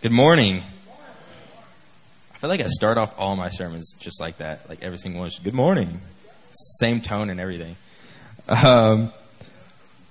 Good 0.00 0.12
morning. 0.12 0.62
I 2.32 2.38
feel 2.38 2.48
like 2.48 2.60
I 2.60 2.68
start 2.68 2.98
off 2.98 3.16
all 3.18 3.34
my 3.34 3.48
sermons 3.48 3.96
just 3.98 4.20
like 4.20 4.38
that, 4.38 4.68
like 4.68 4.84
every 4.84 4.96
single 4.96 5.22
one. 5.22 5.30
Good 5.42 5.54
morning. 5.54 6.00
Same 6.78 7.00
tone 7.00 7.30
and 7.30 7.40
everything. 7.40 7.74
Um, 8.46 9.12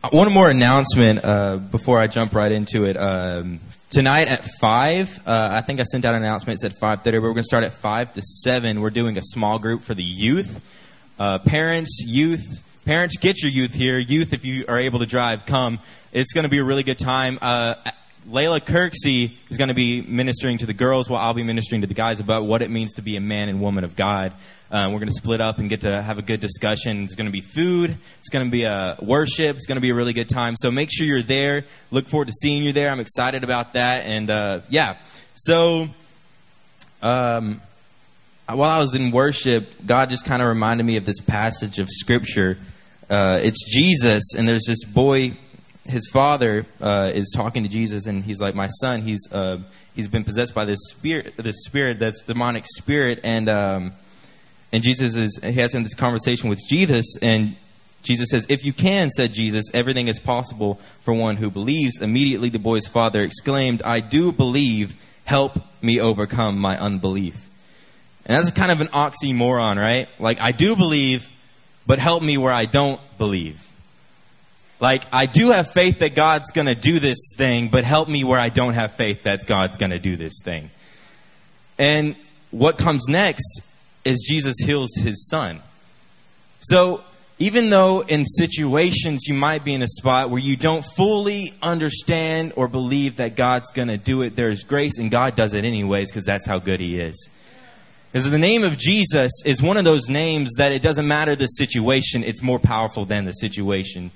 one 0.09 0.29
more 0.33 0.49
announcement 0.49 1.23
uh, 1.23 1.55
before 1.55 2.01
I 2.01 2.07
jump 2.07 2.35
right 2.35 2.51
into 2.51 2.83
it. 2.83 2.97
Um, 2.97 3.61
tonight 3.89 4.27
at 4.27 4.43
five, 4.59 5.25
uh, 5.25 5.51
I 5.53 5.61
think 5.61 5.79
I 5.79 5.83
sent 5.83 6.03
out 6.03 6.15
an 6.15 6.21
announcement. 6.21 6.59
It 6.59 6.61
said 6.63 6.73
five 6.81 7.03
thirty, 7.05 7.19
but 7.19 7.23
we're 7.23 7.29
going 7.29 7.43
to 7.43 7.47
start 7.47 7.63
at 7.63 7.71
five 7.71 8.13
to 8.15 8.21
seven. 8.21 8.81
We're 8.81 8.89
doing 8.89 9.17
a 9.17 9.21
small 9.21 9.57
group 9.57 9.83
for 9.83 9.93
the 9.93 10.03
youth, 10.03 10.61
uh, 11.17 11.39
parents, 11.39 12.03
youth. 12.05 12.43
Parents, 12.83 13.15
get 13.15 13.41
your 13.41 13.51
youth 13.51 13.73
here. 13.73 13.99
Youth, 13.99 14.33
if 14.33 14.43
you 14.43 14.65
are 14.67 14.79
able 14.79 14.99
to 14.99 15.05
drive, 15.05 15.45
come. 15.45 15.79
It's 16.11 16.33
going 16.33 16.43
to 16.43 16.49
be 16.49 16.57
a 16.57 16.63
really 16.65 16.83
good 16.83 16.99
time. 16.99 17.39
Uh, 18.27 18.31
Layla 18.31 18.59
Kirksey 18.59 19.31
is 19.49 19.57
going 19.57 19.69
to 19.69 19.73
be 19.73 20.01
ministering 20.01 20.57
to 20.57 20.65
the 20.65 20.73
girls 20.73 21.09
while 21.09 21.21
I'll 21.21 21.33
be 21.33 21.43
ministering 21.43 21.81
to 21.81 21.87
the 21.87 21.93
guys 21.93 22.19
about 22.19 22.45
what 22.45 22.61
it 22.61 22.69
means 22.69 22.93
to 22.93 23.01
be 23.01 23.15
a 23.15 23.21
man 23.21 23.49
and 23.49 23.61
woman 23.61 23.83
of 23.83 23.95
God. 23.95 24.33
Uh, 24.69 24.89
we're 24.91 24.99
going 24.99 25.07
to 25.07 25.13
split 25.13 25.39
up 25.39 25.59
and 25.59 25.69
get 25.69 25.81
to 25.81 26.01
have 26.01 26.17
a 26.17 26.21
good 26.21 26.39
discussion. 26.39 27.03
It's 27.03 27.15
going 27.15 27.27
to 27.27 27.31
be 27.31 27.41
food. 27.41 27.97
It's 28.19 28.29
going 28.29 28.45
to 28.45 28.51
be 28.51 28.63
a 28.63 28.97
worship. 29.01 29.55
It's 29.55 29.65
going 29.65 29.77
to 29.77 29.81
be 29.81 29.91
a 29.91 29.95
really 29.95 30.13
good 30.13 30.29
time. 30.29 30.55
So 30.57 30.71
make 30.71 30.89
sure 30.91 31.05
you're 31.07 31.23
there. 31.23 31.65
Look 31.91 32.07
forward 32.07 32.27
to 32.27 32.33
seeing 32.33 32.63
you 32.63 32.73
there. 32.73 32.89
I'm 32.89 32.99
excited 32.99 33.43
about 33.43 33.73
that. 33.73 34.05
And 34.05 34.29
uh, 34.29 34.61
yeah, 34.69 34.97
so 35.35 35.87
um, 37.01 37.61
while 38.47 38.69
I 38.69 38.79
was 38.79 38.93
in 38.93 39.11
worship, 39.11 39.85
God 39.85 40.09
just 40.09 40.25
kind 40.25 40.41
of 40.41 40.49
reminded 40.49 40.85
me 40.85 40.97
of 40.97 41.05
this 41.05 41.19
passage 41.19 41.79
of 41.79 41.89
Scripture. 41.89 42.57
Uh, 43.09 43.39
it's 43.41 43.63
Jesus, 43.73 44.35
and 44.37 44.47
there's 44.47 44.65
this 44.67 44.83
boy 44.83 45.37
his 45.87 46.09
father 46.09 46.65
uh, 46.81 47.11
is 47.13 47.31
talking 47.35 47.63
to 47.63 47.69
Jesus, 47.69 48.05
and 48.05 48.23
he's 48.23 48.39
like, 48.39 48.55
"My 48.55 48.67
son, 48.67 49.01
he's 49.01 49.21
uh, 49.31 49.59
he's 49.95 50.07
been 50.07 50.23
possessed 50.23 50.53
by 50.53 50.65
this 50.65 50.79
spirit, 50.89 51.35
this 51.37 51.65
spirit, 51.65 51.99
that's 51.99 52.23
demonic 52.23 52.65
spirit." 52.65 53.19
And 53.23 53.49
um, 53.49 53.93
and 54.71 54.83
Jesus 54.83 55.15
is 55.15 55.39
he 55.41 55.53
has 55.53 55.73
him 55.73 55.83
this 55.83 55.93
conversation 55.93 56.49
with 56.49 56.59
Jesus, 56.67 57.17
and 57.21 57.55
Jesus 58.03 58.29
says, 58.29 58.45
"If 58.49 58.65
you 58.65 58.73
can," 58.73 59.09
said 59.09 59.33
Jesus, 59.33 59.65
"everything 59.73 60.07
is 60.07 60.19
possible 60.19 60.79
for 61.01 61.13
one 61.13 61.37
who 61.37 61.49
believes." 61.49 62.01
Immediately, 62.01 62.49
the 62.49 62.59
boy's 62.59 62.87
father 62.87 63.21
exclaimed, 63.21 63.81
"I 63.83 63.99
do 63.99 64.31
believe. 64.31 64.95
Help 65.25 65.59
me 65.81 65.99
overcome 65.99 66.57
my 66.57 66.77
unbelief." 66.77 67.49
And 68.25 68.37
that's 68.37 68.51
kind 68.51 68.71
of 68.71 68.81
an 68.81 68.87
oxymoron, 68.87 69.77
right? 69.77 70.07
Like, 70.19 70.39
I 70.41 70.51
do 70.51 70.75
believe, 70.75 71.29
but 71.85 71.99
help 71.99 72.21
me 72.21 72.37
where 72.37 72.53
I 72.53 72.65
don't 72.65 72.99
believe. 73.17 73.66
Like, 74.79 75.03
I 75.11 75.25
do 75.25 75.51
have 75.51 75.71
faith 75.71 75.99
that 75.99 76.13
God's 76.13 76.51
going 76.51 76.67
to 76.67 76.75
do 76.75 76.99
this 76.99 77.31
thing, 77.35 77.69
but 77.69 77.83
help 77.83 78.07
me 78.07 78.23
where 78.23 78.39
I 78.39 78.49
don't 78.49 78.73
have 78.73 78.93
faith 78.93 79.23
that 79.23 79.45
God's 79.47 79.77
going 79.77 79.89
to 79.89 79.99
do 79.99 80.15
this 80.15 80.39
thing. 80.43 80.69
And 81.79 82.15
what 82.51 82.77
comes 82.77 83.05
next 83.07 83.61
is 84.05 84.25
Jesus 84.27 84.55
heals 84.63 84.91
his 84.95 85.27
son. 85.27 85.61
So, 86.59 87.03
even 87.39 87.69
though 87.69 88.01
in 88.01 88.25
situations 88.25 89.25
you 89.27 89.35
might 89.35 89.63
be 89.63 89.73
in 89.73 89.83
a 89.83 89.87
spot 89.87 90.31
where 90.31 90.39
you 90.39 90.55
don't 90.55 90.83
fully 90.95 91.53
understand 91.61 92.53
or 92.55 92.67
believe 92.67 93.17
that 93.17 93.35
God's 93.35 93.69
going 93.71 93.89
to 93.89 93.97
do 93.97 94.23
it, 94.23 94.35
there's 94.35 94.63
grace, 94.63 94.97
and 94.97 95.11
God 95.11 95.35
does 95.35 95.53
it 95.53 95.63
anyways 95.63 96.09
because 96.09 96.25
that's 96.25 96.47
how 96.47 96.57
good 96.57 96.79
He 96.79 96.99
is. 96.99 97.29
Because 98.11 98.29
the 98.29 98.39
name 98.39 98.63
of 98.63 98.77
Jesus 98.77 99.31
is 99.45 99.61
one 99.61 99.77
of 99.77 99.85
those 99.85 100.09
names 100.09 100.53
that 100.57 100.71
it 100.71 100.81
doesn't 100.81 101.07
matter 101.07 101.35
the 101.35 101.45
situation, 101.45 102.23
it's 102.23 102.41
more 102.41 102.57
powerful 102.57 103.05
than 103.05 103.25
the 103.25 103.33
situation. 103.33 104.09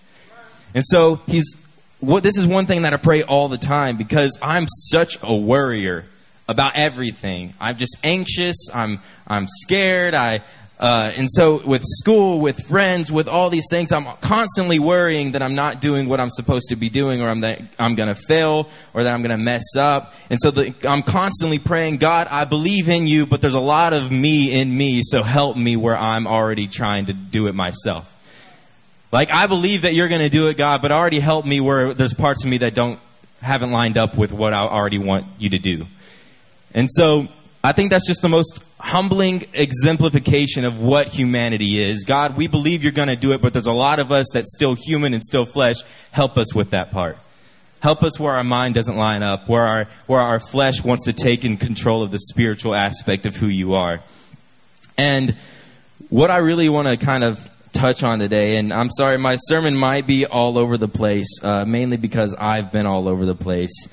And 0.74 0.84
so 0.86 1.16
he's 1.28 1.56
what 2.00 2.24
this 2.24 2.38
is 2.38 2.46
one 2.46 2.66
thing 2.66 2.82
that 2.82 2.94
I 2.94 2.98
pray 2.98 3.24
all 3.24 3.48
the 3.48 3.58
time 3.58 3.98
because 3.98 4.38
I'm 4.42 4.68
such 4.68 5.18
a 5.22 5.36
worrier 5.36 6.06
about 6.48 6.76
everything. 6.76 7.54
I'm 7.60 7.78
just 7.78 7.98
anxious. 8.04 8.70
I'm 8.74 9.00
I'm 9.28 9.48
scared. 9.48 10.14
I 10.14 10.42
uh, 10.82 11.14
and 11.16 11.28
so 11.30 11.62
with 11.64 11.84
school, 11.86 12.40
with 12.40 12.60
friends, 12.66 13.12
with 13.12 13.28
all 13.28 13.52
these 13.52 13.68
things, 13.70 13.92
I'm 13.92 14.06
constantly 14.20 14.80
worrying 14.80 15.34
that 15.34 15.44
I'm 15.44 15.54
not 15.54 15.80
doing 15.80 16.10
what 16.10 16.20
I'm 16.20 16.32
supposed 16.32 16.70
to 16.70 16.76
be 16.76 16.90
doing, 16.90 17.22
or 17.22 17.30
I'm 17.30 17.42
that 17.42 17.62
I'm 17.78 17.94
going 17.94 18.10
to 18.10 18.20
fail, 18.20 18.68
or 18.96 19.04
that 19.04 19.14
I'm 19.14 19.22
going 19.22 19.30
to 19.30 19.38
mess 19.38 19.76
up. 19.78 20.16
And 20.32 20.40
so 20.42 20.50
the, 20.50 20.74
I'm 20.84 21.04
constantly 21.04 21.60
praying, 21.60 21.98
God, 21.98 22.28
I 22.32 22.46
believe 22.46 22.90
in 22.90 23.06
you, 23.06 23.28
but 23.28 23.42
there's 23.42 23.54
a 23.54 23.60
lot 23.60 23.94
of 23.94 24.12
me 24.12 24.60
in 24.60 24.76
me, 24.76 25.02
so 25.04 25.22
help 25.22 25.56
me 25.56 25.76
where 25.76 25.96
I'm 25.96 26.26
already 26.26 26.66
trying 26.66 27.06
to 27.06 27.14
do 27.14 27.46
it 27.46 27.54
myself. 27.54 28.12
Like, 29.12 29.32
I 29.32 29.48
believe 29.48 29.82
that 29.82 29.94
you're 29.94 30.08
going 30.08 30.22
to 30.22 30.30
do 30.30 30.48
it, 30.48 30.58
God, 30.58 30.82
but 30.82 30.92
already 30.92 31.20
help 31.20 31.46
me 31.46 31.60
where 31.60 31.94
there's 31.94 32.14
parts 32.14 32.44
of 32.44 32.50
me 32.50 32.60
that 32.60 32.74
don't, 32.74 33.00
haven't 33.42 33.72
lined 33.72 33.98
up 33.98 34.16
with 34.16 34.32
what 34.32 34.54
I 34.54 34.60
already 34.60 35.00
want 35.00 35.26
you 35.38 35.50
to 35.50 35.60
do. 35.60 35.88
And 36.74 36.90
so, 36.90 37.28
I 37.64 37.74
think 37.74 37.92
that's 37.92 38.08
just 38.08 38.24
the 38.24 38.30
most 38.30 38.60
humbling 38.80 39.46
exemplification 39.54 40.66
of 40.66 40.82
what 40.82 41.08
humanity 41.08 41.80
is. 41.80 42.04
God, 42.04 42.36
we 42.36 42.48
believe 42.48 42.82
you're 42.82 42.92
going 42.92 43.08
to 43.08 43.16
do 43.16 43.34
it, 43.34 43.42
but 43.42 43.54
there's 43.54 43.68
a 43.68 43.72
lot 43.72 44.00
of 44.00 44.12
us 44.12 44.26
that's 44.34 44.52
still 44.56 44.74
human 44.74 45.14
and 45.14 45.22
still 45.22 45.46
flesh. 45.46 45.76
Help 46.12 46.38
us 46.38 46.56
with 46.56 46.72
that 46.72 46.90
part. 46.90 47.20
Help 47.82 48.02
us 48.04 48.20
where 48.20 48.34
our 48.34 48.44
mind 48.44 48.74
doesn't 48.74 48.96
line 48.96 49.22
up, 49.22 49.48
where 49.48 49.64
our, 49.64 49.88
where 50.08 50.20
our 50.20 50.40
flesh 50.40 50.84
wants 50.84 51.06
to 51.06 51.14
take 51.14 51.46
in 51.46 51.58
control 51.58 52.02
of 52.02 52.10
the 52.10 52.20
spiritual 52.20 52.74
aspect 52.74 53.28
of 53.28 53.36
who 53.36 53.48
you 53.48 53.76
are. 53.76 54.02
And 54.98 55.36
what 56.10 56.32
I 56.32 56.38
really 56.38 56.70
want 56.70 56.88
to 56.88 56.98
kind 56.98 57.24
of 57.24 57.48
touch 57.74 58.04
on 58.04 58.20
today. 58.20 58.58
And 58.58 58.74
I'm 58.74 58.90
sorry, 58.90 59.18
my 59.18 59.36
sermon 59.36 59.76
might 59.76 60.08
be 60.08 60.26
all 60.26 60.58
over 60.58 60.78
the 60.78 60.88
place, 60.88 61.28
uh, 61.44 61.66
mainly 61.66 61.98
because 61.98 62.34
I've 62.34 62.72
been 62.72 62.86
all 62.86 63.08
over 63.08 63.26
the 63.26 63.36
place. 63.36 63.88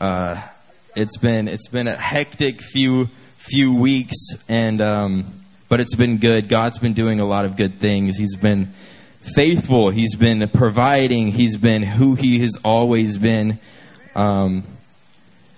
Uh, 0.00 0.40
it's 0.96 1.16
been 1.16 1.48
it's 1.48 1.68
been 1.68 1.88
a 1.88 1.96
hectic 1.96 2.60
few 2.60 3.08
few 3.36 3.74
weeks, 3.74 4.16
and 4.48 4.80
um, 4.80 5.44
but 5.68 5.80
it's 5.80 5.94
been 5.94 6.18
good. 6.18 6.48
God's 6.48 6.78
been 6.78 6.94
doing 6.94 7.20
a 7.20 7.26
lot 7.26 7.44
of 7.44 7.56
good 7.56 7.80
things. 7.80 8.16
He's 8.16 8.36
been 8.36 8.72
faithful. 9.34 9.90
He's 9.90 10.14
been 10.14 10.48
providing. 10.48 11.28
He's 11.28 11.56
been 11.56 11.82
who 11.82 12.14
He 12.14 12.40
has 12.40 12.58
always 12.64 13.18
been. 13.18 13.58
Um, 14.14 14.64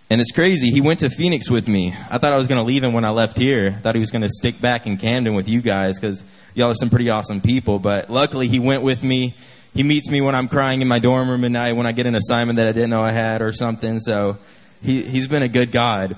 and 0.09 0.21
it's 0.21 0.31
crazy. 0.31 0.71
He 0.71 0.81
went 0.81 1.01
to 1.01 1.11
Phoenix 1.11 1.51
with 1.51 1.67
me. 1.67 1.93
I 1.93 2.19
thought 2.19 2.33
I 2.33 2.37
was 2.37 2.47
going 2.47 2.61
to 2.61 2.67
leave 2.67 2.85
him 2.85 2.93
when 2.93 3.05
I 3.05 3.11
left 3.11 3.37
here. 3.37 3.75
I 3.77 3.81
thought 3.81 3.97
he 3.97 4.01
was 4.01 4.13
going 4.13 4.23
to 4.23 4.29
stick 4.29 4.61
back 4.61 4.87
in 4.87 4.99
Camden 4.99 5.35
with 5.35 5.49
you 5.49 5.61
guys 5.61 5.99
because 5.99 6.23
y'all 6.55 6.71
are 6.71 6.75
some 6.75 6.91
pretty 6.91 7.11
awesome 7.11 7.41
people. 7.41 7.81
But 7.81 8.09
luckily, 8.09 8.47
he 8.47 8.61
went 8.61 8.85
with 8.85 9.03
me. 9.03 9.35
He 9.75 9.83
meets 9.83 10.09
me 10.09 10.21
when 10.21 10.37
I'm 10.37 10.47
crying 10.47 10.81
in 10.81 10.87
my 10.87 11.01
dorm 11.01 11.29
room 11.29 11.45
at 11.45 11.51
night 11.51 11.73
when 11.73 11.87
I 11.87 11.93
get 11.93 12.07
an 12.07 12.15
assignment 12.15 12.59
that 12.59 12.69
I 12.69 12.73
didn't 12.73 12.91
know 12.91 13.03
I 13.03 13.11
had 13.11 13.43
or 13.43 13.53
something. 13.53 13.99
So 13.99 14.39
he, 14.81 15.03
he's 15.03 15.27
been 15.27 15.43
a 15.43 15.49
good 15.49 15.73
God. 15.73 16.17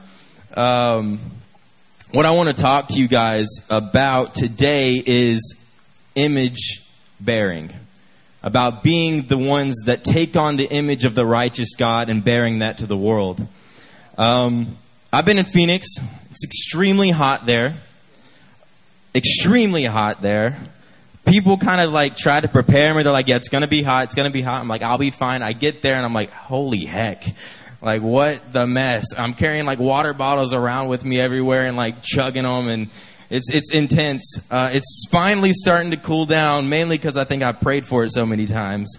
Um, 0.54 1.18
what 2.12 2.26
I 2.26 2.32
want 2.32 2.54
to 2.54 2.62
talk 2.62 2.88
to 2.88 2.98
you 2.98 3.08
guys 3.08 3.46
about 3.70 4.34
today 4.34 5.02
is 5.04 5.56
image 6.14 6.82
bearing. 7.20 7.72
About 8.42 8.82
being 8.82 9.26
the 9.26 9.38
ones 9.38 9.82
that 9.86 10.04
take 10.04 10.36
on 10.36 10.56
the 10.56 10.64
image 10.64 11.04
of 11.06 11.14
the 11.14 11.26
righteous 11.26 11.74
God 11.74 12.10
and 12.10 12.22
bearing 12.22 12.58
that 12.58 12.78
to 12.78 12.86
the 12.86 12.96
world. 12.96 13.46
Um, 14.18 14.76
I've 15.12 15.24
been 15.24 15.38
in 15.38 15.44
Phoenix. 15.44 15.86
It's 16.30 16.44
extremely 16.44 17.10
hot 17.10 17.46
there. 17.46 17.80
Extremely 19.14 19.84
hot 19.84 20.22
there. 20.22 20.58
People 21.24 21.56
kind 21.56 21.80
of 21.80 21.92
like 21.92 22.16
try 22.16 22.40
to 22.40 22.48
prepare 22.48 22.92
me. 22.94 23.04
They're 23.04 23.12
like, 23.12 23.28
yeah, 23.28 23.36
it's 23.36 23.48
going 23.48 23.62
to 23.62 23.68
be 23.68 23.82
hot. 23.82 24.04
It's 24.04 24.16
going 24.16 24.26
to 24.28 24.32
be 24.32 24.42
hot. 24.42 24.60
I'm 24.60 24.66
like, 24.66 24.82
I'll 24.82 24.98
be 24.98 25.10
fine. 25.10 25.42
I 25.42 25.52
get 25.52 25.82
there 25.82 25.94
and 25.94 26.04
I'm 26.04 26.14
like, 26.14 26.30
holy 26.30 26.84
heck. 26.84 27.22
Like, 27.80 28.02
what 28.02 28.52
the 28.52 28.66
mess? 28.66 29.04
I'm 29.16 29.34
carrying 29.34 29.66
like 29.66 29.78
water 29.78 30.12
bottles 30.12 30.52
around 30.52 30.88
with 30.88 31.04
me 31.04 31.20
everywhere 31.20 31.66
and 31.66 31.76
like 31.76 32.02
chugging 32.02 32.42
them 32.42 32.66
and 32.66 32.90
it's, 33.30 33.50
it's 33.50 33.70
intense. 33.70 34.40
Uh, 34.50 34.70
it's 34.72 35.06
finally 35.12 35.52
starting 35.52 35.92
to 35.92 35.96
cool 35.96 36.26
down, 36.26 36.68
mainly 36.68 36.98
because 36.98 37.16
I 37.16 37.22
think 37.22 37.44
I 37.44 37.52
prayed 37.52 37.86
for 37.86 38.02
it 38.02 38.10
so 38.10 38.26
many 38.26 38.46
times. 38.46 38.96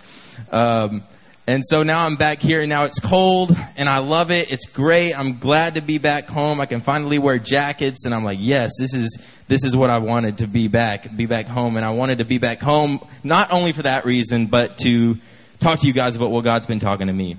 Um, 0.49 1.03
and 1.49 1.65
so 1.65 1.81
now 1.81 2.05
I'm 2.05 2.15
back 2.15 2.37
here 2.37 2.61
and 2.61 2.69
now 2.69 2.83
it's 2.83 2.99
cold 2.99 3.57
and 3.75 3.89
I 3.89 3.97
love 3.97 4.29
it. 4.29 4.51
It's 4.51 4.67
great. 4.67 5.17
I'm 5.17 5.39
glad 5.39 5.73
to 5.73 5.81
be 5.81 5.97
back 5.97 6.29
home. 6.29 6.61
I 6.61 6.67
can 6.67 6.79
finally 6.79 7.17
wear 7.17 7.39
jackets 7.39 8.05
and 8.05 8.13
I'm 8.13 8.23
like, 8.23 8.37
yes, 8.39 8.73
this 8.77 8.93
is, 8.93 9.17
this 9.47 9.63
is 9.63 9.75
what 9.75 9.89
I 9.89 9.97
wanted 9.97 10.37
to 10.37 10.47
be 10.47 10.67
back, 10.67 11.15
be 11.15 11.25
back 11.25 11.47
home. 11.47 11.75
And 11.75 11.83
I 11.83 11.89
wanted 11.89 12.19
to 12.19 12.23
be 12.23 12.37
back 12.37 12.61
home, 12.61 12.99
not 13.23 13.51
only 13.51 13.71
for 13.71 13.81
that 13.81 14.05
reason, 14.05 14.45
but 14.45 14.77
to 14.83 15.17
talk 15.59 15.79
to 15.79 15.87
you 15.87 15.93
guys 15.93 16.15
about 16.15 16.29
what 16.29 16.43
God's 16.43 16.67
been 16.67 16.79
talking 16.79 17.07
to 17.07 17.13
me. 17.13 17.35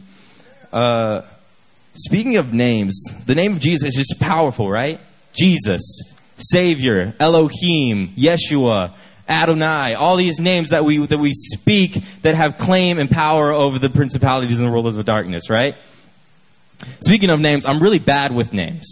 Uh, 0.73 1.23
speaking 1.95 2.37
of 2.37 2.53
names, 2.53 3.01
the 3.27 3.37
name 3.37 3.55
of 3.55 3.61
Jesus 3.61 3.97
is 3.97 4.09
just 4.09 4.21
powerful, 4.21 4.69
right? 4.69 4.99
Jesus, 5.35 6.17
Savior, 6.37 7.15
Elohim, 7.21 8.09
Yeshua, 8.17 8.93
Adonai, 9.31 9.95
all 9.95 10.17
these 10.17 10.41
names 10.41 10.71
that 10.71 10.85
we, 10.85 10.99
that 11.07 11.19
we 11.19 11.33
speak 11.33 12.03
that 12.23 12.35
have 12.35 12.59
claim 12.59 12.99
and 12.99 13.11
power 13.11 13.53
over 13.53 13.79
the 13.79 13.89
principalities 13.89 14.59
and 14.59 14.67
the 14.67 14.73
rulers 14.73 14.97
of 14.97 15.05
darkness, 15.05 15.49
right? 15.49 15.77
Speaking 17.01 17.31
of 17.31 17.41
names, 17.41 17.65
I'm 17.65 17.81
really 17.81 17.99
bad 17.99 18.35
with 18.35 18.53
names. 18.53 18.87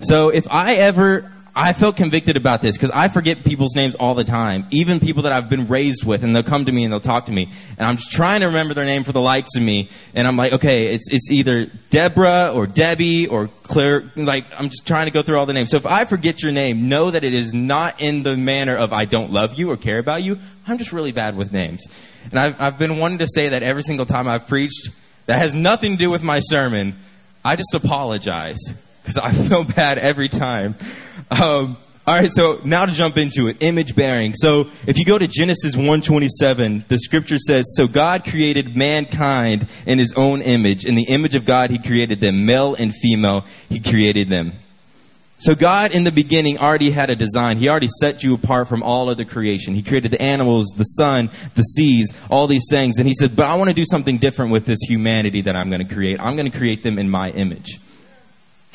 So 0.00 0.28
if 0.28 0.46
I 0.48 0.76
ever, 0.76 1.32
I 1.58 1.72
felt 1.72 1.96
convicted 1.96 2.36
about 2.36 2.62
this 2.62 2.76
because 2.76 2.92
I 2.92 3.08
forget 3.08 3.42
people's 3.42 3.74
names 3.74 3.96
all 3.96 4.14
the 4.14 4.22
time, 4.22 4.68
even 4.70 5.00
people 5.00 5.24
that 5.24 5.32
I've 5.32 5.48
been 5.48 5.66
raised 5.66 6.04
with, 6.04 6.22
and 6.22 6.34
they'll 6.34 6.44
come 6.44 6.66
to 6.66 6.70
me 6.70 6.84
and 6.84 6.92
they'll 6.92 7.00
talk 7.00 7.26
to 7.26 7.32
me, 7.32 7.50
and 7.76 7.84
I'm 7.84 7.96
just 7.96 8.12
trying 8.12 8.42
to 8.42 8.46
remember 8.46 8.74
their 8.74 8.84
name 8.84 9.02
for 9.02 9.10
the 9.10 9.20
likes 9.20 9.56
of 9.56 9.62
me, 9.62 9.88
and 10.14 10.28
I'm 10.28 10.36
like, 10.36 10.52
okay, 10.52 10.94
it's 10.94 11.08
it's 11.10 11.32
either 11.32 11.66
Deborah 11.90 12.52
or 12.54 12.68
Debbie 12.68 13.26
or 13.26 13.48
Claire. 13.64 14.08
Like 14.14 14.44
I'm 14.56 14.68
just 14.68 14.86
trying 14.86 15.06
to 15.06 15.10
go 15.10 15.22
through 15.22 15.36
all 15.36 15.46
the 15.46 15.52
names. 15.52 15.70
So 15.70 15.78
if 15.78 15.84
I 15.84 16.04
forget 16.04 16.44
your 16.44 16.52
name, 16.52 16.88
know 16.88 17.10
that 17.10 17.24
it 17.24 17.34
is 17.34 17.52
not 17.52 18.00
in 18.00 18.22
the 18.22 18.36
manner 18.36 18.76
of 18.76 18.92
I 18.92 19.04
don't 19.04 19.32
love 19.32 19.58
you 19.58 19.72
or 19.72 19.76
care 19.76 19.98
about 19.98 20.22
you. 20.22 20.38
I'm 20.64 20.78
just 20.78 20.92
really 20.92 21.10
bad 21.10 21.36
with 21.36 21.50
names, 21.50 21.84
and 22.30 22.38
I've 22.38 22.60
I've 22.60 22.78
been 22.78 22.98
wanting 22.98 23.18
to 23.18 23.26
say 23.26 23.48
that 23.48 23.64
every 23.64 23.82
single 23.82 24.06
time 24.06 24.28
I've 24.28 24.46
preached. 24.46 24.90
That 25.26 25.40
has 25.40 25.54
nothing 25.54 25.92
to 25.92 25.98
do 25.98 26.08
with 26.08 26.22
my 26.22 26.38
sermon. 26.38 26.96
I 27.44 27.56
just 27.56 27.74
apologize 27.74 28.58
because 29.02 29.18
I 29.18 29.32
feel 29.48 29.64
bad 29.64 29.98
every 29.98 30.28
time. 30.28 30.76
Um, 31.30 31.76
all 32.08 32.14
right, 32.14 32.30
so 32.30 32.58
now 32.64 32.86
to 32.86 32.92
jump 32.92 33.18
into 33.18 33.48
it, 33.48 33.58
image 33.60 33.94
bearing. 33.94 34.32
So 34.32 34.68
if 34.86 34.98
you 34.98 35.04
go 35.04 35.18
to 35.18 35.28
Genesis 35.28 35.76
1:27, 35.76 36.84
the 36.88 36.98
scripture 36.98 37.36
says, 37.36 37.74
"So 37.76 37.86
God 37.86 38.24
created 38.24 38.74
mankind 38.74 39.66
in 39.84 39.98
his 39.98 40.14
own 40.14 40.40
image. 40.40 40.86
In 40.86 40.94
the 40.94 41.02
image 41.02 41.34
of 41.34 41.44
God 41.44 41.70
he 41.70 41.78
created 41.78 42.20
them, 42.20 42.46
male 42.46 42.74
and 42.74 42.94
female 42.94 43.44
he 43.68 43.78
created 43.78 44.30
them." 44.30 44.54
So 45.36 45.54
God 45.54 45.92
in 45.92 46.04
the 46.04 46.10
beginning 46.10 46.56
already 46.56 46.90
had 46.90 47.10
a 47.10 47.14
design. 47.14 47.58
He 47.58 47.68
already 47.68 47.90
set 48.00 48.24
you 48.24 48.32
apart 48.32 48.68
from 48.68 48.82
all 48.82 49.10
other 49.10 49.26
creation. 49.26 49.74
He 49.74 49.82
created 49.82 50.10
the 50.10 50.22
animals, 50.22 50.72
the 50.78 50.84
sun, 50.84 51.28
the 51.56 51.62
seas, 51.62 52.10
all 52.30 52.46
these 52.46 52.66
things. 52.70 52.98
And 52.98 53.06
he 53.06 53.12
said, 53.12 53.36
"But 53.36 53.48
I 53.48 53.54
want 53.56 53.68
to 53.68 53.74
do 53.74 53.84
something 53.84 54.16
different 54.16 54.50
with 54.50 54.64
this 54.64 54.80
humanity 54.80 55.42
that 55.42 55.56
I'm 55.56 55.68
going 55.68 55.86
to 55.86 55.94
create. 55.94 56.18
I'm 56.20 56.36
going 56.36 56.50
to 56.50 56.58
create 56.58 56.82
them 56.82 56.98
in 56.98 57.10
my 57.10 57.28
image. 57.32 57.78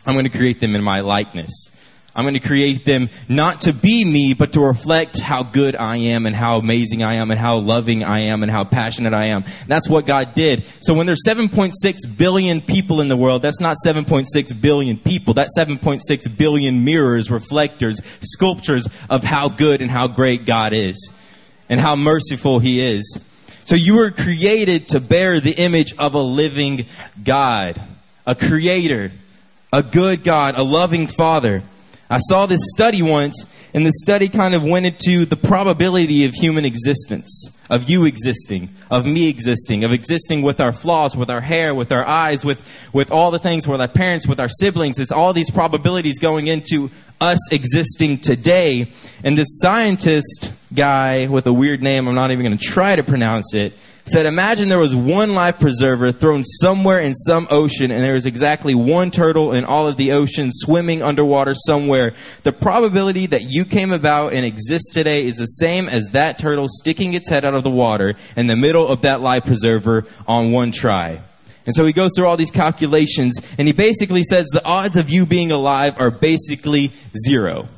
I'm 0.06 0.14
going 0.14 0.30
to 0.30 0.38
create 0.38 0.60
them 0.60 0.76
in 0.76 0.84
my 0.84 1.00
likeness." 1.00 1.70
I'm 2.16 2.26
going 2.26 2.36
to 2.36 2.40
create 2.40 2.86
them 2.86 3.10
not 3.28 3.62
to 3.62 3.74
be 3.74 4.06
me, 4.06 4.36
but 4.36 4.54
to 4.54 4.62
reflect 4.62 5.20
how 5.20 5.42
good 5.42 5.76
I 5.76 5.96
am 5.98 6.28
and 6.28 6.36
how 6.36 6.58
amazing 6.58 7.02
I 7.02 7.16
am 7.16 7.32
and 7.32 7.40
how 7.40 7.58
loving 7.58 8.04
I 8.04 8.22
am 8.26 8.44
and 8.44 8.52
how 8.52 8.66
passionate 8.66 9.14
I 9.14 9.26
am. 9.26 9.46
That's 9.68 9.90
what 9.90 10.06
God 10.06 10.36
did. 10.36 10.64
So 10.82 10.94
when 10.94 11.08
there's 11.08 11.24
7.6 11.28 11.74
billion 12.16 12.62
people 12.62 13.02
in 13.02 13.08
the 13.08 13.18
world, 13.18 13.42
that's 13.42 13.60
not 13.60 13.78
7.6 13.84 14.62
billion 14.62 14.98
people. 14.98 15.34
That's 15.34 15.58
7.6 15.58 16.38
billion 16.38 16.84
mirrors, 16.84 17.32
reflectors, 17.32 18.00
sculptures 18.22 18.88
of 19.10 19.24
how 19.24 19.50
good 19.50 19.82
and 19.82 19.90
how 19.90 20.08
great 20.08 20.46
God 20.46 20.74
is 20.74 21.12
and 21.68 21.80
how 21.80 21.96
merciful 21.96 22.60
He 22.60 22.80
is. 22.80 23.20
So 23.64 23.76
you 23.76 23.96
were 23.96 24.12
created 24.12 24.90
to 24.90 25.00
bear 25.00 25.40
the 25.40 25.54
image 25.54 25.96
of 25.98 26.14
a 26.14 26.22
living 26.22 26.86
God, 27.24 27.82
a 28.28 28.36
creator, 28.36 29.12
a 29.72 29.82
good 29.82 30.24
God, 30.24 30.56
a 30.56 30.64
loving 30.64 31.08
Father. 31.08 31.64
I 32.10 32.18
saw 32.18 32.46
this 32.46 32.60
study 32.76 33.02
once, 33.02 33.46
and 33.74 33.86
the 33.86 33.92
study 34.04 34.30
kind 34.30 34.54
of 34.54 34.64
went 34.64 34.86
into 34.86 35.26
the 35.26 35.36
probability 35.36 36.26
of 36.26 36.34
human 36.34 36.66
existence, 36.66 37.50
of 37.70 37.90
you 37.90 38.06
existing, 38.06 38.70
of 38.92 39.06
me 39.06 39.28
existing, 39.28 39.84
of 39.84 39.92
existing 39.92 40.42
with 40.44 40.60
our 40.60 40.74
flaws, 40.74 41.16
with 41.16 41.30
our 41.30 41.42
hair, 41.42 41.74
with 41.74 41.92
our 41.92 42.08
eyes, 42.08 42.46
with, 42.46 42.62
with 42.92 43.12
all 43.12 43.32
the 43.32 43.40
things, 43.40 43.68
with 43.68 43.82
our 43.82 43.88
parents, 43.88 44.28
with 44.28 44.40
our 44.40 44.50
siblings. 44.50 45.00
It's 45.00 45.12
all 45.12 45.34
these 45.34 45.50
probabilities 45.50 46.20
going 46.20 46.48
into 46.48 46.92
us 47.20 47.52
existing 47.52 48.20
today. 48.20 48.92
And 49.24 49.38
this 49.38 49.60
scientist 49.60 50.52
guy 50.74 51.28
with 51.28 51.48
a 51.48 51.54
weird 51.54 51.82
name, 51.82 52.08
I'm 52.08 52.16
not 52.16 52.32
even 52.32 52.46
going 52.46 52.58
to 52.58 52.64
try 52.64 52.96
to 52.96 53.04
pronounce 53.04 53.54
it, 53.54 53.74
said, 54.06 54.26
Imagine 54.26 54.70
there 54.70 54.80
was 54.80 54.96
one 54.96 55.34
life 55.34 55.60
preserver 55.60 56.12
thrown 56.12 56.44
somewhere 56.44 57.00
in 57.00 57.14
some 57.14 57.48
ocean, 57.50 57.92
and 57.92 58.02
there 58.02 58.14
was 58.14 58.26
exactly 58.26 58.76
one 58.76 59.12
turtle 59.12 59.54
in 59.54 59.64
all 59.64 59.88
of 59.88 59.98
the 59.98 60.12
ocean 60.12 60.50
swimming 60.52 61.02
underwater 61.02 61.54
somewhere. 61.54 62.14
The 62.44 62.52
probability 62.52 63.28
that 63.28 63.44
you 63.44 63.66
came 63.66 63.94
about 63.94 64.34
and 64.34 64.46
exist 64.46 64.92
today 64.92 65.26
is 65.26 65.38
the 65.38 65.46
same 65.46 65.88
as 65.88 66.10
that 66.12 66.38
turtle 66.38 66.68
sticking 66.68 67.14
its 67.14 67.30
head 67.30 67.46
out 67.46 67.54
of 67.54 67.64
the 67.64 67.70
water 67.70 68.16
in 68.36 68.48
the 68.48 68.56
middle 68.56 68.88
of 68.88 69.02
that 69.02 69.22
life 69.22 69.46
preserver 69.46 70.06
on 70.28 70.52
one 70.52 70.72
try. 70.72 71.22
And 71.66 71.74
so 71.74 71.86
he 71.86 71.94
goes 71.94 72.12
through 72.16 72.28
all 72.28 72.36
these 72.36 72.52
calculations, 72.52 73.36
and 73.58 73.68
he 73.68 73.74
basically 73.74 74.24
says 74.24 74.48
the 74.52 74.66
odds 74.66 74.98
of 74.98 75.10
you 75.10 75.26
being 75.26 75.52
alive 75.52 75.96
are 75.98 76.12
basically 76.12 76.92
zero. 77.26 77.70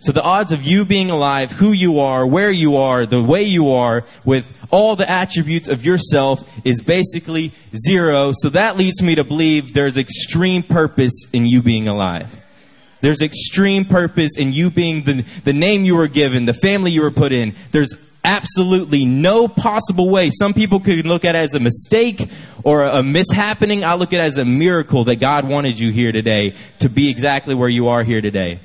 So 0.00 0.12
the 0.12 0.22
odds 0.22 0.50
of 0.50 0.62
you 0.62 0.86
being 0.86 1.10
alive, 1.10 1.50
who 1.50 1.72
you 1.72 2.00
are, 2.00 2.26
where 2.26 2.50
you 2.50 2.78
are, 2.78 3.04
the 3.04 3.22
way 3.22 3.42
you 3.42 3.72
are, 3.72 4.04
with 4.24 4.50
all 4.70 4.96
the 4.96 5.08
attributes 5.08 5.68
of 5.68 5.84
yourself 5.84 6.42
is 6.64 6.80
basically 6.80 7.52
zero. 7.76 8.32
So 8.34 8.48
that 8.48 8.78
leads 8.78 9.02
me 9.02 9.16
to 9.16 9.24
believe 9.24 9.74
there's 9.74 9.98
extreme 9.98 10.62
purpose 10.62 11.12
in 11.34 11.44
you 11.44 11.60
being 11.60 11.86
alive. 11.86 12.34
There's 13.02 13.20
extreme 13.20 13.84
purpose 13.84 14.38
in 14.38 14.54
you 14.54 14.70
being 14.70 15.04
the, 15.04 15.24
the 15.44 15.52
name 15.52 15.84
you 15.84 15.96
were 15.96 16.08
given, 16.08 16.46
the 16.46 16.54
family 16.54 16.92
you 16.92 17.02
were 17.02 17.10
put 17.10 17.32
in. 17.32 17.54
There's 17.70 17.92
absolutely 18.24 19.04
no 19.04 19.48
possible 19.48 20.08
way. 20.08 20.30
Some 20.30 20.54
people 20.54 20.80
could 20.80 21.06
look 21.06 21.26
at 21.26 21.34
it 21.34 21.38
as 21.40 21.54
a 21.54 21.60
mistake 21.60 22.26
or 22.64 22.84
a 22.84 23.02
mishappening. 23.02 23.82
I 23.82 23.94
look 23.94 24.14
at 24.14 24.20
it 24.20 24.24
as 24.24 24.38
a 24.38 24.46
miracle 24.46 25.04
that 25.04 25.16
God 25.16 25.46
wanted 25.46 25.78
you 25.78 25.92
here 25.92 26.12
today 26.12 26.54
to 26.78 26.88
be 26.88 27.10
exactly 27.10 27.54
where 27.54 27.68
you 27.68 27.88
are 27.88 28.02
here 28.02 28.22
today. 28.22 28.60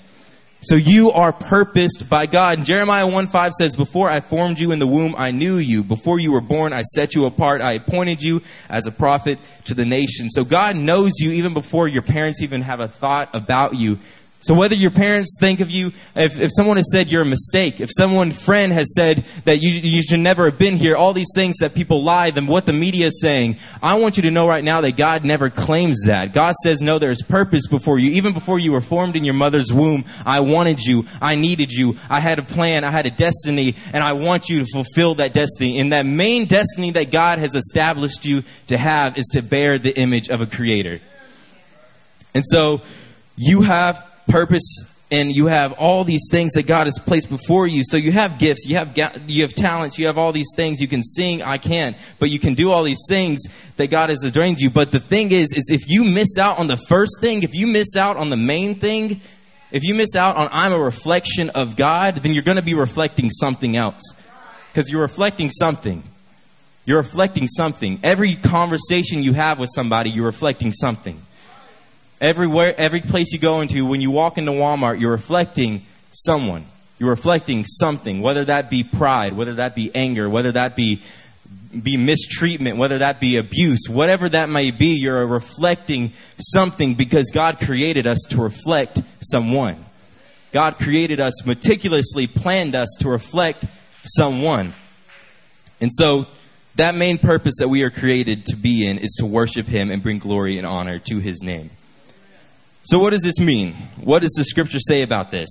So 0.65 0.75
you 0.75 1.11
are 1.11 1.31
purposed 1.31 2.09
by 2.09 2.25
God. 2.25 2.57
And 2.57 2.65
Jeremiah 2.65 3.05
1 3.05 3.27
5 3.27 3.53
says, 3.53 3.75
Before 3.75 4.09
I 4.09 4.19
formed 4.19 4.57
you 4.57 4.71
in 4.71 4.79
the 4.79 4.87
womb, 4.87 5.13
I 5.15 5.29
knew 5.29 5.57
you. 5.57 5.83
Before 5.83 6.17
you 6.17 6.31
were 6.31 6.41
born, 6.41 6.73
I 6.73 6.81
set 6.81 7.13
you 7.13 7.25
apart. 7.25 7.61
I 7.61 7.73
appointed 7.73 8.19
you 8.23 8.41
as 8.67 8.87
a 8.87 8.91
prophet 8.91 9.37
to 9.65 9.75
the 9.75 9.85
nation. 9.85 10.27
So 10.27 10.43
God 10.43 10.75
knows 10.75 11.19
you 11.19 11.33
even 11.33 11.53
before 11.53 11.87
your 11.87 12.01
parents 12.01 12.41
even 12.41 12.63
have 12.63 12.79
a 12.79 12.87
thought 12.87 13.29
about 13.35 13.75
you. 13.75 13.99
So 14.45 14.53
whether 14.53 14.75
your 14.75 14.91
parents 14.91 15.37
think 15.39 15.59
of 15.59 15.71
you, 15.71 15.91
if, 16.15 16.39
if 16.39 16.51
someone 16.55 16.77
has 16.77 16.91
said 16.91 17.09
you're 17.09 17.23
a 17.23 17.25
mistake, 17.25 17.81
if 17.81 17.89
someone 17.91 18.31
friend 18.31 18.71
has 18.73 18.93
said 18.93 19.25
that 19.45 19.57
you, 19.57 19.71
you 19.71 20.03
should 20.03 20.19
never 20.19 20.45
have 20.45 20.59
been 20.59 20.77
here, 20.77 20.95
all 20.95 21.13
these 21.13 21.31
things 21.33 21.55
that 21.61 21.73
people 21.73 22.03
lie, 22.03 22.29
then 22.29 22.45
what 22.45 22.67
the 22.67 22.71
media 22.71 23.07
is 23.07 23.19
saying, 23.19 23.57
I 23.81 23.95
want 23.95 24.17
you 24.17 24.21
to 24.21 24.29
know 24.29 24.47
right 24.47 24.63
now 24.63 24.81
that 24.81 24.97
God 24.97 25.25
never 25.25 25.49
claims 25.49 26.03
that. 26.05 26.31
God 26.31 26.53
says, 26.63 26.79
no, 26.79 26.99
there's 26.99 27.23
purpose 27.23 27.65
before 27.65 27.97
you. 27.97 28.11
Even 28.11 28.33
before 28.33 28.59
you 28.59 28.71
were 28.71 28.81
formed 28.81 29.15
in 29.15 29.25
your 29.25 29.33
mother's 29.33 29.73
womb, 29.73 30.05
I 30.27 30.41
wanted 30.41 30.79
you. 30.79 31.07
I 31.19 31.33
needed 31.33 31.71
you. 31.71 31.97
I 32.07 32.19
had 32.19 32.37
a 32.37 32.43
plan. 32.43 32.83
I 32.83 32.91
had 32.91 33.07
a 33.07 33.11
destiny, 33.11 33.75
and 33.93 34.03
I 34.03 34.13
want 34.13 34.47
you 34.47 34.59
to 34.59 34.65
fulfill 34.71 35.15
that 35.15 35.33
destiny. 35.33 35.79
And 35.79 35.91
that 35.91 36.05
main 36.05 36.45
destiny 36.45 36.91
that 36.91 37.09
God 37.09 37.39
has 37.39 37.55
established 37.55 38.25
you 38.25 38.43
to 38.67 38.77
have 38.77 39.17
is 39.17 39.25
to 39.33 39.41
bear 39.41 39.79
the 39.79 39.97
image 39.97 40.29
of 40.29 40.41
a 40.41 40.45
creator. 40.45 40.99
And 42.35 42.45
so, 42.45 42.83
you 43.37 43.63
have 43.63 44.05
purpose 44.27 44.83
and 45.11 45.31
you 45.31 45.45
have 45.45 45.73
all 45.73 46.03
these 46.03 46.27
things 46.31 46.53
that 46.53 46.63
God 46.63 46.87
has 46.87 46.97
placed 46.97 47.29
before 47.29 47.67
you. 47.67 47.83
So 47.85 47.97
you 47.97 48.11
have 48.11 48.39
gifts, 48.39 48.65
you 48.65 48.75
have 48.75 48.97
you 49.27 49.43
have 49.43 49.53
talents, 49.53 49.97
you 49.97 50.07
have 50.07 50.17
all 50.17 50.31
these 50.31 50.51
things. 50.55 50.81
You 50.81 50.87
can 50.87 51.03
sing, 51.03 51.43
I 51.43 51.57
can't, 51.57 51.95
but 52.19 52.29
you 52.29 52.39
can 52.39 52.53
do 52.55 52.71
all 52.71 52.83
these 52.83 53.03
things 53.07 53.43
that 53.77 53.87
God 53.87 54.09
has 54.09 54.23
ordained 54.25 54.59
you. 54.59 54.69
But 54.69 54.91
the 54.91 54.99
thing 54.99 55.31
is, 55.31 55.53
is 55.53 55.69
if 55.71 55.87
you 55.87 56.03
miss 56.03 56.37
out 56.37 56.59
on 56.59 56.67
the 56.67 56.77
first 56.77 57.21
thing, 57.21 57.43
if 57.43 57.53
you 57.53 57.67
miss 57.67 57.95
out 57.95 58.17
on 58.17 58.29
the 58.29 58.37
main 58.37 58.79
thing, 58.79 59.21
if 59.71 59.83
you 59.83 59.93
miss 59.93 60.15
out 60.15 60.37
on 60.37 60.49
I'm 60.51 60.73
a 60.73 60.79
reflection 60.79 61.51
of 61.51 61.75
God, 61.75 62.17
then 62.17 62.33
you're 62.33 62.43
going 62.43 62.57
to 62.57 62.63
be 62.63 62.73
reflecting 62.73 63.29
something 63.29 63.77
else 63.77 64.01
because 64.71 64.89
you're 64.89 65.01
reflecting 65.01 65.49
something. 65.49 66.03
You're 66.83 66.97
reflecting 66.97 67.47
something. 67.47 67.99
Every 68.03 68.35
conversation 68.35 69.23
you 69.23 69.33
have 69.33 69.59
with 69.59 69.69
somebody, 69.73 70.11
you're 70.11 70.25
reflecting 70.25 70.71
something. 70.71 71.19
Everywhere, 72.21 72.73
every 72.77 73.01
place 73.01 73.33
you 73.33 73.39
go 73.39 73.61
into, 73.61 73.85
when 73.85 74.01
you 74.01 74.11
walk 74.11 74.37
into 74.37 74.51
Walmart, 74.51 74.99
you're 74.99 75.11
reflecting 75.11 75.85
someone. 76.11 76.65
You're 76.97 77.09
reflecting 77.09 77.65
something, 77.65 78.21
whether 78.21 78.45
that 78.45 78.69
be 78.69 78.83
pride, 78.83 79.33
whether 79.33 79.55
that 79.55 79.75
be 79.75 79.93
anger, 79.93 80.29
whether 80.29 80.53
that 80.53 80.75
be 80.75 81.01
be 81.83 81.97
mistreatment, 81.97 82.77
whether 82.77 82.99
that 82.99 83.19
be 83.19 83.35
abuse, 83.35 83.89
whatever 83.89 84.29
that 84.29 84.49
may 84.49 84.71
be, 84.71 84.97
you're 84.97 85.27
reflecting 85.27 86.13
something 86.39 86.93
because 86.93 87.31
God 87.31 87.59
created 87.59 88.07
us 88.07 88.19
to 88.29 88.41
reflect 88.41 89.01
someone. 89.21 89.83
God 90.53 90.77
created 90.77 91.19
us 91.19 91.45
meticulously, 91.45 92.27
planned 92.27 92.75
us 92.75 92.87
to 92.99 93.09
reflect 93.09 93.65
someone. 94.05 94.73
And 95.81 95.91
so 95.93 96.27
that 96.75 96.95
main 96.95 97.17
purpose 97.17 97.55
that 97.59 97.67
we 97.67 97.83
are 97.83 97.89
created 97.89 98.45
to 98.45 98.55
be 98.55 98.87
in 98.87 98.97
is 98.97 99.17
to 99.19 99.25
worship 99.25 99.67
Him 99.67 99.91
and 99.91 100.01
bring 100.01 100.19
glory 100.19 100.57
and 100.57 100.65
honor 100.65 100.99
to 100.99 101.19
His 101.19 101.41
name. 101.43 101.71
So, 102.85 102.99
what 102.99 103.09
does 103.09 103.23
this 103.23 103.39
mean? 103.39 103.73
What 103.99 104.21
does 104.21 104.33
the 104.37 104.43
scripture 104.43 104.77
say 104.79 105.01
about 105.01 105.31
this? 105.31 105.49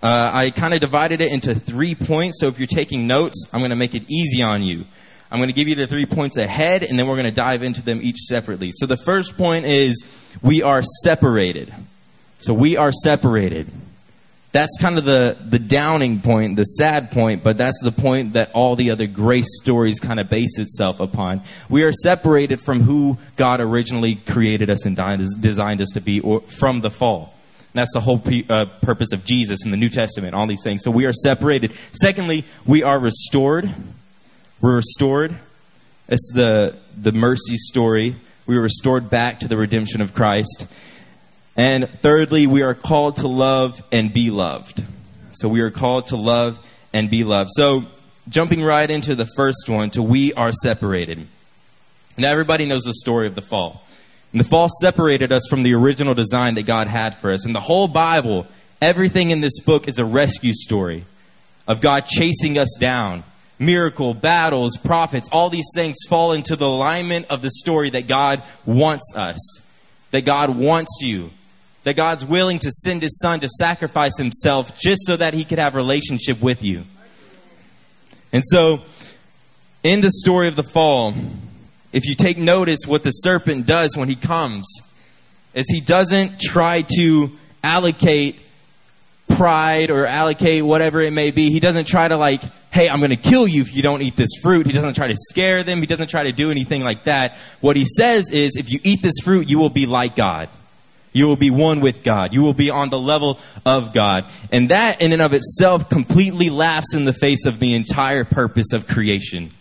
Uh, 0.00 0.30
I 0.32 0.50
kind 0.50 0.72
of 0.72 0.80
divided 0.80 1.20
it 1.20 1.32
into 1.32 1.52
three 1.52 1.96
points. 1.96 2.38
So, 2.40 2.46
if 2.46 2.60
you're 2.60 2.68
taking 2.68 3.08
notes, 3.08 3.44
I'm 3.52 3.58
going 3.58 3.70
to 3.70 3.76
make 3.76 3.96
it 3.96 4.04
easy 4.08 4.40
on 4.40 4.62
you. 4.62 4.84
I'm 5.32 5.38
going 5.38 5.48
to 5.48 5.52
give 5.52 5.66
you 5.66 5.74
the 5.74 5.88
three 5.88 6.06
points 6.06 6.36
ahead, 6.36 6.84
and 6.84 6.96
then 6.96 7.08
we're 7.08 7.16
going 7.16 7.24
to 7.24 7.32
dive 7.32 7.64
into 7.64 7.82
them 7.82 7.98
each 8.00 8.18
separately. 8.18 8.70
So, 8.72 8.86
the 8.86 8.96
first 8.96 9.36
point 9.36 9.66
is 9.66 10.04
we 10.42 10.62
are 10.62 10.80
separated. 11.02 11.74
So, 12.38 12.54
we 12.54 12.76
are 12.76 12.92
separated 12.92 13.68
that's 14.54 14.78
kind 14.78 14.98
of 14.98 15.04
the, 15.04 15.36
the 15.44 15.58
downing 15.58 16.20
point, 16.20 16.54
the 16.54 16.62
sad 16.62 17.10
point, 17.10 17.42
but 17.42 17.58
that's 17.58 17.80
the 17.82 17.90
point 17.90 18.34
that 18.34 18.52
all 18.52 18.76
the 18.76 18.92
other 18.92 19.08
grace 19.08 19.48
stories 19.60 19.98
kind 19.98 20.20
of 20.20 20.28
base 20.28 20.60
itself 20.60 21.00
upon. 21.00 21.42
We 21.68 21.82
are 21.82 21.90
separated 21.90 22.60
from 22.60 22.80
who 22.80 23.18
God 23.34 23.60
originally 23.60 24.14
created 24.14 24.70
us 24.70 24.86
and 24.86 24.96
designed 25.40 25.80
us 25.80 25.88
to 25.94 26.00
be 26.00 26.20
or 26.20 26.40
from 26.42 26.82
the 26.82 26.90
fall. 26.92 27.34
that's 27.72 27.92
the 27.94 28.00
whole 28.00 28.22
uh, 28.48 28.66
purpose 28.80 29.12
of 29.12 29.24
Jesus 29.24 29.64
in 29.64 29.72
the 29.72 29.76
New 29.76 29.88
Testament, 29.88 30.34
all 30.34 30.46
these 30.46 30.62
things. 30.62 30.84
So 30.84 30.92
we 30.92 31.06
are 31.06 31.12
separated. 31.12 31.72
Secondly, 31.90 32.44
we 32.64 32.84
are 32.84 33.00
restored. 33.00 33.74
We're 34.60 34.76
restored. 34.76 35.34
It's 36.08 36.30
the, 36.32 36.76
the 36.96 37.10
mercy 37.10 37.56
story. 37.56 38.14
We 38.46 38.54
were 38.54 38.62
restored 38.62 39.10
back 39.10 39.40
to 39.40 39.48
the 39.48 39.56
redemption 39.56 40.00
of 40.00 40.14
Christ. 40.14 40.66
And 41.56 41.88
thirdly, 42.00 42.46
we 42.46 42.62
are 42.62 42.74
called 42.74 43.18
to 43.18 43.28
love 43.28 43.82
and 43.92 44.12
be 44.12 44.30
loved. 44.30 44.82
So 45.32 45.48
we 45.48 45.60
are 45.60 45.70
called 45.70 46.06
to 46.06 46.16
love 46.16 46.58
and 46.92 47.10
be 47.10 47.24
loved. 47.24 47.50
So 47.54 47.84
jumping 48.28 48.62
right 48.62 48.90
into 48.90 49.14
the 49.14 49.28
first 49.36 49.68
one, 49.68 49.90
to 49.90 50.02
we 50.02 50.32
are 50.34 50.52
separated. 50.52 51.26
Now 52.16 52.30
everybody 52.30 52.64
knows 52.64 52.84
the 52.84 52.94
story 52.94 53.26
of 53.26 53.34
the 53.34 53.42
fall. 53.42 53.82
And 54.32 54.40
the 54.40 54.44
fall 54.44 54.68
separated 54.80 55.30
us 55.30 55.46
from 55.48 55.62
the 55.62 55.74
original 55.74 56.14
design 56.14 56.54
that 56.54 56.62
God 56.62 56.88
had 56.88 57.18
for 57.18 57.32
us. 57.32 57.44
And 57.44 57.54
the 57.54 57.60
whole 57.60 57.86
Bible, 57.86 58.46
everything 58.82 59.30
in 59.30 59.40
this 59.40 59.60
book 59.60 59.86
is 59.86 59.98
a 59.98 60.04
rescue 60.04 60.52
story 60.54 61.04
of 61.68 61.80
God 61.80 62.06
chasing 62.06 62.58
us 62.58 62.74
down. 62.78 63.22
Miracle, 63.60 64.12
battles, 64.12 64.76
prophets, 64.76 65.28
all 65.30 65.50
these 65.50 65.68
things 65.76 65.96
fall 66.08 66.32
into 66.32 66.56
the 66.56 66.66
alignment 66.66 67.26
of 67.30 67.42
the 67.42 67.50
story 67.50 67.90
that 67.90 68.08
God 68.08 68.42
wants 68.66 69.12
us. 69.14 69.60
That 70.10 70.22
God 70.22 70.50
wants 70.50 70.98
you 71.00 71.30
that 71.84 71.96
God's 71.96 72.24
willing 72.24 72.58
to 72.58 72.70
send 72.70 73.02
his 73.02 73.18
son 73.20 73.40
to 73.40 73.48
sacrifice 73.48 74.16
himself 74.18 74.78
just 74.78 75.02
so 75.06 75.16
that 75.16 75.34
he 75.34 75.44
could 75.44 75.58
have 75.58 75.74
relationship 75.74 76.42
with 76.42 76.62
you. 76.62 76.84
And 78.32 78.42
so 78.44 78.82
in 79.82 80.00
the 80.00 80.10
story 80.10 80.48
of 80.48 80.56
the 80.56 80.64
fall, 80.64 81.14
if 81.92 82.06
you 82.06 82.14
take 82.14 82.36
notice 82.36 82.80
what 82.86 83.02
the 83.02 83.10
serpent 83.10 83.66
does 83.66 83.96
when 83.96 84.08
he 84.08 84.16
comes 84.16 84.66
is 85.54 85.66
he 85.68 85.80
doesn't 85.80 86.40
try 86.40 86.82
to 86.96 87.30
allocate 87.62 88.40
pride 89.28 89.90
or 89.90 90.06
allocate 90.06 90.64
whatever 90.64 91.00
it 91.00 91.12
may 91.12 91.30
be. 91.30 91.50
He 91.50 91.60
doesn't 91.60 91.86
try 91.86 92.06
to 92.08 92.16
like, 92.16 92.42
hey, 92.70 92.88
I'm 92.88 92.98
going 92.98 93.10
to 93.10 93.16
kill 93.16 93.46
you 93.46 93.62
if 93.62 93.74
you 93.74 93.82
don't 93.82 94.02
eat 94.02 94.16
this 94.16 94.30
fruit. 94.42 94.66
He 94.66 94.72
doesn't 94.72 94.94
try 94.94 95.08
to 95.08 95.16
scare 95.16 95.62
them. 95.62 95.80
He 95.80 95.86
doesn't 95.86 96.08
try 96.08 96.24
to 96.24 96.32
do 96.32 96.50
anything 96.50 96.82
like 96.82 97.04
that. 97.04 97.36
What 97.60 97.76
he 97.76 97.84
says 97.84 98.30
is, 98.30 98.56
if 98.56 98.70
you 98.70 98.80
eat 98.82 99.02
this 99.02 99.14
fruit, 99.22 99.48
you 99.48 99.58
will 99.58 99.70
be 99.70 99.86
like 99.86 100.16
God. 100.16 100.48
You 101.14 101.26
will 101.26 101.36
be 101.36 101.50
one 101.50 101.80
with 101.80 102.02
God. 102.02 102.34
You 102.34 102.42
will 102.42 102.54
be 102.54 102.70
on 102.70 102.90
the 102.90 102.98
level 102.98 103.38
of 103.64 103.94
God. 103.94 104.26
And 104.50 104.68
that 104.70 105.00
in 105.00 105.12
and 105.12 105.22
of 105.22 105.32
itself 105.32 105.88
completely 105.88 106.50
laughs 106.50 106.92
in 106.92 107.04
the 107.04 107.12
face 107.12 107.46
of 107.46 107.60
the 107.60 107.74
entire 107.74 108.24
purpose 108.24 108.72
of 108.72 108.88
creation. 108.88 109.52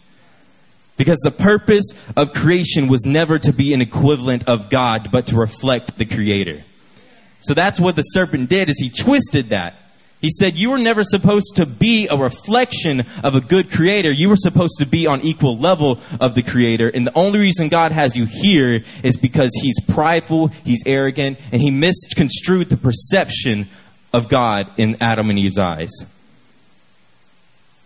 Because 0.97 1.19
the 1.19 1.31
purpose 1.31 1.93
of 2.17 2.33
creation 2.33 2.87
was 2.87 3.05
never 3.05 3.37
to 3.37 3.53
be 3.53 3.73
an 3.73 3.81
equivalent 3.81 4.47
of 4.47 4.69
God, 4.69 5.09
but 5.11 5.27
to 5.27 5.35
reflect 5.35 5.97
the 5.97 6.05
Creator. 6.05 6.63
So 7.39 7.53
that's 7.53 7.79
what 7.79 7.95
the 7.95 8.01
serpent 8.01 8.49
did 8.49 8.69
is 8.69 8.79
he 8.79 8.89
twisted 8.89 9.49
that. 9.49 9.75
He 10.23 10.29
said, 10.29 10.55
You 10.55 10.71
were 10.71 10.77
never 10.77 11.03
supposed 11.03 11.57
to 11.57 11.65
be 11.65 12.07
a 12.07 12.15
reflection 12.15 13.03
of 13.25 13.35
a 13.35 13.41
good 13.41 13.69
creator. 13.69 14.09
You 14.09 14.29
were 14.29 14.37
supposed 14.37 14.79
to 14.79 14.85
be 14.85 15.05
on 15.05 15.19
equal 15.19 15.57
level 15.57 15.99
of 16.21 16.33
the 16.33 16.41
creator. 16.41 16.87
And 16.87 17.05
the 17.05 17.13
only 17.13 17.39
reason 17.39 17.67
God 17.67 17.91
has 17.91 18.15
you 18.15 18.25
here 18.25 18.83
is 19.03 19.17
because 19.17 19.51
he's 19.61 19.75
prideful, 19.85 20.47
he's 20.63 20.81
arrogant, 20.85 21.39
and 21.51 21.61
he 21.61 21.71
misconstrued 21.71 22.69
the 22.69 22.77
perception 22.77 23.67
of 24.13 24.29
God 24.29 24.69
in 24.77 24.95
Adam 25.01 25.29
and 25.29 25.37
Eve's 25.37 25.57
eyes. 25.57 25.91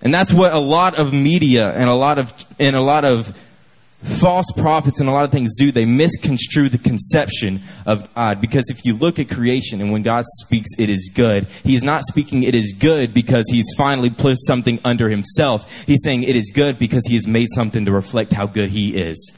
And 0.03 0.13
that's 0.13 0.31
what 0.31 0.53
a 0.53 0.59
lot 0.59 0.93
of 0.93 1.11
media 1.11 1.71
and 1.71 1.89
a 1.89 1.95
lot 1.95 2.19
of 2.19 2.31
and 2.59 2.75
a 2.75 2.81
lot 2.81 3.03
of 3.03 3.35
false 4.03 4.45
prophets 4.55 4.99
and 4.99 5.09
a 5.09 5.11
lot 5.11 5.25
of 5.25 5.31
things 5.31 5.55
do. 5.57 5.71
They 5.71 5.85
misconstrue 5.85 6.69
the 6.69 6.77
conception 6.77 7.61
of 7.85 8.13
God. 8.13 8.41
Because 8.41 8.69
if 8.69 8.85
you 8.85 8.93
look 8.93 9.19
at 9.19 9.29
creation 9.29 9.81
and 9.81 9.91
when 9.91 10.03
God 10.03 10.23
speaks, 10.43 10.69
it 10.77 10.89
is 10.89 11.11
good, 11.13 11.47
He 11.63 11.75
is 11.75 11.83
not 11.83 12.03
speaking 12.03 12.43
it 12.43 12.55
is 12.55 12.73
good 12.77 13.13
because 13.13 13.45
He's 13.49 13.67
finally 13.75 14.09
put 14.09 14.37
something 14.39 14.79
under 14.85 15.09
Himself. 15.09 15.71
He's 15.85 16.03
saying 16.03 16.23
it 16.23 16.35
is 16.35 16.51
good 16.53 16.77
because 16.79 17.05
He 17.07 17.15
has 17.15 17.27
made 17.27 17.47
something 17.53 17.85
to 17.85 17.91
reflect 17.91 18.33
how 18.33 18.47
good 18.47 18.69
He 18.69 18.95
is. 18.95 19.33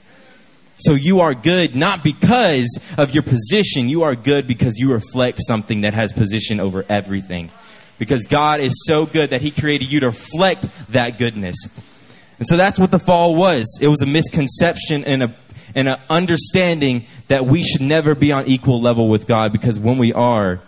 So 0.82 0.94
you 0.94 1.20
are 1.20 1.34
good 1.34 1.76
not 1.76 2.04
because 2.04 2.80
of 2.98 3.14
your 3.14 3.24
position, 3.24 3.90
you 3.90 4.04
are 4.04 4.16
good 4.16 4.48
because 4.48 4.78
you 4.78 4.92
reflect 4.92 5.40
something 5.42 5.82
that 5.82 5.94
has 5.94 6.14
position 6.14 6.60
over 6.60 6.86
everything. 6.88 7.52
Because 7.98 8.26
God 8.28 8.62
is 8.62 8.74
so 8.86 9.06
good 9.06 9.32
that 9.32 9.42
He 9.42 9.52
created 9.52 9.92
you 9.92 10.00
to 10.02 10.08
reflect 10.08 10.66
that 10.90 11.18
goodness. 11.18 11.58
And 12.40 12.48
so 12.48 12.58
that's 12.58 12.80
what 12.80 12.90
the 12.90 13.00
fall 13.00 13.36
was. 13.36 13.78
It 13.82 13.88
was 13.88 14.02
a 14.02 14.06
misconception 14.06 15.04
and 15.04 15.24
a 15.24 15.36
and 15.76 15.88
an 15.88 16.00
understanding 16.10 17.06
that 17.28 17.46
we 17.46 17.64
should 17.64 17.82
never 17.82 18.16
be 18.16 18.32
on 18.32 18.48
equal 18.48 18.82
level 18.82 19.08
with 19.08 19.28
God 19.28 19.52
because 19.52 19.78
when 19.78 19.98
we 19.98 20.14
are, 20.14 20.62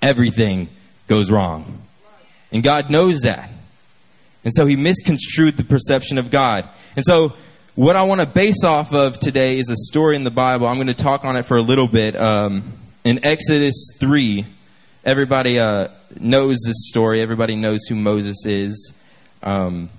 everything 0.00 0.68
goes 1.06 1.30
wrong. 1.30 1.82
And 2.50 2.62
God 2.62 2.90
knows 2.90 3.20
that. 3.20 3.50
And 4.44 4.52
so 4.52 4.66
he 4.66 4.76
misconstrued 4.76 5.56
the 5.56 5.64
perception 5.64 6.18
of 6.18 6.30
God. 6.30 6.68
And 6.96 7.04
so 7.04 7.34
what 7.74 7.96
I 7.96 8.02
want 8.02 8.20
to 8.20 8.26
base 8.26 8.64
off 8.64 8.92
of 8.92 9.18
today 9.18 9.58
is 9.58 9.70
a 9.70 9.76
story 9.76 10.16
in 10.16 10.24
the 10.24 10.30
Bible. 10.30 10.66
I'm 10.66 10.76
going 10.76 10.88
to 10.88 10.94
talk 10.94 11.24
on 11.24 11.36
it 11.36 11.44
for 11.44 11.56
a 11.56 11.62
little 11.62 11.86
bit. 11.86 12.16
Um, 12.16 12.72
in 13.04 13.24
Exodus 13.24 13.96
3, 14.00 14.44
everybody 15.04 15.58
uh, 15.58 15.88
knows 16.18 16.58
this 16.66 16.88
story. 16.88 17.20
Everybody 17.20 17.56
knows 17.56 17.86
who 17.88 17.94
Moses 17.94 18.44
is. 18.44 18.92
Um, 19.42 19.90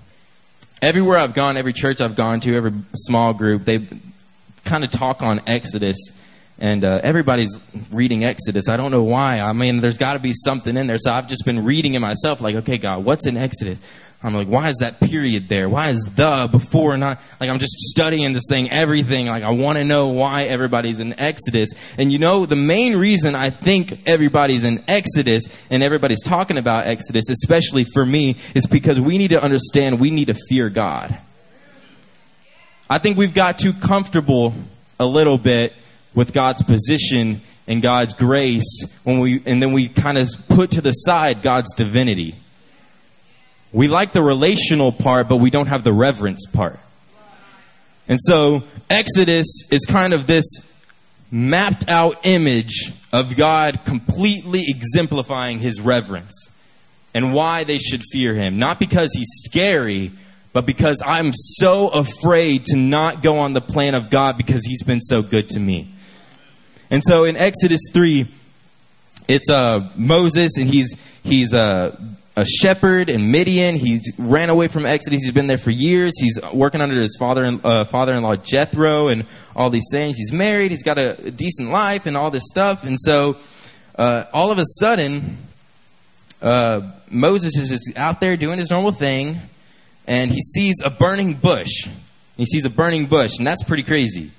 everywhere 0.84 1.16
I've 1.16 1.32
gone, 1.32 1.56
every 1.56 1.72
church 1.72 2.02
I've 2.02 2.14
gone 2.14 2.40
to, 2.40 2.54
every 2.54 2.72
small 2.94 3.32
group, 3.32 3.64
they 3.64 3.88
kind 4.64 4.84
of 4.84 4.90
talk 4.90 5.22
on 5.22 5.40
Exodus. 5.46 5.96
And 6.58 6.84
uh, 6.84 7.00
everybody's 7.02 7.58
reading 7.90 8.24
Exodus. 8.24 8.68
I 8.68 8.76
don't 8.76 8.92
know 8.92 9.02
why. 9.02 9.40
I 9.40 9.52
mean, 9.54 9.80
there's 9.80 9.98
got 9.98 10.12
to 10.12 10.18
be 10.20 10.32
something 10.32 10.76
in 10.76 10.86
there. 10.86 10.98
So 10.98 11.10
I've 11.10 11.26
just 11.26 11.44
been 11.44 11.64
reading 11.64 11.94
it 11.94 12.00
myself, 12.00 12.40
like, 12.40 12.54
okay, 12.56 12.78
God, 12.78 13.04
what's 13.04 13.26
in 13.26 13.36
Exodus? 13.36 13.80
I'm 14.24 14.32
like, 14.32 14.48
why 14.48 14.70
is 14.70 14.78
that 14.80 15.00
period 15.00 15.50
there? 15.50 15.68
Why 15.68 15.90
is 15.90 15.98
the 16.16 16.48
before 16.50 16.96
not? 16.96 17.20
Like, 17.38 17.50
I'm 17.50 17.58
just 17.58 17.74
studying 17.78 18.32
this 18.32 18.44
thing, 18.48 18.70
everything. 18.70 19.26
Like, 19.26 19.42
I 19.42 19.50
want 19.50 19.76
to 19.76 19.84
know 19.84 20.08
why 20.08 20.44
everybody's 20.44 20.98
in 20.98 21.20
Exodus. 21.20 21.68
And 21.98 22.10
you 22.10 22.18
know, 22.18 22.46
the 22.46 22.56
main 22.56 22.96
reason 22.96 23.34
I 23.34 23.50
think 23.50 24.00
everybody's 24.06 24.64
in 24.64 24.82
Exodus 24.88 25.44
and 25.68 25.82
everybody's 25.82 26.22
talking 26.22 26.56
about 26.56 26.86
Exodus, 26.86 27.28
especially 27.28 27.84
for 27.84 28.06
me, 28.06 28.36
is 28.54 28.66
because 28.66 28.98
we 28.98 29.18
need 29.18 29.28
to 29.28 29.42
understand 29.42 30.00
we 30.00 30.10
need 30.10 30.28
to 30.28 30.34
fear 30.48 30.70
God. 30.70 31.18
I 32.88 32.96
think 32.96 33.18
we've 33.18 33.34
got 33.34 33.58
too 33.58 33.74
comfortable 33.74 34.54
a 34.98 35.04
little 35.04 35.36
bit 35.36 35.74
with 36.14 36.32
God's 36.32 36.62
position 36.62 37.42
and 37.66 37.82
God's 37.82 38.14
grace 38.14 38.86
when 39.02 39.18
we, 39.18 39.42
and 39.44 39.60
then 39.60 39.72
we 39.72 39.88
kind 39.90 40.16
of 40.16 40.30
put 40.48 40.70
to 40.72 40.80
the 40.80 40.92
side 40.92 41.42
God's 41.42 41.74
divinity. 41.74 42.36
We 43.74 43.88
like 43.88 44.12
the 44.12 44.22
relational 44.22 44.92
part, 44.92 45.28
but 45.28 45.38
we 45.38 45.50
don't 45.50 45.66
have 45.66 45.82
the 45.82 45.92
reverence 45.92 46.46
part. 46.46 46.78
And 48.06 48.20
so 48.20 48.62
Exodus 48.88 49.64
is 49.68 49.84
kind 49.84 50.14
of 50.14 50.28
this 50.28 50.44
mapped 51.28 51.88
out 51.88 52.24
image 52.24 52.92
of 53.12 53.34
God 53.34 53.80
completely 53.84 54.64
exemplifying 54.68 55.58
his 55.58 55.80
reverence 55.80 56.48
and 57.14 57.34
why 57.34 57.64
they 57.64 57.78
should 57.78 58.02
fear 58.12 58.32
him. 58.32 58.60
Not 58.60 58.78
because 58.78 59.10
he's 59.12 59.28
scary, 59.44 60.12
but 60.52 60.66
because 60.66 61.02
I'm 61.04 61.32
so 61.32 61.88
afraid 61.88 62.66
to 62.66 62.76
not 62.76 63.22
go 63.22 63.38
on 63.38 63.54
the 63.54 63.60
plan 63.60 63.96
of 63.96 64.08
God 64.08 64.36
because 64.36 64.64
he's 64.64 64.84
been 64.84 65.00
so 65.00 65.20
good 65.20 65.48
to 65.48 65.58
me. 65.58 65.88
And 66.90 67.02
so 67.04 67.24
in 67.24 67.36
Exodus 67.36 67.80
3, 67.92 68.28
it's 69.26 69.50
uh, 69.50 69.90
Moses 69.96 70.58
and 70.58 70.68
he's 70.68 70.94
he's 71.24 71.52
uh, 71.52 71.96
a 72.36 72.44
shepherd 72.44 73.10
in 73.10 73.30
Midian. 73.30 73.76
He's 73.76 74.12
ran 74.18 74.50
away 74.50 74.68
from 74.68 74.86
Exodus. 74.86 75.22
He's 75.22 75.32
been 75.32 75.46
there 75.46 75.58
for 75.58 75.70
years. 75.70 76.12
He's 76.18 76.38
working 76.52 76.80
under 76.80 77.00
his 77.00 77.16
father 77.18 77.58
uh, 77.62 77.84
father-in-law 77.84 78.36
Jethro 78.36 79.08
and 79.08 79.26
all 79.54 79.70
these 79.70 79.86
things. 79.90 80.16
He's 80.16 80.32
married. 80.32 80.70
He's 80.70 80.82
got 80.82 80.98
a, 80.98 81.26
a 81.26 81.30
decent 81.30 81.70
life 81.70 82.06
and 82.06 82.16
all 82.16 82.30
this 82.30 82.44
stuff. 82.46 82.84
And 82.84 82.98
so, 82.98 83.36
uh, 83.96 84.24
all 84.32 84.50
of 84.50 84.58
a 84.58 84.64
sudden, 84.78 85.38
uh, 86.42 86.80
Moses 87.08 87.56
is 87.56 87.70
just 87.70 87.96
out 87.96 88.20
there 88.20 88.36
doing 88.36 88.58
his 88.58 88.70
normal 88.70 88.92
thing, 88.92 89.40
and 90.06 90.30
he 90.30 90.40
sees 90.40 90.76
a 90.84 90.90
burning 90.90 91.34
bush. 91.34 91.88
He 92.36 92.46
sees 92.46 92.64
a 92.64 92.70
burning 92.70 93.06
bush, 93.06 93.38
and 93.38 93.46
that's 93.46 93.62
pretty 93.62 93.84
crazy. 93.84 94.32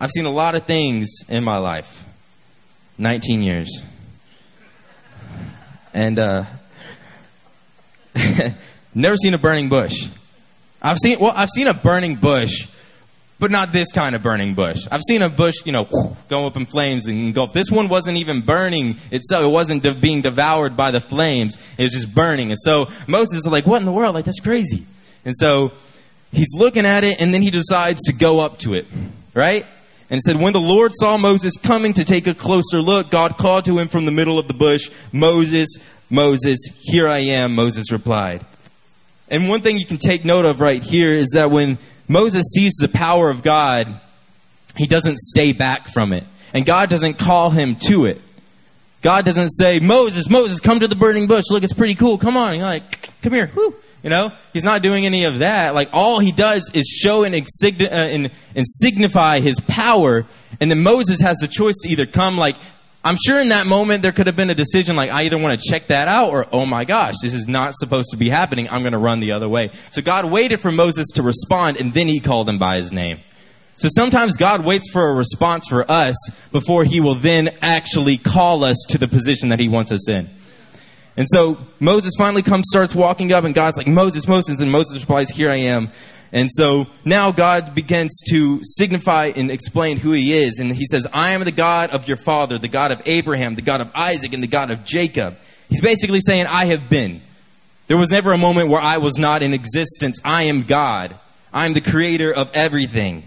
I've 0.00 0.10
seen 0.10 0.24
a 0.24 0.30
lot 0.30 0.54
of 0.54 0.64
things 0.64 1.10
in 1.28 1.44
my 1.44 1.58
life. 1.58 2.04
19 2.96 3.42
years. 3.42 3.82
And 5.92 6.18
uh, 6.18 6.44
Never 8.94 9.16
seen 9.16 9.34
a 9.34 9.38
burning 9.38 9.68
bush. 9.68 10.08
I've 10.82 10.98
seen 10.98 11.18
well, 11.20 11.32
I've 11.34 11.50
seen 11.50 11.66
a 11.66 11.74
burning 11.74 12.16
bush, 12.16 12.66
but 13.38 13.50
not 13.50 13.72
this 13.72 13.92
kind 13.92 14.14
of 14.14 14.22
burning 14.22 14.54
bush. 14.54 14.86
I've 14.90 15.02
seen 15.06 15.22
a 15.22 15.28
bush, 15.28 15.56
you 15.64 15.72
know, 15.72 15.86
go 16.28 16.46
up 16.46 16.56
in 16.56 16.66
flames 16.66 17.06
and 17.06 17.16
engulf. 17.16 17.52
This 17.52 17.70
one 17.70 17.88
wasn't 17.88 18.16
even 18.16 18.40
burning 18.40 18.96
itself. 19.10 19.44
It 19.44 19.48
wasn't 19.48 19.82
de- 19.82 19.94
being 19.94 20.22
devoured 20.22 20.76
by 20.76 20.90
the 20.90 21.00
flames. 21.00 21.56
It 21.76 21.82
was 21.82 21.92
just 21.92 22.14
burning. 22.14 22.50
And 22.50 22.58
so 22.58 22.88
Moses 23.06 23.40
is 23.40 23.46
like, 23.46 23.66
"What 23.66 23.78
in 23.78 23.84
the 23.84 23.92
world? 23.92 24.14
Like 24.14 24.24
that's 24.24 24.40
crazy." 24.40 24.86
And 25.24 25.34
so 25.36 25.72
he's 26.32 26.54
looking 26.54 26.86
at 26.86 27.04
it, 27.04 27.20
and 27.20 27.32
then 27.32 27.42
he 27.42 27.50
decides 27.50 28.00
to 28.06 28.12
go 28.12 28.40
up 28.40 28.58
to 28.60 28.74
it, 28.74 28.86
right? 29.34 29.66
And 30.08 30.20
said, 30.20 30.40
When 30.40 30.52
the 30.52 30.60
Lord 30.60 30.92
saw 30.94 31.16
Moses 31.16 31.56
coming 31.56 31.92
to 31.94 32.04
take 32.04 32.26
a 32.26 32.34
closer 32.34 32.80
look, 32.80 33.10
God 33.10 33.36
called 33.36 33.64
to 33.66 33.78
him 33.78 33.88
from 33.88 34.06
the 34.06 34.10
middle 34.10 34.38
of 34.38 34.48
the 34.48 34.54
bush, 34.54 34.90
Moses, 35.12 35.68
Moses, 36.10 36.58
here 36.80 37.08
I 37.08 37.18
am, 37.18 37.54
Moses 37.54 37.92
replied. 37.92 38.44
And 39.28 39.48
one 39.48 39.62
thing 39.62 39.78
you 39.78 39.86
can 39.86 39.98
take 39.98 40.24
note 40.24 40.44
of 40.44 40.60
right 40.60 40.82
here 40.82 41.14
is 41.14 41.30
that 41.34 41.50
when 41.50 41.78
Moses 42.08 42.44
sees 42.52 42.74
the 42.80 42.88
power 42.88 43.30
of 43.30 43.42
God, 43.44 44.00
he 44.76 44.86
doesn't 44.86 45.18
stay 45.18 45.52
back 45.52 45.88
from 45.88 46.12
it. 46.12 46.24
And 46.52 46.66
God 46.66 46.90
doesn't 46.90 47.14
call 47.14 47.50
him 47.50 47.76
to 47.86 48.06
it. 48.06 48.20
God 49.02 49.24
doesn't 49.24 49.50
say, 49.50 49.78
Moses, 49.78 50.28
Moses, 50.28 50.58
come 50.60 50.80
to 50.80 50.88
the 50.88 50.96
burning 50.96 51.28
bush. 51.28 51.44
Look, 51.48 51.62
it's 51.62 51.72
pretty 51.72 51.94
cool. 51.94 52.18
Come 52.18 52.36
on. 52.36 52.58
Like, 52.58 53.08
come 53.22 53.32
here. 53.32 53.50
Woo. 53.54 53.74
You 54.02 54.08
know, 54.08 54.32
he's 54.52 54.64
not 54.64 54.82
doing 54.82 55.04
any 55.04 55.24
of 55.24 55.40
that. 55.40 55.74
Like 55.74 55.90
all 55.92 56.20
he 56.20 56.32
does 56.32 56.70
is 56.72 56.86
show 56.86 57.24
and, 57.24 57.34
uh, 57.34 57.84
and, 57.84 58.30
and 58.54 58.66
signify 58.66 59.40
his 59.40 59.60
power. 59.60 60.26
And 60.58 60.70
then 60.70 60.82
Moses 60.82 61.20
has 61.20 61.38
the 61.38 61.48
choice 61.48 61.76
to 61.82 61.88
either 61.88 62.06
come 62.06 62.38
like, 62.38 62.56
I'm 63.02 63.16
sure 63.16 63.40
in 63.40 63.48
that 63.48 63.66
moment 63.66 64.02
there 64.02 64.12
could 64.12 64.26
have 64.26 64.36
been 64.36 64.50
a 64.50 64.54
decision 64.54 64.94
like, 64.94 65.10
I 65.10 65.22
either 65.22 65.38
want 65.38 65.58
to 65.58 65.70
check 65.70 65.86
that 65.86 66.06
out 66.06 66.30
or, 66.30 66.46
oh 66.52 66.66
my 66.66 66.84
gosh, 66.84 67.14
this 67.22 67.32
is 67.32 67.48
not 67.48 67.74
supposed 67.74 68.10
to 68.10 68.18
be 68.18 68.28
happening. 68.28 68.68
I'm 68.68 68.82
going 68.82 68.92
to 68.92 68.98
run 68.98 69.20
the 69.20 69.32
other 69.32 69.48
way. 69.48 69.70
So 69.90 70.02
God 70.02 70.30
waited 70.30 70.60
for 70.60 70.70
Moses 70.70 71.06
to 71.14 71.22
respond 71.22 71.78
and 71.78 71.94
then 71.94 72.08
he 72.08 72.20
called 72.20 72.48
him 72.48 72.58
by 72.58 72.76
his 72.76 72.92
name. 72.92 73.20
So 73.76 73.88
sometimes 73.90 74.36
God 74.36 74.66
waits 74.66 74.90
for 74.92 75.08
a 75.08 75.14
response 75.14 75.66
for 75.66 75.90
us 75.90 76.14
before 76.52 76.84
he 76.84 77.00
will 77.00 77.14
then 77.14 77.56
actually 77.62 78.18
call 78.18 78.64
us 78.64 78.76
to 78.90 78.98
the 78.98 79.08
position 79.08 79.48
that 79.48 79.58
he 79.58 79.68
wants 79.68 79.90
us 79.90 80.06
in. 80.06 80.28
And 81.16 81.26
so 81.26 81.58
Moses 81.80 82.12
finally 82.18 82.42
comes, 82.42 82.64
starts 82.70 82.94
walking 82.94 83.32
up, 83.32 83.44
and 83.44 83.54
God's 83.54 83.78
like, 83.78 83.86
Moses, 83.86 84.28
Moses, 84.28 84.60
and 84.60 84.70
Moses 84.70 85.00
replies, 85.00 85.30
Here 85.30 85.50
I 85.50 85.56
am. 85.56 85.90
And 86.32 86.48
so 86.50 86.86
now 87.04 87.32
God 87.32 87.74
begins 87.74 88.20
to 88.30 88.60
signify 88.62 89.32
and 89.34 89.50
explain 89.50 89.96
who 89.96 90.12
he 90.12 90.32
is. 90.32 90.58
And 90.58 90.74
he 90.74 90.86
says, 90.86 91.06
I 91.12 91.30
am 91.30 91.42
the 91.44 91.52
God 91.52 91.90
of 91.90 92.06
your 92.06 92.16
father, 92.16 92.56
the 92.58 92.68
God 92.68 92.92
of 92.92 93.02
Abraham, 93.04 93.56
the 93.56 93.62
God 93.62 93.80
of 93.80 93.90
Isaac, 93.94 94.32
and 94.32 94.42
the 94.42 94.48
God 94.48 94.70
of 94.70 94.84
Jacob. 94.84 95.36
He's 95.68 95.80
basically 95.80 96.20
saying, 96.20 96.46
I 96.46 96.66
have 96.66 96.88
been. 96.88 97.20
There 97.88 97.98
was 97.98 98.10
never 98.10 98.32
a 98.32 98.38
moment 98.38 98.68
where 98.68 98.80
I 98.80 98.98
was 98.98 99.18
not 99.18 99.42
in 99.42 99.52
existence. 99.52 100.20
I 100.24 100.44
am 100.44 100.62
God. 100.62 101.16
I 101.52 101.66
am 101.66 101.74
the 101.74 101.80
creator 101.80 102.32
of 102.32 102.50
everything. 102.54 103.24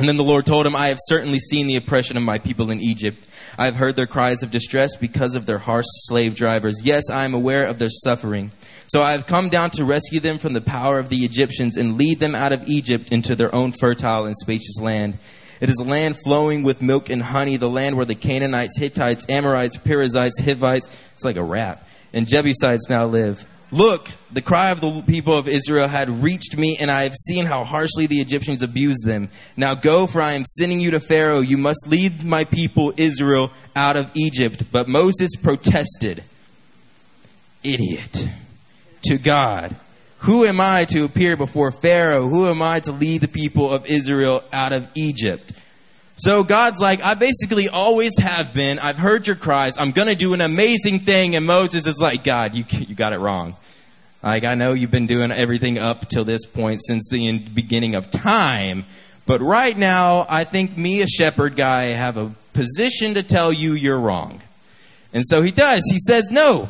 And 0.00 0.08
then 0.08 0.16
the 0.16 0.24
Lord 0.24 0.46
told 0.46 0.66
him, 0.66 0.74
I 0.74 0.86
have 0.86 0.98
certainly 1.08 1.38
seen 1.38 1.66
the 1.66 1.76
oppression 1.76 2.16
of 2.16 2.22
my 2.22 2.38
people 2.38 2.70
in 2.70 2.80
Egypt. 2.80 3.22
I 3.58 3.66
have 3.66 3.74
heard 3.74 3.96
their 3.96 4.06
cries 4.06 4.42
of 4.42 4.50
distress 4.50 4.96
because 4.96 5.36
of 5.36 5.44
their 5.44 5.58
harsh 5.58 5.84
slave 6.06 6.34
drivers. 6.34 6.80
Yes, 6.82 7.10
I 7.10 7.26
am 7.26 7.34
aware 7.34 7.66
of 7.66 7.78
their 7.78 7.90
suffering. 7.90 8.50
So 8.86 9.02
I 9.02 9.12
have 9.12 9.26
come 9.26 9.50
down 9.50 9.72
to 9.72 9.84
rescue 9.84 10.18
them 10.18 10.38
from 10.38 10.54
the 10.54 10.62
power 10.62 10.98
of 10.98 11.10
the 11.10 11.18
Egyptians 11.18 11.76
and 11.76 11.98
lead 11.98 12.18
them 12.18 12.34
out 12.34 12.52
of 12.52 12.66
Egypt 12.66 13.12
into 13.12 13.36
their 13.36 13.54
own 13.54 13.72
fertile 13.72 14.24
and 14.24 14.34
spacious 14.38 14.80
land. 14.80 15.18
It 15.60 15.68
is 15.68 15.76
a 15.78 15.84
land 15.84 16.16
flowing 16.24 16.62
with 16.62 16.80
milk 16.80 17.10
and 17.10 17.20
honey, 17.20 17.58
the 17.58 17.68
land 17.68 17.98
where 17.98 18.06
the 18.06 18.14
Canaanites, 18.14 18.78
Hittites, 18.78 19.26
Amorites, 19.28 19.76
Perizzites, 19.76 20.40
Hivites, 20.40 20.88
it's 21.12 21.24
like 21.26 21.36
a 21.36 21.44
rap, 21.44 21.86
and 22.14 22.26
Jebusites 22.26 22.88
now 22.88 23.04
live. 23.04 23.44
Look, 23.72 24.10
the 24.32 24.42
cry 24.42 24.70
of 24.70 24.80
the 24.80 25.02
people 25.02 25.36
of 25.36 25.46
Israel 25.46 25.86
had 25.86 26.22
reached 26.22 26.56
me, 26.56 26.76
and 26.80 26.90
I 26.90 27.04
have 27.04 27.14
seen 27.14 27.46
how 27.46 27.62
harshly 27.62 28.06
the 28.06 28.20
Egyptians 28.20 28.62
abused 28.64 29.04
them. 29.04 29.28
Now 29.56 29.74
go, 29.74 30.08
for 30.08 30.20
I 30.20 30.32
am 30.32 30.44
sending 30.44 30.80
you 30.80 30.90
to 30.92 31.00
Pharaoh. 31.00 31.40
You 31.40 31.56
must 31.56 31.86
lead 31.86 32.24
my 32.24 32.44
people 32.44 32.92
Israel 32.96 33.52
out 33.76 33.96
of 33.96 34.10
Egypt. 34.14 34.64
But 34.72 34.88
Moses 34.88 35.30
protested, 35.40 36.24
Idiot, 37.62 38.28
to 39.02 39.18
God. 39.18 39.76
Who 40.24 40.44
am 40.44 40.60
I 40.60 40.84
to 40.86 41.04
appear 41.04 41.36
before 41.36 41.70
Pharaoh? 41.70 42.28
Who 42.28 42.46
am 42.48 42.60
I 42.60 42.80
to 42.80 42.92
lead 42.92 43.20
the 43.20 43.28
people 43.28 43.70
of 43.70 43.86
Israel 43.86 44.42
out 44.52 44.72
of 44.72 44.88
Egypt? 44.94 45.52
So 46.16 46.42
God's 46.42 46.80
like, 46.80 47.02
I 47.02 47.14
basically 47.14 47.70
always 47.70 48.18
have 48.18 48.52
been. 48.52 48.78
I've 48.78 48.98
heard 48.98 49.26
your 49.26 49.36
cries. 49.36 49.78
I'm 49.78 49.92
going 49.92 50.08
to 50.08 50.14
do 50.14 50.34
an 50.34 50.42
amazing 50.42 51.00
thing. 51.00 51.34
And 51.34 51.46
Moses 51.46 51.86
is 51.86 51.96
like, 51.98 52.24
God, 52.24 52.54
you, 52.54 52.64
you 52.68 52.94
got 52.94 53.14
it 53.14 53.20
wrong. 53.20 53.56
Like, 54.22 54.44
I 54.44 54.54
know 54.54 54.74
you've 54.74 54.90
been 54.90 55.06
doing 55.06 55.32
everything 55.32 55.78
up 55.78 56.08
till 56.08 56.24
this 56.24 56.44
point 56.44 56.82
since 56.84 57.08
the 57.08 57.38
beginning 57.38 57.94
of 57.94 58.10
time. 58.10 58.84
But 59.26 59.40
right 59.40 59.76
now, 59.76 60.26
I 60.28 60.44
think 60.44 60.76
me, 60.76 61.00
a 61.02 61.06
shepherd 61.06 61.56
guy, 61.56 61.84
have 61.84 62.16
a 62.16 62.32
position 62.52 63.14
to 63.14 63.22
tell 63.22 63.52
you 63.52 63.72
you're 63.72 63.98
wrong. 63.98 64.42
And 65.12 65.24
so 65.26 65.40
he 65.40 65.50
does. 65.50 65.82
He 65.90 65.98
says, 65.98 66.30
no, 66.30 66.68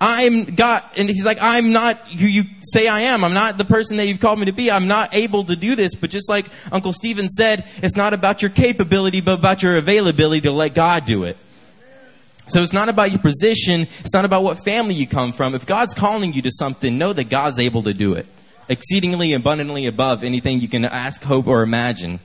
I'm 0.00 0.44
God. 0.44 0.82
And 0.96 1.08
he's 1.08 1.24
like, 1.24 1.38
I'm 1.40 1.70
not 1.70 1.98
who 1.98 2.26
you 2.26 2.44
say 2.60 2.88
I 2.88 3.02
am. 3.02 3.22
I'm 3.22 3.34
not 3.34 3.58
the 3.58 3.64
person 3.64 3.98
that 3.98 4.06
you've 4.06 4.20
called 4.20 4.40
me 4.40 4.46
to 4.46 4.52
be. 4.52 4.70
I'm 4.70 4.88
not 4.88 5.14
able 5.14 5.44
to 5.44 5.54
do 5.54 5.76
this. 5.76 5.94
But 5.94 6.10
just 6.10 6.28
like 6.28 6.46
Uncle 6.72 6.92
Stephen 6.92 7.28
said, 7.28 7.64
it's 7.76 7.96
not 7.96 8.12
about 8.12 8.42
your 8.42 8.50
capability, 8.50 9.20
but 9.20 9.38
about 9.38 9.62
your 9.62 9.76
availability 9.76 10.40
to 10.42 10.50
let 10.50 10.74
God 10.74 11.04
do 11.04 11.24
it. 11.24 11.36
So 12.52 12.60
it's 12.60 12.72
not 12.72 12.88
about 12.88 13.10
your 13.10 13.20
position. 13.20 13.86
It's 14.00 14.12
not 14.12 14.24
about 14.24 14.42
what 14.42 14.64
family 14.64 14.94
you 14.94 15.06
come 15.06 15.32
from. 15.32 15.54
If 15.54 15.66
God's 15.66 15.94
calling 15.94 16.32
you 16.32 16.42
to 16.42 16.50
something, 16.50 16.98
know 16.98 17.12
that 17.12 17.24
God's 17.24 17.58
able 17.58 17.82
to 17.84 17.94
do 17.94 18.14
it. 18.14 18.26
Exceedingly 18.68 19.32
abundantly 19.32 19.86
above 19.86 20.22
anything 20.22 20.60
you 20.60 20.68
can 20.68 20.84
ask, 20.84 21.22
hope, 21.22 21.46
or 21.46 21.62
imagine. 21.62 22.20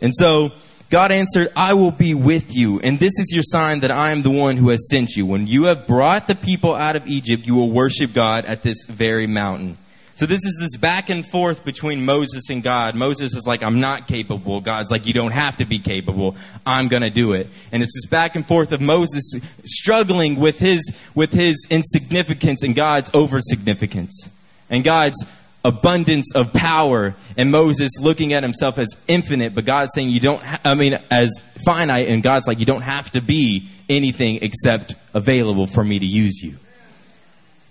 And 0.00 0.12
so, 0.14 0.52
God 0.90 1.10
answered, 1.12 1.48
I 1.56 1.74
will 1.74 1.90
be 1.90 2.14
with 2.14 2.54
you, 2.54 2.78
and 2.80 2.98
this 2.98 3.12
is 3.18 3.32
your 3.32 3.42
sign 3.42 3.80
that 3.80 3.90
I 3.90 4.10
am 4.10 4.22
the 4.22 4.30
one 4.30 4.56
who 4.56 4.68
has 4.68 4.88
sent 4.88 5.10
you. 5.16 5.26
When 5.26 5.46
you 5.46 5.64
have 5.64 5.86
brought 5.86 6.26
the 6.26 6.34
people 6.34 6.74
out 6.74 6.94
of 6.94 7.06
Egypt, 7.06 7.46
you 7.46 7.54
will 7.54 7.70
worship 7.70 8.12
God 8.12 8.44
at 8.44 8.62
this 8.62 8.84
very 8.86 9.26
mountain. 9.26 9.78
So 10.16 10.26
this 10.26 10.44
is 10.44 10.58
this 10.60 10.76
back 10.76 11.10
and 11.10 11.26
forth 11.26 11.64
between 11.64 12.04
Moses 12.04 12.48
and 12.48 12.62
God. 12.62 12.94
Moses 12.94 13.34
is 13.34 13.46
like, 13.46 13.64
I'm 13.64 13.80
not 13.80 14.06
capable. 14.06 14.60
God's 14.60 14.90
like, 14.90 15.06
you 15.06 15.12
don't 15.12 15.32
have 15.32 15.56
to 15.56 15.64
be 15.64 15.80
capable. 15.80 16.36
I'm 16.64 16.86
gonna 16.86 17.10
do 17.10 17.32
it. 17.32 17.48
And 17.72 17.82
it's 17.82 17.94
this 17.94 18.08
back 18.08 18.36
and 18.36 18.46
forth 18.46 18.70
of 18.72 18.80
Moses 18.80 19.34
struggling 19.64 20.36
with 20.36 20.60
his, 20.60 20.92
with 21.16 21.32
his 21.32 21.66
insignificance 21.68 22.62
and 22.62 22.76
God's 22.76 23.10
over 23.12 23.40
significance. 23.40 24.28
And 24.70 24.84
God's 24.84 25.24
abundance 25.64 26.32
of 26.34 26.52
power 26.52 27.16
and 27.36 27.50
Moses 27.50 27.90
looking 28.00 28.34
at 28.34 28.42
himself 28.44 28.78
as 28.78 28.88
infinite, 29.08 29.54
but 29.54 29.64
God's 29.64 29.92
saying 29.94 30.10
you 30.10 30.20
don't, 30.20 30.42
ha- 30.42 30.60
I 30.64 30.74
mean, 30.74 30.96
as 31.10 31.30
finite, 31.64 32.06
and 32.06 32.22
God's 32.22 32.46
like, 32.46 32.60
you 32.60 32.66
don't 32.66 32.82
have 32.82 33.10
to 33.12 33.20
be 33.20 33.68
anything 33.88 34.40
except 34.42 34.94
available 35.12 35.66
for 35.66 35.82
me 35.82 35.98
to 35.98 36.06
use 36.06 36.40
you. 36.42 36.56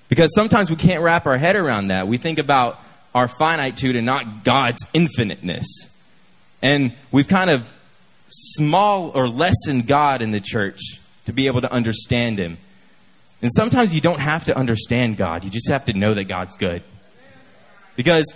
Because 0.10 0.34
sometimes 0.36 0.70
we 0.70 0.76
can't 0.76 1.02
wrap 1.02 1.26
our 1.26 1.38
head 1.38 1.56
around 1.56 1.88
that. 1.88 2.08
We 2.08 2.18
think 2.18 2.39
about 2.39 2.80
our 3.16 3.28
finitude 3.28 3.96
and 3.96 4.06
not 4.06 4.44
God's 4.44 4.84
infiniteness. 4.94 5.66
And 6.62 6.94
we've 7.12 7.28
kind 7.28 7.50
of 7.50 7.68
small 8.30 9.12
or 9.13 9.28
lessened 9.28 9.88
God 9.88 10.22
in 10.22 10.32
the 10.32 10.42
church 10.42 10.80
to 11.26 11.34
be 11.34 11.48
able 11.48 11.62
to 11.62 11.72
understand 11.72 12.39
Him. 12.39 12.58
And 13.42 13.52
sometimes 13.52 13.94
you 13.94 14.02
don't 14.02 14.20
have 14.20 14.46
to 14.46 14.58
understand 14.58 15.18
God, 15.18 15.44
you 15.44 15.50
just 15.50 15.70
have 15.70 15.86
to 15.86 15.94
know 15.94 16.13
that 16.13 16.26
God's 16.26 16.56
good. 16.56 16.84
Because, 17.96 18.34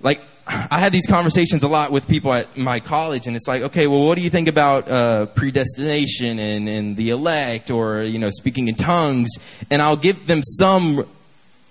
like, 0.00 0.20
I 0.46 0.80
had 0.80 0.92
these 0.92 1.06
conversations 1.06 1.62
a 1.62 1.68
lot 1.68 1.92
with 1.92 2.08
people 2.08 2.32
at 2.32 2.56
my 2.56 2.80
college, 2.80 3.26
and 3.26 3.36
it's 3.36 3.46
like, 3.46 3.62
okay, 3.62 3.86
well, 3.86 4.04
what 4.04 4.16
do 4.16 4.24
you 4.24 4.30
think 4.30 4.48
about 4.48 4.90
uh, 4.90 5.26
predestination 5.26 6.38
and, 6.40 6.68
and 6.68 6.96
the 6.96 7.10
elect, 7.10 7.70
or 7.70 8.02
you 8.02 8.18
know, 8.18 8.30
speaking 8.30 8.66
in 8.66 8.74
tongues? 8.74 9.30
And 9.70 9.80
I'll 9.80 9.96
give 9.96 10.26
them 10.26 10.42
some 10.42 11.06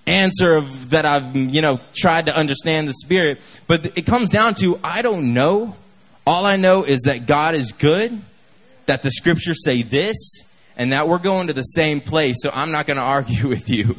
answer 0.07 0.55
of 0.55 0.91
that 0.91 1.05
I've 1.05 1.35
you 1.35 1.61
know 1.61 1.79
tried 1.93 2.27
to 2.27 2.35
understand 2.35 2.87
the 2.87 2.93
Spirit, 2.93 3.41
but 3.67 3.97
it 3.97 4.05
comes 4.05 4.29
down 4.29 4.55
to 4.55 4.79
I 4.83 5.01
don't 5.01 5.33
know. 5.33 5.75
All 6.25 6.45
I 6.45 6.55
know 6.55 6.83
is 6.83 7.01
that 7.01 7.25
God 7.25 7.55
is 7.55 7.71
good, 7.71 8.21
that 8.85 9.01
the 9.01 9.11
Scriptures 9.11 9.65
say 9.65 9.81
this, 9.81 10.43
and 10.77 10.93
that 10.93 11.09
we're 11.09 11.17
going 11.17 11.47
to 11.47 11.53
the 11.53 11.61
same 11.61 11.99
place. 11.99 12.37
So 12.41 12.51
I'm 12.53 12.71
not 12.71 12.87
going 12.87 12.97
to 12.97 13.03
argue 13.03 13.47
with 13.49 13.69
you. 13.69 13.95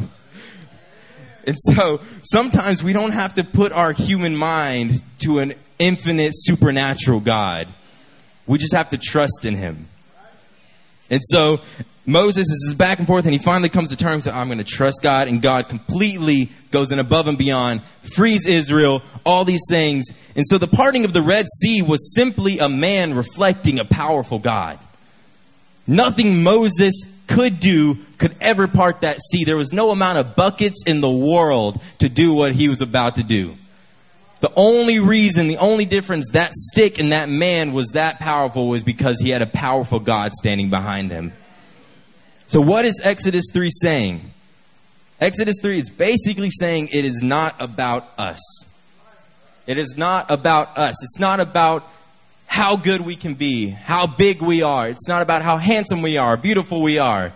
And 1.46 1.56
so 1.58 2.00
sometimes 2.22 2.82
we 2.82 2.92
don't 2.92 3.12
have 3.12 3.34
to 3.34 3.44
put 3.44 3.72
our 3.72 3.92
human 3.92 4.36
mind 4.36 5.02
to 5.20 5.40
an 5.40 5.54
infinite 5.78 6.32
supernatural 6.34 7.20
God. 7.20 7.68
We 8.46 8.58
just 8.58 8.74
have 8.74 8.90
to 8.90 8.98
trust 8.98 9.44
in 9.44 9.56
him. 9.56 9.88
And 11.10 11.20
so 11.24 11.60
Moses 12.06 12.46
is 12.48 12.74
back 12.74 12.98
and 12.98 13.06
forth 13.06 13.24
and 13.24 13.32
he 13.32 13.38
finally 13.38 13.68
comes 13.68 13.90
to 13.90 13.96
terms 13.96 14.24
that 14.24 14.34
I'm 14.34 14.48
going 14.48 14.58
to 14.58 14.64
trust 14.64 15.00
God 15.02 15.28
and 15.28 15.40
God 15.40 15.68
completely 15.68 16.50
goes 16.70 16.90
in 16.90 16.98
above 16.98 17.28
and 17.28 17.38
beyond, 17.38 17.82
frees 18.14 18.46
Israel, 18.46 19.02
all 19.24 19.44
these 19.44 19.62
things. 19.68 20.06
And 20.34 20.44
so 20.46 20.58
the 20.58 20.66
parting 20.66 21.04
of 21.04 21.12
the 21.12 21.22
Red 21.22 21.46
Sea 21.60 21.82
was 21.82 22.14
simply 22.14 22.58
a 22.58 22.68
man 22.68 23.14
reflecting 23.14 23.78
a 23.78 23.84
powerful 23.84 24.38
God. 24.38 24.78
Nothing 25.86 26.42
Moses 26.42 27.02
could 27.26 27.60
do 27.60 27.98
could 28.18 28.36
ever 28.40 28.68
part 28.68 29.02
that 29.02 29.20
sea. 29.20 29.44
There 29.44 29.56
was 29.56 29.72
no 29.72 29.90
amount 29.90 30.18
of 30.18 30.36
buckets 30.36 30.82
in 30.86 31.00
the 31.00 31.10
world 31.10 31.80
to 31.98 32.08
do 32.08 32.34
what 32.34 32.52
he 32.52 32.68
was 32.68 32.82
about 32.82 33.16
to 33.16 33.22
do. 33.22 33.56
The 34.40 34.52
only 34.56 34.98
reason, 34.98 35.46
the 35.46 35.58
only 35.58 35.84
difference 35.84 36.30
that 36.32 36.52
stick 36.52 36.98
and 36.98 37.12
that 37.12 37.28
man 37.28 37.72
was 37.72 37.90
that 37.90 38.18
powerful 38.18 38.68
was 38.68 38.82
because 38.82 39.20
he 39.20 39.30
had 39.30 39.40
a 39.40 39.46
powerful 39.46 40.00
God 40.00 40.32
standing 40.32 40.68
behind 40.68 41.12
him. 41.12 41.32
So 42.48 42.60
what 42.60 42.84
is 42.84 43.00
Exodus 43.04 43.44
3 43.52 43.70
saying? 43.70 44.32
Exodus 45.20 45.56
3 45.62 45.78
is 45.78 45.90
basically 45.90 46.50
saying 46.50 46.88
it 46.88 47.04
is 47.04 47.22
not 47.22 47.54
about 47.60 48.10
us. 48.18 48.40
It 49.66 49.78
is 49.78 49.96
not 49.96 50.28
about 50.28 50.76
us. 50.76 51.00
It's 51.04 51.20
not 51.20 51.38
about 51.38 51.88
how 52.52 52.76
good 52.76 53.00
we 53.00 53.16
can 53.16 53.32
be, 53.32 53.70
how 53.70 54.06
big 54.06 54.42
we 54.42 54.60
are. 54.60 54.90
It's 54.90 55.08
not 55.08 55.22
about 55.22 55.40
how 55.40 55.56
handsome 55.56 56.02
we 56.02 56.18
are, 56.18 56.36
beautiful 56.36 56.82
we 56.82 56.98
are. 56.98 57.32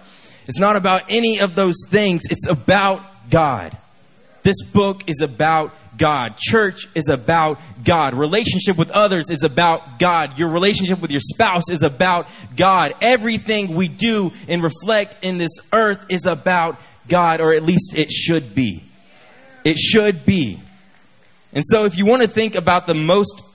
It's 0.47 0.59
not 0.59 0.77
about 0.77 1.05
any 1.09 1.41
of 1.41 1.55
those 1.55 1.77
things. 1.89 2.25
It's 2.29 2.47
about 2.47 3.01
God. 3.31 3.75
This 4.43 4.63
book 4.63 5.09
is 5.09 5.23
about 5.23 5.75
God. 5.97 6.37
Church 6.37 6.87
is 6.95 7.09
about 7.09 7.59
God. 7.83 8.13
Relationship 8.13 8.77
with 8.77 8.91
others 8.91 9.31
is 9.31 9.43
about 9.43 9.99
God. 9.99 10.39
Your 10.39 10.51
relationship 10.51 11.01
with 11.01 11.11
your 11.11 11.23
spouse 11.23 11.71
is 11.71 11.83
about 11.83 12.29
God. 12.55 12.93
Everything 13.01 13.75
we 13.75 13.89
do 13.89 14.33
and 14.49 14.63
reflect 14.63 15.21
in 15.23 15.39
this 15.39 15.53
earth 15.73 16.05
is 16.11 16.27
about 16.27 16.79
God, 17.09 17.41
or 17.41 17.55
at 17.55 17.63
least 17.63 17.97
it 17.97 18.13
should 18.13 18.55
be. 18.55 18.85
It 19.65 19.79
should 19.79 20.27
be. 20.27 20.61
And 21.55 21.65
so, 21.65 21.87
if 21.87 21.97
you 21.97 22.05
want 22.05 22.21
to 22.21 22.29
think 22.29 22.55
about 22.55 22.87
the 22.87 22.93
most 22.93 23.47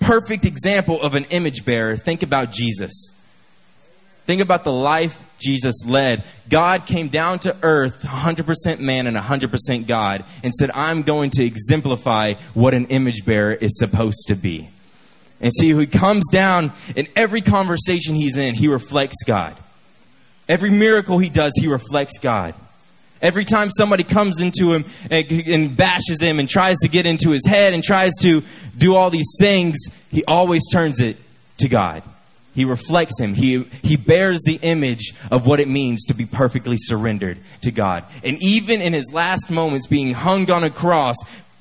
perfect 0.00 0.44
example 0.44 1.00
of 1.00 1.14
an 1.14 1.24
image 1.26 1.64
bearer, 1.64 1.96
think 1.96 2.22
about 2.22 2.52
Jesus. 2.52 3.12
Think 4.26 4.42
about 4.42 4.62
the 4.62 4.72
life 4.72 5.18
Jesus 5.38 5.86
led. 5.86 6.24
God 6.50 6.84
came 6.84 7.08
down 7.08 7.38
to 7.40 7.56
earth, 7.62 8.02
100% 8.02 8.78
man 8.78 9.06
and 9.06 9.16
100% 9.16 9.86
God, 9.86 10.24
and 10.42 10.52
said, 10.52 10.70
I'm 10.74 11.02
going 11.02 11.30
to 11.30 11.44
exemplify 11.44 12.34
what 12.52 12.74
an 12.74 12.88
image 12.88 13.24
bearer 13.24 13.54
is 13.54 13.78
supposed 13.78 14.26
to 14.28 14.34
be. 14.34 14.68
And 15.40 15.52
see, 15.52 15.72
he 15.72 15.86
comes 15.86 16.24
down 16.30 16.72
in 16.94 17.08
every 17.16 17.40
conversation 17.40 18.16
he's 18.16 18.36
in, 18.36 18.54
he 18.54 18.68
reflects 18.68 19.22
God. 19.24 19.56
Every 20.48 20.70
miracle 20.70 21.18
he 21.18 21.30
does, 21.30 21.52
he 21.54 21.68
reflects 21.68 22.18
God. 22.18 22.54
Every 23.20 23.44
time 23.44 23.70
somebody 23.70 24.04
comes 24.04 24.40
into 24.40 24.72
him 24.72 24.84
and, 25.10 25.30
and, 25.30 25.76
bashes 25.76 26.20
him 26.20 26.38
and 26.38 26.48
tries 26.48 26.78
to 26.78 26.88
get 26.88 27.04
into 27.06 27.30
his 27.30 27.44
head 27.46 27.74
and 27.74 27.82
tries 27.82 28.12
to 28.22 28.42
do 28.76 28.94
all 28.94 29.10
these 29.10 29.36
things, 29.40 29.76
he 30.10 30.24
always 30.24 30.62
turns 30.70 31.00
it 31.00 31.16
to 31.58 31.68
God. 31.68 32.02
He 32.54 32.64
reflects 32.64 33.20
him. 33.20 33.34
He, 33.34 33.64
he 33.82 33.96
bears 33.96 34.42
the 34.44 34.58
image 34.62 35.14
of 35.30 35.46
what 35.46 35.60
it 35.60 35.68
means 35.68 36.04
to 36.06 36.14
be 36.14 36.26
perfectly 36.26 36.76
surrendered 36.76 37.38
to 37.62 37.70
God. 37.70 38.04
And 38.24 38.42
even 38.42 38.80
in 38.80 38.92
his 38.92 39.12
last 39.12 39.50
moments, 39.50 39.86
being 39.86 40.12
hung 40.12 40.50
on 40.50 40.64
a 40.64 40.70
cross, 40.70 41.16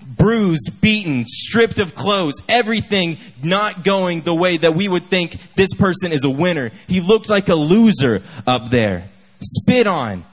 bruised, 0.07 0.71
beaten, 0.81 1.25
stripped 1.25 1.79
of 1.79 1.93
clothes, 1.93 2.41
everything 2.47 3.17
not 3.43 3.83
going 3.83 4.21
the 4.21 4.33
way 4.33 4.57
that 4.57 4.73
we 4.73 4.87
would 4.87 5.09
think 5.09 5.37
this 5.55 5.73
person 5.73 6.11
is 6.11 6.23
a 6.23 6.29
winner. 6.29 6.71
He 6.87 6.99
looked 6.99 7.29
like 7.29 7.49
a 7.49 7.55
loser 7.55 8.23
up 8.45 8.69
there. 8.69 9.09
Spit 9.41 9.87
on. 9.87 10.25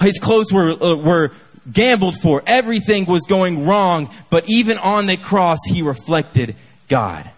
His 0.00 0.18
clothes 0.18 0.52
were, 0.52 0.72
uh, 0.72 0.96
were 0.96 1.32
gambled 1.70 2.20
for. 2.20 2.42
Everything 2.46 3.06
was 3.06 3.22
going 3.22 3.66
wrong. 3.66 4.10
But 4.30 4.44
even 4.48 4.78
on 4.78 5.06
the 5.06 5.16
cross, 5.16 5.58
he 5.66 5.82
reflected 5.82 6.56
God. 6.88 7.28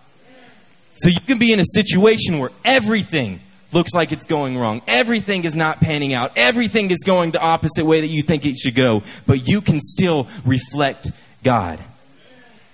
So 0.97 1.09
you 1.09 1.21
can 1.21 1.38
be 1.38 1.53
in 1.53 1.61
a 1.61 1.64
situation 1.64 2.38
where 2.38 2.51
everything 2.64 3.40
looks 3.73 3.92
like 3.92 4.12
it's 4.12 4.25
going 4.25 4.57
wrong. 4.59 4.83
Everything 4.88 5.44
is 5.44 5.55
not 5.55 5.81
panning 5.81 6.12
out. 6.12 6.33
Everything 6.37 6.90
is 6.90 6.99
going 7.05 7.31
the 7.31 7.40
opposite 7.40 7.85
way 7.85 8.01
that 8.01 8.09
you 8.09 8.23
think 8.23 8.44
it 8.44 8.57
should 8.57 8.75
go. 8.75 9.03
But 9.27 9.47
you 9.47 9.61
can 9.61 9.79
still 9.79 10.27
reflect 10.44 11.11
God. 11.44 11.79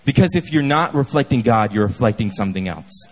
Because 0.05 0.35
if 0.35 0.53
you're 0.53 0.63
not 0.63 0.95
reflecting 0.95 1.43
God, 1.43 1.73
you're 1.73 1.87
reflecting 1.87 2.31
something 2.31 2.69
else. 2.69 3.07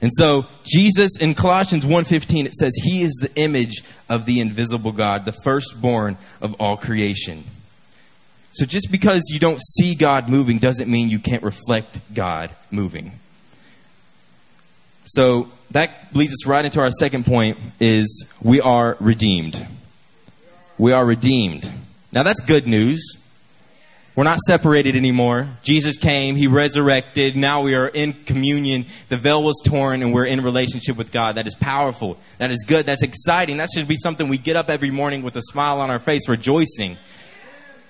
And 0.00 0.10
so 0.12 0.46
Jesus 0.64 1.16
in 1.16 1.34
Colossians 1.34 1.84
1:15 1.84 2.46
it 2.46 2.54
says 2.54 2.72
he 2.82 3.02
is 3.02 3.14
the 3.20 3.34
image 3.36 3.82
of 4.08 4.26
the 4.26 4.40
invisible 4.40 4.92
God, 4.92 5.24
the 5.24 5.34
firstborn 5.44 6.18
of 6.40 6.54
all 6.54 6.76
creation. 6.76 7.44
So 8.52 8.64
just 8.64 8.90
because 8.90 9.22
you 9.30 9.38
don't 9.38 9.60
see 9.60 9.94
God 9.94 10.28
moving 10.28 10.58
doesn't 10.58 10.90
mean 10.90 11.08
you 11.08 11.18
can't 11.18 11.42
reflect 11.42 12.00
God 12.14 12.50
moving. 12.70 13.12
So 15.04 15.50
that 15.70 15.90
leads 16.14 16.32
us 16.32 16.46
right 16.46 16.64
into 16.64 16.80
our 16.80 16.90
second 16.90 17.26
point 17.26 17.58
is 17.80 18.26
we 18.42 18.60
are 18.60 18.96
redeemed. 18.98 19.66
We 20.78 20.92
are 20.92 21.04
redeemed. 21.04 21.70
Now 22.12 22.22
that's 22.22 22.40
good 22.40 22.66
news. 22.66 23.18
We're 24.16 24.24
not 24.24 24.38
separated 24.38 24.96
anymore. 24.96 25.46
Jesus 25.62 25.98
came, 25.98 26.36
He 26.36 26.46
resurrected. 26.46 27.36
Now 27.36 27.60
we 27.60 27.74
are 27.74 27.86
in 27.86 28.14
communion. 28.14 28.86
The 29.10 29.18
veil 29.18 29.42
was 29.42 29.60
torn 29.62 30.00
and 30.02 30.14
we're 30.14 30.24
in 30.24 30.40
relationship 30.40 30.96
with 30.96 31.12
God. 31.12 31.34
That 31.34 31.46
is 31.46 31.54
powerful. 31.54 32.16
That 32.38 32.50
is 32.50 32.64
good. 32.66 32.86
That's 32.86 33.02
exciting. 33.02 33.58
That 33.58 33.68
should 33.74 33.86
be 33.86 33.98
something 33.98 34.28
we 34.28 34.38
get 34.38 34.56
up 34.56 34.70
every 34.70 34.90
morning 34.90 35.22
with 35.22 35.36
a 35.36 35.42
smile 35.42 35.80
on 35.82 35.90
our 35.90 35.98
face, 35.98 36.30
rejoicing. 36.30 36.96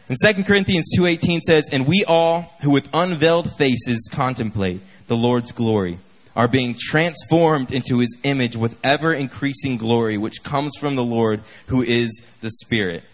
And 0.09 0.19
2 0.21 0.43
Corinthians 0.43 0.91
2.18 0.99 1.41
says, 1.43 1.69
And 1.71 1.87
we 1.87 2.05
all 2.05 2.53
who 2.61 2.71
with 2.71 2.89
unveiled 2.93 3.57
faces 3.57 4.09
contemplate 4.11 4.81
the 5.07 5.17
Lord's 5.17 5.53
glory 5.53 6.01
are 6.35 6.49
being 6.49 6.77
transformed 6.77 7.71
into 7.71 7.99
his 7.99 8.17
image 8.25 8.57
with 8.57 8.77
ever 8.85 9.15
increasing 9.15 9.77
glory, 9.77 10.19
which 10.19 10.43
comes 10.43 10.73
from 10.79 10.97
the 10.97 11.05
Lord 11.05 11.41
who 11.69 11.83
is 11.83 12.21
the 12.41 12.51
Spirit. 12.51 13.05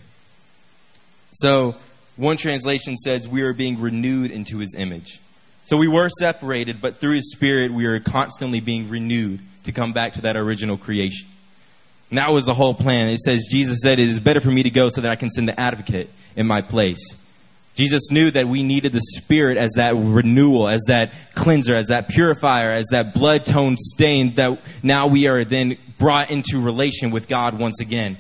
So, 1.33 1.77
one 2.22 2.37
translation 2.37 2.96
says, 2.96 3.26
We 3.26 3.42
are 3.42 3.52
being 3.52 3.80
renewed 3.80 4.30
into 4.30 4.58
his 4.58 4.74
image. 4.76 5.20
So 5.64 5.76
we 5.76 5.88
were 5.88 6.08
separated, 6.08 6.80
but 6.80 7.00
through 7.00 7.16
his 7.16 7.32
Spirit, 7.32 7.72
we 7.72 7.85
are 7.87 7.98
constantly 7.98 8.61
being 8.61 8.88
renewed 8.88 9.40
to 9.64 9.72
come 9.72 9.92
back 9.92 10.14
to 10.14 10.22
that 10.22 10.37
original 10.37 10.76
creation. 10.76 11.26
And 12.11 12.18
that 12.18 12.32
was 12.32 12.46
the 12.46 12.54
whole 12.54 12.74
plan. 12.74 13.08
It 13.08 13.20
says, 13.20 13.48
Jesus 13.50 13.80
said, 13.82 13.98
It 13.98 14.08
is 14.08 14.20
better 14.20 14.40
for 14.40 14.50
me 14.50 14.62
to 14.62 14.70
go 14.70 14.88
so 14.88 15.00
that 15.00 15.11
I 15.11 15.16
can 15.16 15.30
send 15.30 15.48
the 15.48 15.58
advocate 15.58 16.11
in 16.37 16.46
my 16.46 16.62
place. 16.62 17.00
Jesus 17.74 18.11
knew 18.11 18.30
that 18.30 18.46
we 18.46 18.62
needed 18.62 18.92
the 18.92 19.00
Spirit 19.00 19.56
as 19.56 19.72
that 19.72 19.96
renewal, 19.96 20.68
as 20.68 20.82
that 20.88 21.12
cleanser, 21.35 21.74
as 21.74 21.88
that 21.88 22.08
purifier, 22.08 22.70
as 22.70 22.87
that 22.92 23.14
blood 23.14 23.44
tone 23.44 23.76
stain 23.78 24.37
that 24.37 24.61
now 24.82 25.08
we 25.08 25.26
are 25.26 25.44
then 25.44 25.76
brought 25.98 26.30
into 26.30 26.61
relation 26.61 27.11
with 27.11 27.28
God 27.28 27.58
once 27.58 27.80
again. 27.80 28.18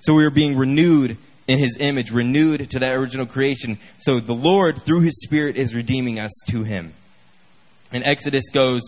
So 0.00 0.12
we 0.12 0.24
are 0.24 0.30
being 0.30 0.58
renewed 0.58 1.18
in 1.50 1.58
His 1.58 1.76
image, 1.80 2.12
renewed 2.12 2.70
to 2.70 2.78
that 2.78 2.94
original 2.94 3.26
creation. 3.26 3.78
So 3.98 4.20
the 4.20 4.34
Lord, 4.34 4.82
through 4.82 5.00
His 5.00 5.20
Spirit, 5.20 5.56
is 5.56 5.74
redeeming 5.74 6.20
us 6.20 6.30
to 6.46 6.62
Him. 6.62 6.94
And 7.90 8.04
Exodus 8.04 8.48
goes, 8.50 8.82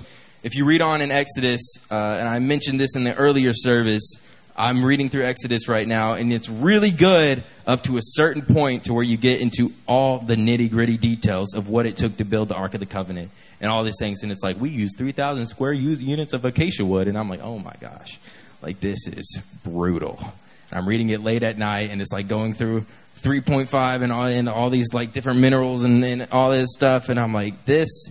if 0.45 0.55
you 0.55 0.65
read 0.65 0.81
on 0.81 1.01
in 1.01 1.11
Exodus, 1.11 1.61
uh, 1.91 1.95
and 1.95 2.29
I 2.29 2.39
mentioned 2.39 2.79
this 2.79 2.95
in 2.95 3.03
the 3.03 3.15
earlier 3.15 3.53
service, 3.53 4.15
I'm 4.57 4.85
reading 4.85 5.09
through 5.09 5.25
Exodus 5.25 5.67
right 5.67 5.89
now, 5.89 6.13
and 6.13 6.33
it's 6.33 6.49
really 6.49 6.93
good 6.93 7.43
up 7.67 7.83
to 7.85 7.97
a 7.97 8.01
certain 8.01 8.43
point 8.43 8.85
to 8.85 8.93
where 8.93 9.03
you 9.03 9.17
get 9.17 9.41
into 9.41 9.73
all 9.89 10.19
the 10.19 10.37
nitty 10.37 10.71
gritty 10.71 10.97
details 10.97 11.55
of 11.55 11.69
what 11.69 11.87
it 11.87 11.97
took 11.97 12.19
to 12.19 12.25
build 12.25 12.49
the 12.49 12.55
Ark 12.55 12.75
of 12.75 12.81
the 12.81 12.87
Covenant 12.87 13.33
and 13.61 13.73
all 13.73 13.83
these 13.83 13.99
things. 13.99 14.23
And 14.23 14.31
it's 14.31 14.43
like, 14.43 14.61
we 14.61 14.71
use 14.71 14.93
3,000 14.97 15.47
square 15.47 15.73
units 15.73 16.33
of 16.33 16.45
acacia 16.45 16.85
wood. 16.85 17.09
And 17.09 17.19
I'm 17.19 17.29
like, 17.29 17.43
oh 17.43 17.59
my 17.59 17.75
gosh, 17.81 18.21
like 18.61 18.79
this 18.79 19.09
is 19.09 19.43
brutal. 19.65 20.33
I'm 20.73 20.87
reading 20.87 21.11
it 21.11 21.23
late 21.23 21.43
at 21.43 21.59
night, 21.59 21.91
and 21.91 22.01
it's 22.01 22.13
like 22.13 22.29
going 22.29 22.55
through 22.55 22.87
3.5 23.23 24.03
and 24.03 24.13
all, 24.13 24.25
and 24.25 24.49
all 24.49 24.71
these 24.71 24.93
like 24.93 25.13
different 25.13 25.41
minerals 25.41 25.85
and, 25.85 26.05
and 26.05 26.29
all 26.33 26.51
this 26.51 26.69
stuff. 26.73 27.09
And 27.09 27.21
I'm 27.21 27.33
like, 27.33 27.65
this, 27.65 28.11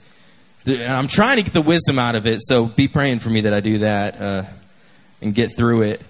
and 0.66 0.94
I'm 0.94 1.08
trying 1.08 1.38
to 1.38 1.44
get 1.44 1.54
the 1.54 1.62
wisdom 1.62 2.00
out 2.00 2.16
of 2.16 2.26
it. 2.26 2.40
So 2.42 2.66
be 2.66 2.88
praying 2.88 3.20
for 3.20 3.30
me 3.30 3.42
that 3.42 3.54
I 3.54 3.60
do 3.60 3.80
that 3.80 4.22
uh, 4.22 4.44
and 5.22 5.34
get 5.34 5.56
through 5.56 5.84
it. 5.84 6.02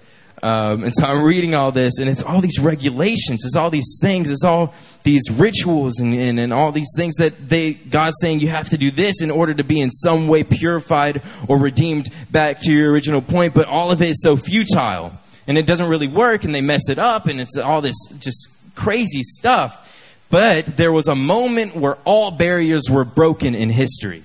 Um, 0.42 0.82
and 0.82 0.92
so 0.92 1.04
I'm 1.04 1.22
reading 1.22 1.54
all 1.54 1.70
this, 1.70 1.98
and 2.00 2.10
it's 2.10 2.22
all 2.22 2.40
these 2.40 2.58
regulations, 2.58 3.44
it's 3.44 3.54
all 3.54 3.70
these 3.70 3.98
things, 4.02 4.28
it's 4.28 4.42
all 4.42 4.74
these 5.04 5.22
rituals, 5.30 6.00
and, 6.00 6.12
and, 6.14 6.40
and 6.40 6.52
all 6.52 6.72
these 6.72 6.90
things 6.96 7.14
that 7.18 7.48
they 7.48 7.74
God's 7.74 8.16
saying 8.20 8.40
you 8.40 8.48
have 8.48 8.68
to 8.70 8.76
do 8.76 8.90
this 8.90 9.22
in 9.22 9.30
order 9.30 9.54
to 9.54 9.62
be 9.62 9.80
in 9.80 9.92
some 9.92 10.26
way 10.26 10.42
purified 10.42 11.22
or 11.48 11.58
redeemed 11.58 12.08
back 12.32 12.60
to 12.62 12.72
your 12.72 12.90
original 12.90 13.22
point. 13.22 13.54
But 13.54 13.68
all 13.68 13.92
of 13.92 14.02
it 14.02 14.08
is 14.10 14.20
so 14.20 14.36
futile, 14.36 15.12
and 15.46 15.58
it 15.58 15.66
doesn't 15.66 15.88
really 15.88 16.08
work, 16.08 16.44
and 16.44 16.54
they 16.54 16.60
mess 16.60 16.88
it 16.88 16.98
up, 16.98 17.26
and 17.26 17.40
it's 17.40 17.56
all 17.56 17.80
this 17.80 17.96
just 18.18 18.48
crazy 18.74 19.22
stuff. 19.22 19.90
But 20.30 20.76
there 20.76 20.92
was 20.92 21.08
a 21.08 21.14
moment 21.14 21.76
where 21.76 21.96
all 22.04 22.30
barriers 22.30 22.88
were 22.90 23.04
broken 23.04 23.54
in 23.54 23.68
history, 23.70 24.24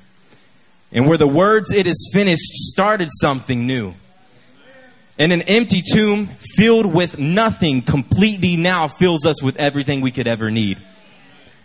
and 0.91 1.08
where 1.08 1.17
the 1.17 1.27
words 1.27 1.71
"It 1.71 1.88
is 1.88 2.10
finished" 2.13 2.53
started 2.53 3.10
something 3.21 3.67
new. 3.67 3.93
And 5.19 5.34
an 5.34 5.41
empty 5.41 5.82
tomb 5.82 6.30
filled 6.56 6.86
with 6.86 7.17
nothing 7.17 7.82
completely 7.82 8.56
now 8.56 8.88
fills 8.88 9.25
us 9.25 9.41
with 9.41 9.58
everything 9.58 10.01
we 10.01 10.12
could 10.12 10.27
ever 10.27 10.51
need. 10.51 10.77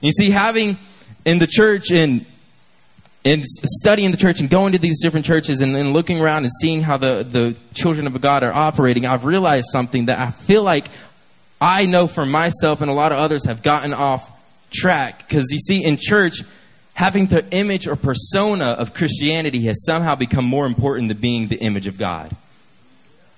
You 0.00 0.10
see, 0.10 0.30
having 0.30 0.78
in 1.24 1.38
the 1.38 1.46
church 1.46 1.90
and 1.92 2.24
and 3.24 3.44
studying 3.44 4.10
the 4.10 4.16
church 4.16 4.40
and 4.40 4.50
going 4.50 4.72
to 4.72 4.78
these 4.78 5.00
different 5.00 5.24
churches 5.24 5.60
and, 5.60 5.76
and 5.76 5.92
looking 5.92 6.20
around 6.20 6.44
and 6.44 6.52
seeing 6.60 6.82
how 6.82 6.96
the, 6.96 7.22
the 7.22 7.56
children 7.74 8.06
of 8.06 8.20
God 8.20 8.42
are 8.42 8.52
operating, 8.52 9.06
I've 9.06 9.24
realized 9.24 9.66
something 9.70 10.06
that 10.06 10.18
I 10.18 10.30
feel 10.30 10.62
like 10.62 10.86
I 11.60 11.86
know 11.86 12.08
for 12.08 12.26
myself 12.26 12.80
and 12.80 12.90
a 12.90 12.94
lot 12.94 13.12
of 13.12 13.18
others 13.18 13.46
have 13.46 13.62
gotten 13.62 13.92
off 13.92 14.28
track. 14.72 15.28
Because 15.28 15.52
you 15.52 15.60
see, 15.60 15.84
in 15.84 15.96
church, 15.96 16.42
having 16.94 17.26
the 17.26 17.48
image 17.52 17.86
or 17.86 17.94
persona 17.94 18.66
of 18.66 18.94
Christianity 18.94 19.62
has 19.66 19.84
somehow 19.84 20.16
become 20.16 20.44
more 20.44 20.66
important 20.66 21.08
than 21.08 21.18
being 21.18 21.46
the 21.46 21.58
image 21.58 21.86
of 21.86 21.98
God. 21.98 22.36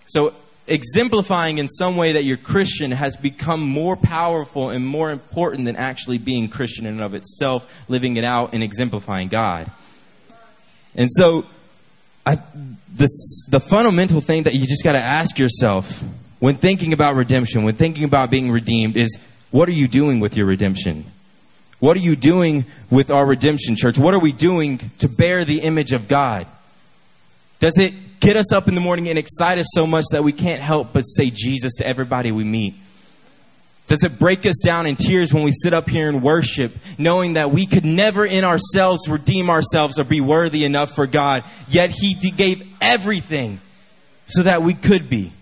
So, 0.07 0.35
exemplifying 0.67 1.59
in 1.59 1.69
some 1.69 1.97
way 1.97 2.13
that 2.13 2.25
you're 2.25 2.37
Christian 2.37 2.91
has 2.91 3.17
become 3.17 3.61
more 3.61 3.97
powerful 3.97 4.71
and 4.71 4.87
more 4.87 5.11
important 5.11 5.67
than 5.67 5.77
actually 5.77 6.19
being 6.19 6.49
Christian 6.49 6.87
in 6.87 6.95
and 6.95 7.03
of 7.03 7.15
itself, 7.15 7.73
living 7.89 8.17
it 8.17 8.25
out 8.25 8.55
and 8.55 8.63
exemplifying 8.63 9.29
God. 9.29 9.71
And 10.95 11.11
so, 11.13 11.45
I, 12.27 12.37
the, 12.95 13.09
the 13.51 13.61
fundamental 13.61 14.21
thing 14.21 14.45
that 14.45 14.55
you 14.55 14.67
just 14.67 14.83
got 14.83 14.93
to 14.93 15.03
ask 15.03 15.39
yourself 15.39 16.03
when 16.39 16.57
thinking 16.57 16.93
about 16.93 17.17
redemption, 17.17 17.65
when 17.65 17.75
thinking 17.75 18.05
about 18.05 18.31
being 18.31 18.51
redeemed, 18.51 18.97
is 18.97 19.19
what 19.51 19.69
are 19.69 19.73
you 19.73 19.89
doing 19.89 20.21
with 20.21 20.37
your 20.37 20.47
redemption? 20.47 21.05
What 21.81 21.97
are 21.97 22.01
you 22.01 22.17
doing 22.17 22.65
with 22.91 23.11
our 23.11 23.27
redemption, 23.27 23.77
church? 23.77 23.99
What 23.99 24.15
are 24.15 24.21
we 24.21 24.33
doing 24.33 24.91
to 25.01 25.09
bear 25.09 25.45
the 25.45 25.61
image 25.61 25.93
of 25.93 26.09
God? 26.09 26.47
Does 27.59 27.77
it 27.79 27.93
get 28.25 28.37
us 28.37 28.53
up 28.53 28.69
in 28.69 28.75
the 28.75 28.81
morning 28.81 29.09
and 29.09 29.19
excite 29.19 29.59
us 29.59 29.67
so 29.75 29.87
much 29.87 30.07
that 30.13 30.25
we 30.25 30.33
can't 30.33 30.63
help 30.63 30.95
but 30.95 31.03
say 31.03 31.29
Jesus 31.31 31.75
to 31.77 31.87
everybody 31.87 32.33
we 32.33 32.43
meet? 32.43 32.75
Does 33.87 34.03
it 34.03 34.19
break 34.19 34.47
us 34.47 34.63
down 34.65 34.87
in 34.87 34.97
tears 34.97 35.33
when 35.35 35.43
we 35.43 35.53
sit 35.53 35.75
up 35.75 35.91
here 35.91 36.09
and 36.09 36.23
worship, 36.23 36.73
knowing 36.97 37.35
that 37.35 37.51
we 37.51 37.67
could 37.67 37.85
never 37.85 38.25
in 38.25 38.43
ourselves 38.43 39.09
redeem 39.09 39.51
ourselves 39.51 39.99
or 39.99 40.05
be 40.05 40.23
worthy 40.23 40.65
enough 40.65 40.95
for 40.95 41.07
God, 41.07 41.45
yet 41.69 41.91
He 41.91 42.15
gave 42.15 42.67
everything 42.81 43.61
so 44.27 44.43
that 44.43 44.63
we 44.63 44.73
could 44.73 45.11
be? 45.11 45.33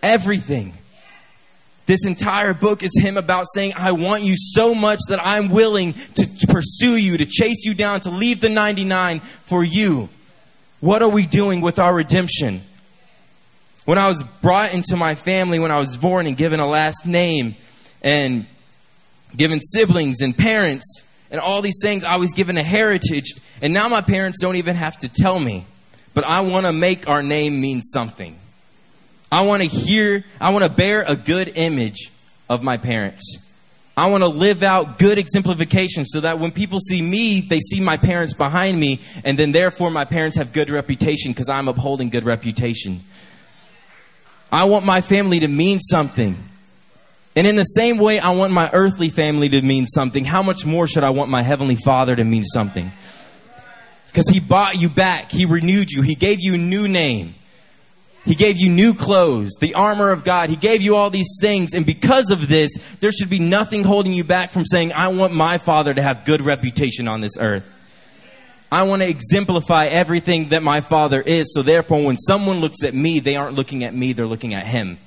Everything. 0.00 0.74
This 1.86 2.06
entire 2.06 2.54
book 2.54 2.84
is 2.84 2.92
Him 2.96 3.16
about 3.16 3.46
saying, 3.52 3.72
I 3.74 3.90
want 3.90 4.22
you 4.22 4.34
so 4.36 4.72
much 4.72 5.00
that 5.08 5.18
I'm 5.20 5.48
willing 5.48 5.94
to 5.94 6.46
pursue 6.46 6.96
you, 6.96 7.16
to 7.16 7.26
chase 7.26 7.64
you 7.64 7.74
down, 7.74 8.00
to 8.02 8.10
leave 8.10 8.40
the 8.40 8.50
99 8.50 9.18
for 9.18 9.64
you. 9.64 10.08
What 10.80 11.02
are 11.02 11.08
we 11.08 11.26
doing 11.26 11.60
with 11.60 11.78
our 11.78 11.94
redemption? 11.94 12.62
When 13.84 13.98
I 13.98 14.06
was 14.06 14.22
brought 14.22 14.74
into 14.74 14.96
my 14.96 15.14
family, 15.14 15.58
when 15.58 15.70
I 15.70 15.80
was 15.80 15.96
born 15.96 16.26
and 16.26 16.36
given 16.36 16.60
a 16.60 16.66
last 16.66 17.06
name 17.06 17.56
and 18.02 18.46
given 19.36 19.60
siblings 19.60 20.20
and 20.20 20.36
parents 20.36 21.02
and 21.30 21.40
all 21.40 21.62
these 21.62 21.80
things, 21.82 22.04
I 22.04 22.16
was 22.16 22.32
given 22.32 22.56
a 22.56 22.62
heritage. 22.62 23.34
And 23.60 23.74
now 23.74 23.88
my 23.88 24.02
parents 24.02 24.38
don't 24.40 24.56
even 24.56 24.76
have 24.76 24.98
to 24.98 25.08
tell 25.08 25.38
me. 25.38 25.66
But 26.14 26.24
I 26.24 26.42
want 26.42 26.66
to 26.66 26.72
make 26.72 27.08
our 27.08 27.22
name 27.22 27.60
mean 27.60 27.82
something. 27.82 28.38
I 29.32 29.42
want 29.42 29.62
to 29.62 29.68
hear, 29.68 30.24
I 30.40 30.50
want 30.50 30.64
to 30.64 30.70
bear 30.70 31.02
a 31.02 31.16
good 31.16 31.52
image 31.54 32.10
of 32.48 32.62
my 32.62 32.76
parents. 32.76 33.47
I 33.98 34.06
want 34.06 34.22
to 34.22 34.28
live 34.28 34.62
out 34.62 35.00
good 35.00 35.18
exemplification 35.18 36.06
so 36.06 36.20
that 36.20 36.38
when 36.38 36.52
people 36.52 36.78
see 36.78 37.02
me, 37.02 37.40
they 37.40 37.58
see 37.58 37.80
my 37.80 37.96
parents 37.96 38.32
behind 38.32 38.78
me, 38.78 39.00
and 39.24 39.36
then 39.36 39.50
therefore 39.50 39.90
my 39.90 40.04
parents 40.04 40.36
have 40.36 40.52
good 40.52 40.70
reputation 40.70 41.32
because 41.32 41.48
I'm 41.48 41.66
upholding 41.66 42.08
good 42.08 42.22
reputation. 42.22 43.02
I 44.52 44.66
want 44.66 44.84
my 44.84 45.00
family 45.00 45.40
to 45.40 45.48
mean 45.48 45.80
something. 45.80 46.36
And 47.34 47.44
in 47.44 47.56
the 47.56 47.64
same 47.64 47.98
way 47.98 48.20
I 48.20 48.30
want 48.30 48.52
my 48.52 48.70
earthly 48.72 49.08
family 49.08 49.48
to 49.48 49.60
mean 49.62 49.84
something, 49.84 50.24
how 50.24 50.44
much 50.44 50.64
more 50.64 50.86
should 50.86 51.02
I 51.02 51.10
want 51.10 51.28
my 51.28 51.42
heavenly 51.42 51.74
father 51.74 52.14
to 52.14 52.22
mean 52.22 52.44
something? 52.44 52.92
Because 54.06 54.28
he 54.28 54.38
bought 54.38 54.76
you 54.76 54.88
back. 54.88 55.32
He 55.32 55.44
renewed 55.44 55.90
you. 55.90 56.02
He 56.02 56.14
gave 56.14 56.38
you 56.38 56.54
a 56.54 56.58
new 56.58 56.86
name. 56.86 57.34
He 58.28 58.34
gave 58.34 58.58
you 58.58 58.68
new 58.68 58.92
clothes, 58.92 59.52
the 59.58 59.72
armor 59.72 60.10
of 60.10 60.22
God. 60.22 60.50
He 60.50 60.56
gave 60.56 60.82
you 60.82 60.96
all 60.96 61.08
these 61.08 61.38
things. 61.40 61.72
And 61.72 61.86
because 61.86 62.30
of 62.30 62.46
this, 62.46 62.70
there 63.00 63.10
should 63.10 63.30
be 63.30 63.38
nothing 63.38 63.84
holding 63.84 64.12
you 64.12 64.22
back 64.22 64.52
from 64.52 64.66
saying, 64.66 64.92
I 64.92 65.08
want 65.08 65.32
my 65.32 65.56
father 65.56 65.94
to 65.94 66.02
have 66.02 66.26
good 66.26 66.42
reputation 66.42 67.08
on 67.08 67.22
this 67.22 67.38
earth. 67.40 67.66
I 68.70 68.82
want 68.82 69.00
to 69.00 69.08
exemplify 69.08 69.86
everything 69.86 70.50
that 70.50 70.62
my 70.62 70.82
Father 70.82 71.22
is. 71.22 71.54
So 71.54 71.62
therefore, 71.62 72.04
when 72.04 72.18
someone 72.18 72.60
looks 72.60 72.84
at 72.84 72.92
me, 72.92 73.18
they 73.18 73.36
aren't 73.36 73.54
looking 73.54 73.82
at 73.82 73.94
me, 73.94 74.12
they're 74.12 74.26
looking 74.26 74.52
at 74.52 74.66
Him. 74.66 74.98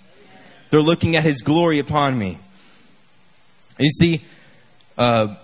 They're 0.71 0.81
looking 0.81 1.15
at 1.15 1.23
His 1.23 1.43
glory 1.43 1.77
upon 1.77 2.17
me. 2.17 2.39
You 3.77 3.91
see, 3.91 4.23
uh, 4.97 5.35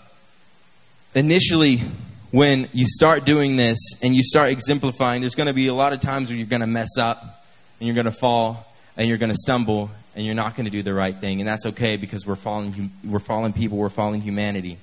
initially, 1.14 1.84
when 2.32 2.70
you 2.74 2.88
start 2.88 3.24
doing 3.24 3.56
this 3.56 3.78
and 4.02 4.16
you 4.16 4.24
start 4.24 4.50
exemplifying, 4.50 5.22
there's 5.22 5.36
going 5.36 5.46
to 5.46 5.54
be 5.54 5.68
a 5.68 5.76
lot 5.76 5.94
of 5.94 6.02
times 6.02 6.30
where 6.30 6.38
you're 6.40 6.48
going 6.48 6.62
to 6.62 6.66
mess 6.66 6.98
up 6.98 7.37
and 7.80 7.88
you're 7.88 7.96
going 7.96 8.06
to 8.06 8.12
fall 8.12 8.66
and 8.96 9.08
you're 9.08 9.18
going 9.18 9.32
to 9.32 9.38
stumble 9.38 9.90
and 10.16 10.26
you're 10.26 10.36
not 10.36 10.56
going 10.56 10.66
to 10.66 10.72
do 10.72 10.82
the 10.82 10.94
right 10.94 11.16
thing. 11.16 11.40
And 11.40 11.48
that's 11.48 11.66
okay 11.68 11.96
because 11.96 12.26
we're 12.26 12.36
fallen, 12.36 12.92
we're 13.06 13.20
fallen 13.20 13.54
people, 13.54 13.78
we're 13.78 13.90
fallen 13.90 14.22
humanity. 14.22 14.78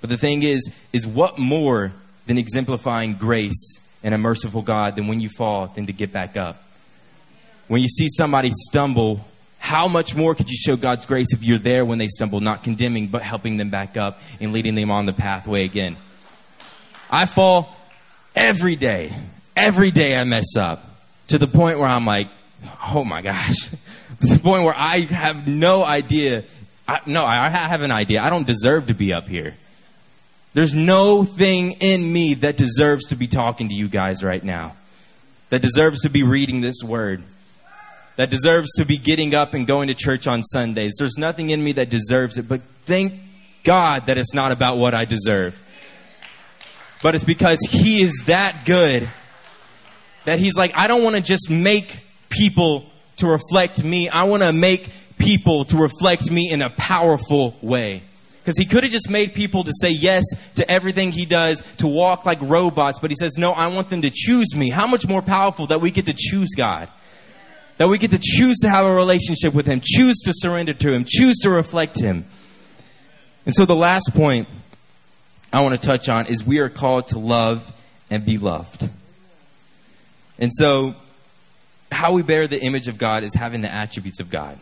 But 0.00 0.10
the 0.10 0.16
thing 0.16 0.42
is, 0.42 0.70
is 0.92 1.06
what 1.06 1.38
more 1.38 1.92
than 2.26 2.36
exemplifying 2.36 3.14
grace 3.14 3.78
and 4.02 4.14
a 4.14 4.18
merciful 4.18 4.62
God 4.62 4.96
than 4.96 5.06
when 5.06 5.20
you 5.20 5.28
fall, 5.28 5.68
than 5.68 5.86
to 5.86 5.92
get 5.92 6.12
back 6.12 6.36
up. 6.36 6.62
When 7.68 7.80
you 7.80 7.88
see 7.88 8.08
somebody 8.08 8.50
stumble, 8.52 9.24
how 9.58 9.86
much 9.86 10.16
more 10.16 10.34
could 10.34 10.50
you 10.50 10.56
show 10.56 10.74
God's 10.74 11.06
grace 11.06 11.32
if 11.32 11.44
you're 11.44 11.58
there 11.58 11.84
when 11.84 11.98
they 11.98 12.08
stumble, 12.08 12.40
not 12.40 12.64
condemning, 12.64 13.06
but 13.06 13.22
helping 13.22 13.56
them 13.56 13.70
back 13.70 13.96
up 13.96 14.20
and 14.40 14.52
leading 14.52 14.74
them 14.74 14.90
on 14.90 15.06
the 15.06 15.12
pathway 15.12 15.64
again? 15.64 15.96
I 17.08 17.26
fall 17.26 17.74
every 18.34 18.74
day. 18.74 19.14
Every 19.54 19.92
day 19.92 20.16
I 20.16 20.24
mess 20.24 20.56
up 20.56 20.91
to 21.28 21.38
the 21.38 21.46
point 21.46 21.78
where 21.78 21.88
I'm 21.88 22.06
like, 22.06 22.28
oh 22.92 23.04
my 23.04 23.22
gosh. 23.22 23.68
to 24.20 24.26
the 24.26 24.38
point 24.38 24.64
where 24.64 24.74
I 24.76 25.00
have 25.00 25.46
no 25.46 25.84
idea. 25.84 26.44
I, 26.86 27.00
no, 27.06 27.24
I 27.24 27.48
have 27.48 27.82
an 27.82 27.90
idea. 27.90 28.22
I 28.22 28.30
don't 28.30 28.46
deserve 28.46 28.88
to 28.88 28.94
be 28.94 29.12
up 29.12 29.28
here. 29.28 29.54
There's 30.54 30.74
no 30.74 31.24
thing 31.24 31.72
in 31.80 32.12
me 32.12 32.34
that 32.34 32.56
deserves 32.56 33.06
to 33.08 33.16
be 33.16 33.26
talking 33.26 33.68
to 33.70 33.74
you 33.74 33.88
guys 33.88 34.22
right 34.22 34.42
now, 34.42 34.76
that 35.48 35.62
deserves 35.62 36.02
to 36.02 36.10
be 36.10 36.22
reading 36.22 36.60
this 36.60 36.82
word, 36.84 37.22
that 38.16 38.28
deserves 38.28 38.70
to 38.76 38.84
be 38.84 38.98
getting 38.98 39.34
up 39.34 39.54
and 39.54 39.66
going 39.66 39.88
to 39.88 39.94
church 39.94 40.26
on 40.26 40.42
Sundays. 40.42 40.92
There's 40.98 41.16
nothing 41.16 41.50
in 41.50 41.64
me 41.64 41.72
that 41.72 41.88
deserves 41.88 42.36
it, 42.36 42.48
but 42.48 42.60
thank 42.84 43.14
God 43.64 44.06
that 44.06 44.18
it's 44.18 44.34
not 44.34 44.52
about 44.52 44.76
what 44.76 44.94
I 44.94 45.06
deserve. 45.06 45.60
But 47.02 47.14
it's 47.14 47.24
because 47.24 47.58
He 47.70 48.02
is 48.02 48.22
that 48.26 48.66
good 48.66 49.08
that 50.24 50.38
He's 50.38 50.54
like, 50.54 50.72
I 50.74 50.86
don't 50.86 51.02
want 51.02 51.16
to 51.16 51.22
just 51.22 51.50
make 51.50 51.98
people 52.28 52.86
to 53.18 53.26
reflect 53.26 53.84
me, 53.84 54.08
I 54.08 54.24
want 54.24 54.42
to 54.42 54.52
make 54.52 54.90
people 55.18 55.64
to 55.66 55.76
reflect 55.76 56.30
me 56.30 56.50
in 56.50 56.62
a 56.62 56.70
powerful 56.70 57.56
way. 57.62 58.02
Because 58.40 58.58
he 58.58 58.64
could 58.64 58.82
have 58.82 58.90
just 58.90 59.08
made 59.08 59.34
people 59.34 59.62
to 59.62 59.72
say 59.80 59.90
yes 59.90 60.24
to 60.56 60.68
everything 60.68 61.12
he 61.12 61.26
does, 61.26 61.62
to 61.78 61.86
walk 61.86 62.26
like 62.26 62.40
robots, 62.40 62.98
but 62.98 63.08
he 63.10 63.16
says, 63.16 63.34
no, 63.38 63.52
I 63.52 63.68
want 63.68 63.88
them 63.88 64.02
to 64.02 64.10
choose 64.12 64.56
me. 64.56 64.68
How 64.68 64.88
much 64.88 65.06
more 65.06 65.22
powerful 65.22 65.68
that 65.68 65.80
we 65.80 65.92
get 65.92 66.06
to 66.06 66.14
choose 66.16 66.48
God? 66.56 66.88
That 67.76 67.86
we 67.86 67.98
get 67.98 68.10
to 68.10 68.18
choose 68.20 68.58
to 68.60 68.68
have 68.68 68.84
a 68.84 68.92
relationship 68.92 69.54
with 69.54 69.66
him, 69.66 69.80
choose 69.80 70.18
to 70.24 70.32
surrender 70.34 70.72
to 70.72 70.92
him, 70.92 71.04
choose 71.06 71.38
to 71.42 71.50
reflect 71.50 72.00
him. 72.00 72.24
And 73.46 73.54
so 73.54 73.64
the 73.64 73.76
last 73.76 74.10
point 74.12 74.48
I 75.52 75.60
want 75.60 75.80
to 75.80 75.86
touch 75.86 76.08
on 76.08 76.26
is 76.26 76.44
we 76.44 76.58
are 76.58 76.68
called 76.68 77.08
to 77.08 77.20
love 77.20 77.72
and 78.10 78.24
be 78.24 78.38
loved. 78.38 78.88
And 80.38 80.52
so 80.52 80.94
how 81.90 82.12
we 82.12 82.22
bear 82.22 82.46
the 82.46 82.60
image 82.60 82.88
of 82.88 82.98
God 82.98 83.24
is 83.24 83.34
having 83.34 83.60
the 83.60 83.72
attributes 83.72 84.20
of 84.20 84.30
God. 84.30 84.58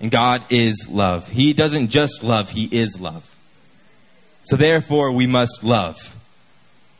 And 0.00 0.10
God 0.10 0.44
is 0.50 0.88
love. 0.88 1.28
He 1.28 1.52
doesn't 1.52 1.88
just 1.88 2.22
love, 2.22 2.50
He 2.50 2.64
is 2.64 3.00
love. 3.00 3.34
So 4.44 4.56
therefore, 4.56 5.12
we 5.12 5.26
must 5.26 5.62
love. 5.62 6.14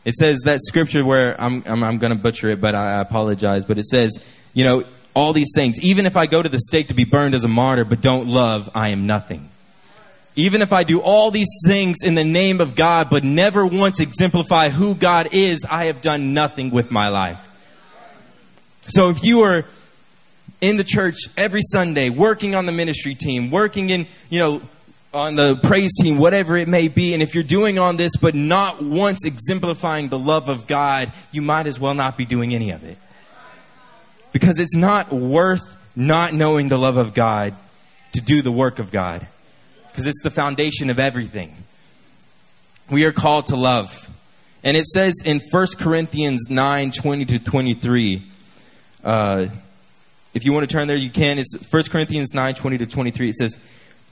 It 0.05 0.15
says 0.15 0.41
that 0.45 0.59
scripture 0.61 1.03
where 1.03 1.39
I'm, 1.39 1.63
I'm, 1.65 1.83
I'm 1.83 1.97
going 1.97 2.13
to 2.13 2.19
butcher 2.19 2.49
it, 2.51 2.61
but 2.61 2.75
I 2.75 3.01
apologize. 3.01 3.65
But 3.65 3.77
it 3.77 3.85
says, 3.85 4.17
you 4.53 4.63
know, 4.63 4.83
all 5.13 5.33
these 5.33 5.51
things. 5.55 5.79
Even 5.81 6.05
if 6.05 6.15
I 6.15 6.25
go 6.25 6.41
to 6.41 6.49
the 6.49 6.59
stake 6.59 6.87
to 6.89 6.93
be 6.93 7.05
burned 7.05 7.35
as 7.35 7.43
a 7.43 7.47
martyr, 7.47 7.85
but 7.85 8.01
don't 8.01 8.27
love, 8.27 8.69
I 8.75 8.89
am 8.89 9.07
nothing. 9.07 9.49
Even 10.35 10.61
if 10.61 10.71
I 10.71 10.83
do 10.83 11.01
all 11.01 11.31
these 11.31 11.49
things 11.65 11.97
in 12.03 12.15
the 12.15 12.23
name 12.23 12.61
of 12.61 12.75
God, 12.75 13.09
but 13.09 13.23
never 13.23 13.65
once 13.65 13.99
exemplify 13.99 14.69
who 14.69 14.95
God 14.95 15.29
is, 15.31 15.65
I 15.69 15.85
have 15.85 16.01
done 16.01 16.33
nothing 16.33 16.69
with 16.69 16.91
my 16.91 17.09
life. 17.09 17.48
So 18.89 19.09
if 19.09 19.23
you 19.23 19.41
are 19.41 19.65
in 20.61 20.77
the 20.77 20.83
church 20.83 21.15
every 21.37 21.61
Sunday, 21.61 22.09
working 22.09 22.55
on 22.55 22.65
the 22.65 22.71
ministry 22.71 23.15
team, 23.15 23.49
working 23.51 23.89
in, 23.89 24.07
you 24.29 24.39
know, 24.39 24.61
on 25.13 25.35
the 25.35 25.55
praise 25.63 25.91
team, 25.99 26.17
whatever 26.17 26.55
it 26.57 26.67
may 26.67 26.87
be. 26.87 27.13
And 27.13 27.23
if 27.23 27.33
you're 27.33 27.43
doing 27.43 27.79
on 27.79 27.97
this, 27.97 28.15
but 28.15 28.35
not 28.35 28.81
once 28.81 29.25
exemplifying 29.25 30.09
the 30.09 30.19
love 30.19 30.49
of 30.49 30.67
God, 30.67 31.11
you 31.31 31.41
might 31.41 31.65
as 31.65 31.79
well 31.79 31.93
not 31.93 32.17
be 32.17 32.25
doing 32.25 32.53
any 32.53 32.71
of 32.71 32.83
it. 32.83 32.97
Because 34.31 34.59
it's 34.59 34.75
not 34.75 35.11
worth 35.11 35.77
not 35.95 36.33
knowing 36.33 36.67
the 36.67 36.77
love 36.77 36.97
of 36.97 37.13
God 37.13 37.55
to 38.13 38.21
do 38.21 38.41
the 38.41 38.51
work 38.51 38.77
of 38.77 38.91
God. 38.91 39.25
Because 39.87 40.05
it's 40.05 40.21
the 40.21 40.29
foundation 40.29 40.89
of 40.91 40.99
everything. 40.99 41.55
We 42.89 43.05
are 43.05 43.11
called 43.11 43.47
to 43.47 43.55
love. 43.55 44.09
And 44.63 44.77
it 44.77 44.85
says 44.85 45.15
in 45.25 45.41
1 45.51 45.67
Corinthians 45.79 46.47
9 46.49 46.91
20 46.91 47.25
to 47.25 47.39
23, 47.39 48.23
uh, 49.03 49.47
if 50.33 50.45
you 50.45 50.53
want 50.53 50.69
to 50.69 50.73
turn 50.73 50.87
there, 50.87 50.97
you 50.97 51.09
can. 51.09 51.39
It's 51.39 51.55
1 51.55 51.83
Corinthians 51.83 52.33
9 52.33 52.55
20 52.55 52.77
to 52.79 52.85
23. 52.85 53.29
It 53.29 53.35
says, 53.35 53.57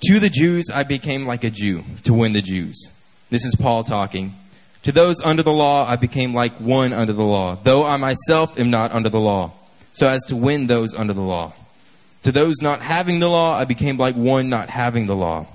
To 0.05 0.19
the 0.19 0.29
Jews 0.29 0.65
I 0.73 0.83
became 0.83 1.25
like 1.25 1.43
a 1.43 1.49
Jew 1.49 1.83
to 2.03 2.13
win 2.13 2.33
the 2.33 2.41
Jews. 2.41 2.89
This 3.29 3.45
is 3.45 3.55
Paul 3.55 3.83
talking. 3.83 4.35
To 4.83 4.91
those 4.91 5.17
under 5.23 5.43
the 5.43 5.51
law 5.51 5.85
I 5.85 5.95
became 5.95 6.33
like 6.33 6.59
one 6.59 6.93
under 6.93 7.13
the 7.13 7.23
law, 7.23 7.55
though 7.61 7.85
I 7.85 7.97
myself 7.97 8.59
am 8.59 8.69
not 8.69 8.91
under 8.91 9.09
the 9.09 9.19
law, 9.19 9.51
so 9.91 10.07
as 10.07 10.21
to 10.27 10.35
win 10.35 10.67
those 10.67 10.95
under 10.95 11.13
the 11.13 11.21
law. 11.21 11.53
To 12.23 12.31
those 12.31 12.55
not 12.61 12.81
having 12.81 13.19
the 13.19 13.29
law 13.29 13.53
I 13.53 13.65
became 13.65 13.97
like 13.97 14.15
one 14.15 14.49
not 14.49 14.69
having 14.69 15.05
the 15.05 15.15
law, 15.15 15.45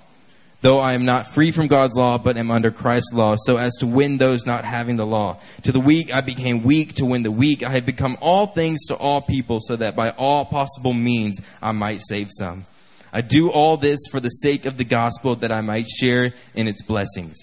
though 0.63 0.79
I 0.79 0.95
am 0.95 1.05
not 1.05 1.27
free 1.27 1.51
from 1.51 1.67
God's 1.67 1.95
law, 1.97 2.19
but 2.19 2.37
am 2.37 2.51
under 2.51 2.71
Christ's 2.71 3.13
law, 3.13 3.35
so 3.37 3.59
as 3.59 3.75
to 3.81 3.87
win 3.87 4.17
those 4.17 4.47
not 4.47 4.65
having 4.65 4.97
the 4.97 5.07
law. 5.07 5.39
To 5.65 5.73
the 5.73 5.81
weak 5.81 6.15
I 6.15 6.21
became 6.21 6.63
weak 6.63 6.95
to 6.95 7.05
win 7.05 7.25
the 7.25 7.31
weak. 7.31 7.63
I 7.63 7.71
had 7.71 7.85
become 7.85 8.17
all 8.21 8.47
things 8.47 8.87
to 8.87 8.95
all 8.95 9.21
people, 9.21 9.59
so 9.61 9.77
that 9.77 9.95
by 9.95 10.11
all 10.11 10.45
possible 10.45 10.95
means 10.95 11.41
I 11.61 11.73
might 11.73 12.01
save 12.01 12.29
some. 12.31 12.65
I 13.13 13.21
do 13.21 13.51
all 13.51 13.77
this 13.77 13.99
for 14.11 14.21
the 14.21 14.31
sake 14.31 14.65
of 14.65 14.79
the 14.79 14.85
gospel, 14.85 15.35
that 15.37 15.53
I 15.53 15.61
might 15.61 15.87
share 15.89 16.33
in 16.55 16.69
its 16.69 16.81
blessings. 16.81 17.37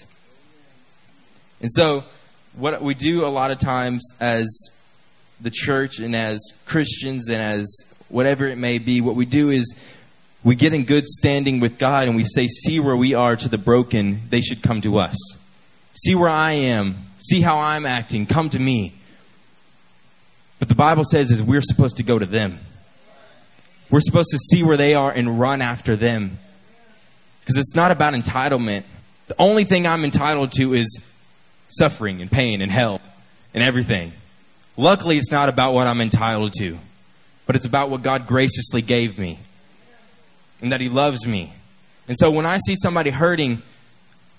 And 1.60 1.70
so, 1.70 2.04
what 2.56 2.82
we 2.82 2.94
do 2.94 3.24
a 3.24 3.28
lot 3.28 3.50
of 3.50 3.58
times 3.58 4.02
as 4.18 4.48
the 5.40 5.50
church 5.50 5.98
and 5.98 6.16
as 6.16 6.40
Christians 6.66 7.28
and 7.28 7.40
as 7.40 7.68
whatever 8.08 8.46
it 8.46 8.58
may 8.58 8.78
be, 8.78 9.00
what 9.00 9.14
we 9.14 9.26
do 9.26 9.50
is 9.50 9.74
we 10.42 10.54
get 10.54 10.72
in 10.72 10.84
good 10.84 11.06
standing 11.06 11.60
with 11.60 11.78
God 11.78 12.08
and 12.08 12.16
we 12.16 12.24
say, 12.24 12.46
See 12.46 12.80
where 12.80 12.96
we 12.96 13.14
are 13.14 13.36
to 13.36 13.48
the 13.48 13.58
broken, 13.58 14.22
they 14.30 14.40
should 14.40 14.62
come 14.62 14.80
to 14.82 14.98
us. 14.98 15.16
See 15.94 16.14
where 16.14 16.30
I 16.30 16.52
am, 16.52 16.96
see 17.18 17.40
how 17.40 17.58
I'm 17.58 17.84
acting, 17.84 18.26
come 18.26 18.48
to 18.50 18.58
me. 18.58 18.94
But 20.58 20.68
the 20.68 20.74
Bible 20.74 21.04
says 21.04 21.30
is 21.30 21.42
we're 21.42 21.60
supposed 21.60 21.96
to 21.98 22.02
go 22.02 22.18
to 22.18 22.26
them. 22.26 22.58
We're 23.90 24.00
supposed 24.00 24.30
to 24.30 24.38
see 24.38 24.62
where 24.62 24.76
they 24.76 24.94
are 24.94 25.10
and 25.10 25.40
run 25.40 25.62
after 25.62 25.96
them. 25.96 26.38
Because 27.40 27.56
it's 27.56 27.74
not 27.74 27.90
about 27.90 28.14
entitlement. 28.14 28.84
The 29.26 29.34
only 29.38 29.64
thing 29.64 29.86
I'm 29.86 30.04
entitled 30.04 30.52
to 30.52 30.74
is 30.74 31.00
suffering 31.68 32.20
and 32.20 32.30
pain 32.30 32.62
and 32.62 32.70
hell 32.70 33.00
and 33.52 33.64
everything. 33.64 34.12
Luckily, 34.76 35.18
it's 35.18 35.30
not 35.30 35.48
about 35.48 35.74
what 35.74 35.86
I'm 35.86 36.00
entitled 36.00 36.52
to, 36.58 36.78
but 37.46 37.56
it's 37.56 37.66
about 37.66 37.90
what 37.90 38.02
God 38.02 38.26
graciously 38.26 38.82
gave 38.82 39.18
me 39.18 39.38
and 40.60 40.72
that 40.72 40.80
He 40.80 40.88
loves 40.88 41.26
me. 41.26 41.52
And 42.08 42.16
so 42.18 42.30
when 42.30 42.46
I 42.46 42.58
see 42.66 42.76
somebody 42.76 43.10
hurting, 43.10 43.62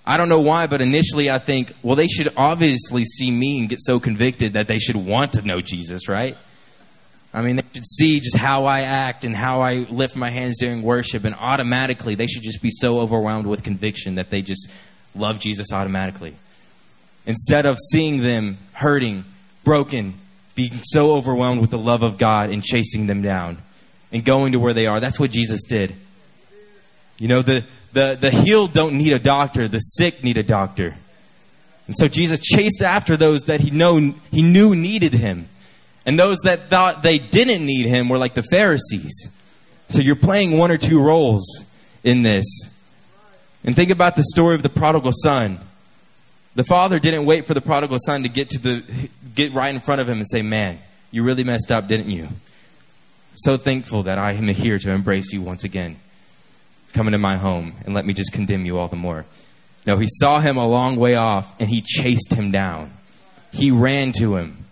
I 0.05 0.17
don't 0.17 0.29
know 0.29 0.41
why, 0.41 0.67
but 0.67 0.81
initially 0.81 1.29
I 1.29 1.39
think, 1.39 1.71
well, 1.83 1.95
they 1.95 2.07
should 2.07 2.33
obviously 2.35 3.05
see 3.05 3.29
me 3.29 3.59
and 3.59 3.69
get 3.69 3.79
so 3.81 3.99
convicted 3.99 4.53
that 4.53 4.67
they 4.67 4.79
should 4.79 4.95
want 4.95 5.33
to 5.33 5.41
know 5.41 5.61
Jesus, 5.61 6.07
right? 6.07 6.37
I 7.33 7.41
mean, 7.41 7.55
they 7.55 7.63
should 7.73 7.85
see 7.85 8.19
just 8.19 8.35
how 8.35 8.65
I 8.65 8.81
act 8.81 9.23
and 9.23 9.35
how 9.35 9.61
I 9.61 9.85
lift 9.89 10.15
my 10.15 10.29
hands 10.29 10.57
during 10.57 10.81
worship, 10.81 11.23
and 11.23 11.35
automatically 11.35 12.15
they 12.15 12.27
should 12.27 12.43
just 12.43 12.61
be 12.61 12.71
so 12.71 12.99
overwhelmed 12.99 13.45
with 13.45 13.63
conviction 13.63 14.15
that 14.15 14.29
they 14.29 14.41
just 14.41 14.67
love 15.15 15.39
Jesus 15.39 15.71
automatically. 15.71 16.35
Instead 17.25 17.65
of 17.65 17.77
seeing 17.91 18.21
them 18.21 18.57
hurting, 18.73 19.23
broken, 19.63 20.15
being 20.55 20.81
so 20.83 21.13
overwhelmed 21.13 21.61
with 21.61 21.69
the 21.69 21.77
love 21.77 22.03
of 22.03 22.17
God 22.17 22.49
and 22.49 22.63
chasing 22.63 23.07
them 23.07 23.21
down 23.21 23.59
and 24.11 24.25
going 24.25 24.51
to 24.51 24.59
where 24.59 24.73
they 24.73 24.87
are. 24.87 24.99
That's 24.99 25.19
what 25.19 25.31
Jesus 25.31 25.61
did. 25.67 25.95
You 27.21 27.27
know, 27.27 27.43
the, 27.43 27.63
the, 27.93 28.17
the 28.19 28.31
healed 28.31 28.73
don't 28.73 28.97
need 28.97 29.13
a 29.13 29.19
doctor, 29.19 29.67
the 29.67 29.77
sick 29.77 30.23
need 30.23 30.37
a 30.37 30.43
doctor. 30.43 30.97
And 31.85 31.95
so 31.95 32.07
Jesus 32.07 32.39
chased 32.39 32.81
after 32.81 33.15
those 33.15 33.43
that 33.43 33.59
he, 33.59 33.69
know, 33.69 34.15
he 34.31 34.41
knew 34.41 34.73
needed 34.73 35.13
him. 35.13 35.47
And 36.03 36.17
those 36.17 36.39
that 36.45 36.69
thought 36.69 37.03
they 37.03 37.19
didn't 37.19 37.63
need 37.63 37.85
him 37.85 38.09
were 38.09 38.17
like 38.17 38.33
the 38.33 38.41
Pharisees. 38.41 39.29
So 39.89 40.01
you're 40.01 40.15
playing 40.15 40.57
one 40.57 40.71
or 40.71 40.77
two 40.77 40.99
roles 40.99 41.45
in 42.03 42.23
this. 42.23 42.45
And 43.63 43.75
think 43.75 43.91
about 43.91 44.15
the 44.15 44.23
story 44.23 44.55
of 44.55 44.63
the 44.63 44.69
prodigal 44.69 45.11
son. 45.13 45.59
The 46.55 46.63
father 46.63 46.97
didn't 46.97 47.25
wait 47.27 47.45
for 47.45 47.53
the 47.53 47.61
prodigal 47.61 47.99
son 48.03 48.23
to 48.23 48.29
get 48.29 48.49
to 48.49 48.57
the 48.57 49.09
get 49.35 49.53
right 49.53 49.75
in 49.75 49.79
front 49.79 50.01
of 50.01 50.09
him 50.09 50.17
and 50.17 50.27
say, 50.27 50.41
"Man, 50.41 50.79
you 51.11 51.21
really 51.21 51.43
messed 51.43 51.71
up, 51.71 51.87
didn't 51.87 52.09
you?" 52.09 52.29
So 53.35 53.57
thankful 53.57 54.03
that 54.03 54.17
I 54.17 54.31
am 54.31 54.47
here 54.47 54.79
to 54.79 54.91
embrace 54.91 55.31
you 55.31 55.41
once 55.41 55.63
again. 55.63 55.97
Come 56.93 57.07
into 57.07 57.17
my 57.17 57.37
home 57.37 57.73
and 57.85 57.93
let 57.93 58.05
me 58.05 58.13
just 58.13 58.33
condemn 58.33 58.65
you 58.65 58.77
all 58.77 58.87
the 58.87 58.95
more. 58.95 59.25
No, 59.85 59.97
he 59.97 60.07
saw 60.07 60.39
him 60.39 60.57
a 60.57 60.67
long 60.67 60.97
way 60.97 61.15
off 61.15 61.53
and 61.59 61.69
he 61.69 61.81
chased 61.81 62.33
him 62.33 62.51
down. 62.51 62.91
He 63.51 63.71
ran 63.71 64.11
to 64.13 64.35
him. 64.35 64.65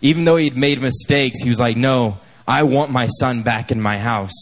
Even 0.00 0.24
though 0.24 0.36
he'd 0.36 0.56
made 0.56 0.82
mistakes, 0.82 1.42
he 1.42 1.48
was 1.48 1.60
like, 1.60 1.76
No, 1.76 2.18
I 2.46 2.64
want 2.64 2.90
my 2.90 3.06
son 3.06 3.42
back 3.42 3.70
in 3.70 3.80
my 3.80 3.98
house. 3.98 4.32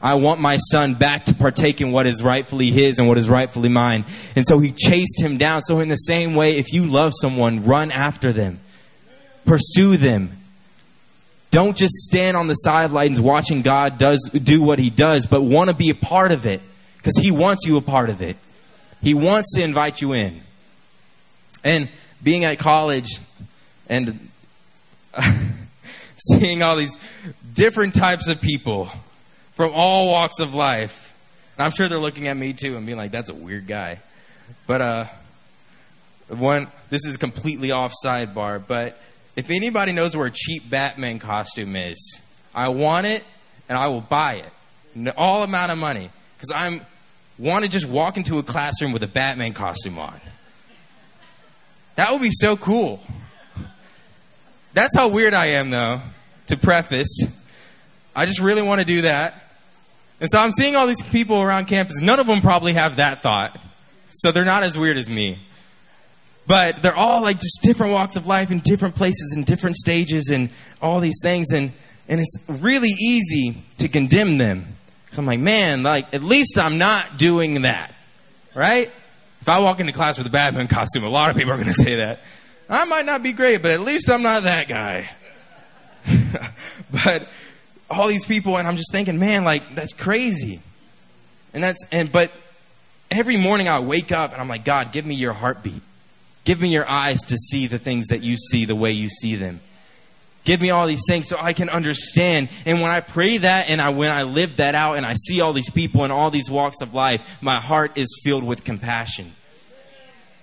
I 0.00 0.14
want 0.14 0.40
my 0.40 0.58
son 0.58 0.94
back 0.94 1.24
to 1.24 1.34
partake 1.34 1.80
in 1.80 1.90
what 1.90 2.06
is 2.06 2.22
rightfully 2.22 2.70
his 2.70 2.98
and 2.98 3.08
what 3.08 3.18
is 3.18 3.28
rightfully 3.28 3.68
mine. 3.68 4.04
And 4.36 4.46
so 4.46 4.60
he 4.60 4.70
chased 4.70 5.20
him 5.20 5.38
down. 5.38 5.62
So, 5.62 5.80
in 5.80 5.88
the 5.88 5.96
same 5.96 6.34
way, 6.34 6.56
if 6.56 6.72
you 6.72 6.86
love 6.86 7.12
someone, 7.20 7.64
run 7.64 7.90
after 7.90 8.32
them, 8.32 8.60
pursue 9.44 9.96
them, 9.96 10.37
don't 11.50 11.76
just 11.76 11.94
stand 11.94 12.36
on 12.36 12.46
the 12.46 12.54
sidelines 12.54 13.20
watching 13.20 13.62
God 13.62 13.98
does 13.98 14.30
do 14.30 14.60
what 14.60 14.78
he 14.78 14.90
does, 14.90 15.26
but 15.26 15.42
want 15.42 15.68
to 15.68 15.74
be 15.74 15.90
a 15.90 15.94
part 15.94 16.30
of 16.30 16.46
it 16.46 16.60
because 16.96 17.16
he 17.16 17.30
wants 17.30 17.66
you 17.66 17.76
a 17.76 17.80
part 17.80 18.10
of 18.10 18.20
it. 18.20 18.36
He 19.00 19.14
wants 19.14 19.54
to 19.54 19.62
invite 19.62 20.02
you 20.02 20.12
in. 20.12 20.42
And 21.64 21.88
being 22.22 22.44
at 22.44 22.58
college 22.58 23.18
and 23.88 24.28
seeing 26.16 26.62
all 26.62 26.76
these 26.76 26.98
different 27.54 27.94
types 27.94 28.28
of 28.28 28.40
people 28.40 28.90
from 29.54 29.72
all 29.74 30.10
walks 30.10 30.40
of 30.40 30.54
life. 30.54 31.14
And 31.56 31.64
I'm 31.64 31.70
sure 31.70 31.88
they're 31.88 31.98
looking 31.98 32.28
at 32.28 32.36
me 32.36 32.52
too 32.52 32.76
and 32.76 32.84
being 32.84 32.98
like, 32.98 33.10
that's 33.10 33.30
a 33.30 33.34
weird 33.34 33.66
guy. 33.66 34.00
But 34.66 34.82
uh 34.82 35.04
one 36.28 36.68
this 36.90 37.06
is 37.06 37.16
completely 37.16 37.70
off 37.70 37.94
sidebar, 38.04 38.62
but 38.64 39.00
if 39.38 39.50
anybody 39.50 39.92
knows 39.92 40.16
where 40.16 40.26
a 40.26 40.32
cheap 40.32 40.68
Batman 40.68 41.20
costume 41.20 41.76
is, 41.76 42.20
I 42.52 42.70
want 42.70 43.06
it 43.06 43.22
and 43.68 43.78
I 43.78 43.86
will 43.86 44.00
buy 44.00 44.42
it. 44.42 45.14
All 45.16 45.44
amount 45.44 45.70
of 45.70 45.78
money. 45.78 46.10
Because 46.36 46.50
I'm 46.52 46.84
want 47.38 47.64
to 47.64 47.70
just 47.70 47.86
walk 47.86 48.16
into 48.16 48.38
a 48.38 48.42
classroom 48.42 48.92
with 48.92 49.04
a 49.04 49.06
Batman 49.06 49.54
costume 49.54 49.96
on. 49.96 50.20
That 51.94 52.10
would 52.10 52.20
be 52.20 52.32
so 52.32 52.56
cool. 52.56 53.00
That's 54.74 54.96
how 54.96 55.06
weird 55.06 55.34
I 55.34 55.46
am, 55.46 55.70
though, 55.70 56.00
to 56.48 56.56
preface. 56.56 57.24
I 58.16 58.26
just 58.26 58.40
really 58.40 58.62
want 58.62 58.80
to 58.80 58.84
do 58.84 59.02
that. 59.02 59.34
And 60.20 60.28
so 60.28 60.40
I'm 60.40 60.50
seeing 60.50 60.74
all 60.74 60.88
these 60.88 61.02
people 61.02 61.40
around 61.40 61.66
campus. 61.66 62.00
None 62.00 62.18
of 62.18 62.26
them 62.26 62.40
probably 62.40 62.72
have 62.72 62.96
that 62.96 63.22
thought. 63.22 63.56
So 64.08 64.32
they're 64.32 64.44
not 64.44 64.64
as 64.64 64.76
weird 64.76 64.96
as 64.96 65.08
me. 65.08 65.38
But 66.48 66.82
they're 66.82 66.96
all 66.96 67.20
like 67.20 67.38
just 67.38 67.60
different 67.62 67.92
walks 67.92 68.16
of 68.16 68.26
life 68.26 68.50
in 68.50 68.60
different 68.60 68.94
places 68.94 69.34
and 69.36 69.44
different 69.44 69.76
stages 69.76 70.30
and 70.30 70.48
all 70.80 70.98
these 70.98 71.20
things. 71.22 71.52
And, 71.52 71.72
and 72.08 72.20
it's 72.20 72.36
really 72.48 72.88
easy 72.88 73.62
to 73.78 73.88
condemn 73.88 74.38
them. 74.38 74.64
So 75.12 75.20
I'm 75.20 75.26
like, 75.26 75.40
man, 75.40 75.82
like, 75.82 76.14
at 76.14 76.24
least 76.24 76.58
I'm 76.58 76.78
not 76.78 77.18
doing 77.18 77.62
that. 77.62 77.94
Right? 78.54 78.90
If 79.42 79.48
I 79.48 79.60
walk 79.60 79.78
into 79.80 79.92
class 79.92 80.16
with 80.16 80.26
a 80.26 80.30
Batman 80.30 80.68
costume, 80.68 81.04
a 81.04 81.10
lot 81.10 81.30
of 81.30 81.36
people 81.36 81.52
are 81.52 81.56
going 81.56 81.68
to 81.68 81.72
say 81.74 81.96
that. 81.96 82.20
I 82.70 82.86
might 82.86 83.04
not 83.04 83.22
be 83.22 83.32
great, 83.32 83.60
but 83.60 83.70
at 83.70 83.80
least 83.80 84.08
I'm 84.10 84.22
not 84.22 84.44
that 84.44 84.68
guy. 84.68 85.10
but 86.90 87.28
all 87.90 88.08
these 88.08 88.24
people, 88.24 88.56
and 88.56 88.66
I'm 88.66 88.76
just 88.76 88.90
thinking, 88.90 89.18
man, 89.18 89.44
like, 89.44 89.74
that's 89.74 89.92
crazy. 89.92 90.62
And 91.52 91.62
that's, 91.62 91.84
and, 91.92 92.10
but 92.10 92.30
every 93.10 93.36
morning 93.36 93.68
I 93.68 93.80
wake 93.80 94.12
up 94.12 94.32
and 94.32 94.40
I'm 94.40 94.48
like, 94.48 94.64
God, 94.64 94.92
give 94.92 95.04
me 95.04 95.14
your 95.14 95.34
heartbeat. 95.34 95.82
Give 96.48 96.62
me 96.62 96.70
your 96.70 96.88
eyes 96.88 97.20
to 97.26 97.36
see 97.36 97.66
the 97.66 97.78
things 97.78 98.06
that 98.06 98.22
you 98.22 98.38
see 98.38 98.64
the 98.64 98.74
way 98.74 98.92
you 98.92 99.10
see 99.10 99.36
them. 99.36 99.60
Give 100.44 100.62
me 100.62 100.70
all 100.70 100.86
these 100.86 101.02
things 101.06 101.28
so 101.28 101.36
I 101.38 101.52
can 101.52 101.68
understand. 101.68 102.48
And 102.64 102.80
when 102.80 102.90
I 102.90 103.00
pray 103.00 103.36
that 103.36 103.68
and 103.68 103.82
I, 103.82 103.90
when 103.90 104.10
I 104.10 104.22
live 104.22 104.56
that 104.56 104.74
out 104.74 104.96
and 104.96 105.04
I 105.04 105.12
see 105.12 105.42
all 105.42 105.52
these 105.52 105.68
people 105.68 106.06
in 106.06 106.10
all 106.10 106.30
these 106.30 106.50
walks 106.50 106.80
of 106.80 106.94
life, 106.94 107.20
my 107.42 107.56
heart 107.56 107.98
is 107.98 108.08
filled 108.24 108.44
with 108.44 108.64
compassion. 108.64 109.32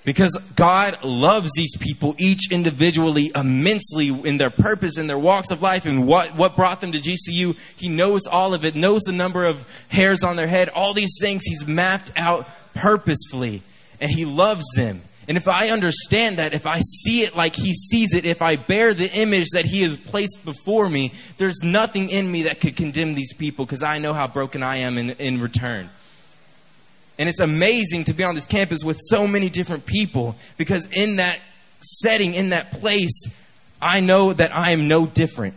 Because 0.04 0.38
God 0.56 1.04
loves 1.04 1.50
these 1.56 1.76
people 1.76 2.14
each 2.20 2.52
individually 2.52 3.32
immensely 3.34 4.10
in 4.10 4.38
their 4.38 4.52
purpose 4.52 5.00
in 5.00 5.08
their 5.08 5.18
walks 5.18 5.50
of 5.50 5.64
life 5.64 5.88
and 5.88 6.06
what, 6.06 6.36
what 6.36 6.56
brought 6.56 6.82
them 6.82 6.92
to 6.92 7.00
GCU. 7.00 7.58
He 7.78 7.90
knows 7.90 8.28
all 8.28 8.54
of 8.54 8.64
it, 8.64 8.76
knows 8.76 9.02
the 9.02 9.12
number 9.12 9.44
of 9.44 9.68
hairs 9.88 10.24
on 10.24 10.36
their 10.36 10.46
head, 10.46 10.70
all 10.70 10.94
these 10.94 11.18
things 11.20 11.46
He's 11.46 11.66
mapped 11.66 12.12
out 12.16 12.48
purposefully. 12.76 13.64
And 14.00 14.12
He 14.12 14.26
loves 14.26 14.66
them. 14.76 15.02
And 15.28 15.38
if 15.38 15.48
I 15.48 15.70
understand 15.70 16.38
that, 16.38 16.54
if 16.54 16.68
I 16.68 16.80
see 16.80 17.24
it 17.24 17.36
like 17.36 17.56
He 17.56 17.74
sees 17.74 18.14
it, 18.14 18.26
if 18.26 18.42
I 18.42 18.56
bear 18.58 18.94
the 18.94 19.12
image 19.12 19.48
that 19.54 19.66
He 19.66 19.82
has 19.82 19.98
placed 19.98 20.46
before 20.46 20.90
me, 20.90 21.14
there's 21.38 21.64
nothing 21.64 22.10
in 22.10 22.32
me 22.32 22.44
that 22.44 22.60
could 22.60 22.76
condemn 22.76 23.16
these 23.16 23.34
people 23.34 23.66
because 23.66 23.84
I 23.84 23.98
know 23.98 24.14
how 24.14 24.28
broken 24.28 24.62
I 24.62 24.78
am 24.78 24.98
in, 24.98 25.12
in 25.12 25.42
return. 25.42 25.90
And 27.18 27.30
it's 27.30 27.40
amazing 27.40 28.04
to 28.06 28.14
be 28.14 28.24
on 28.24 28.36
this 28.36 28.46
campus 28.46 28.84
with 28.84 29.00
so 29.08 29.28
many 29.28 29.50
different 29.50 29.86
people 29.86 30.36
because 30.58 30.86
in 30.88 31.16
that 31.16 31.40
setting, 31.82 32.34
in 32.34 32.50
that 32.50 32.72
place, 32.72 33.30
I 33.82 34.02
know 34.02 34.34
that 34.34 34.56
I 34.56 34.72
am 34.72 34.88
no 34.88 35.06
different. 35.06 35.56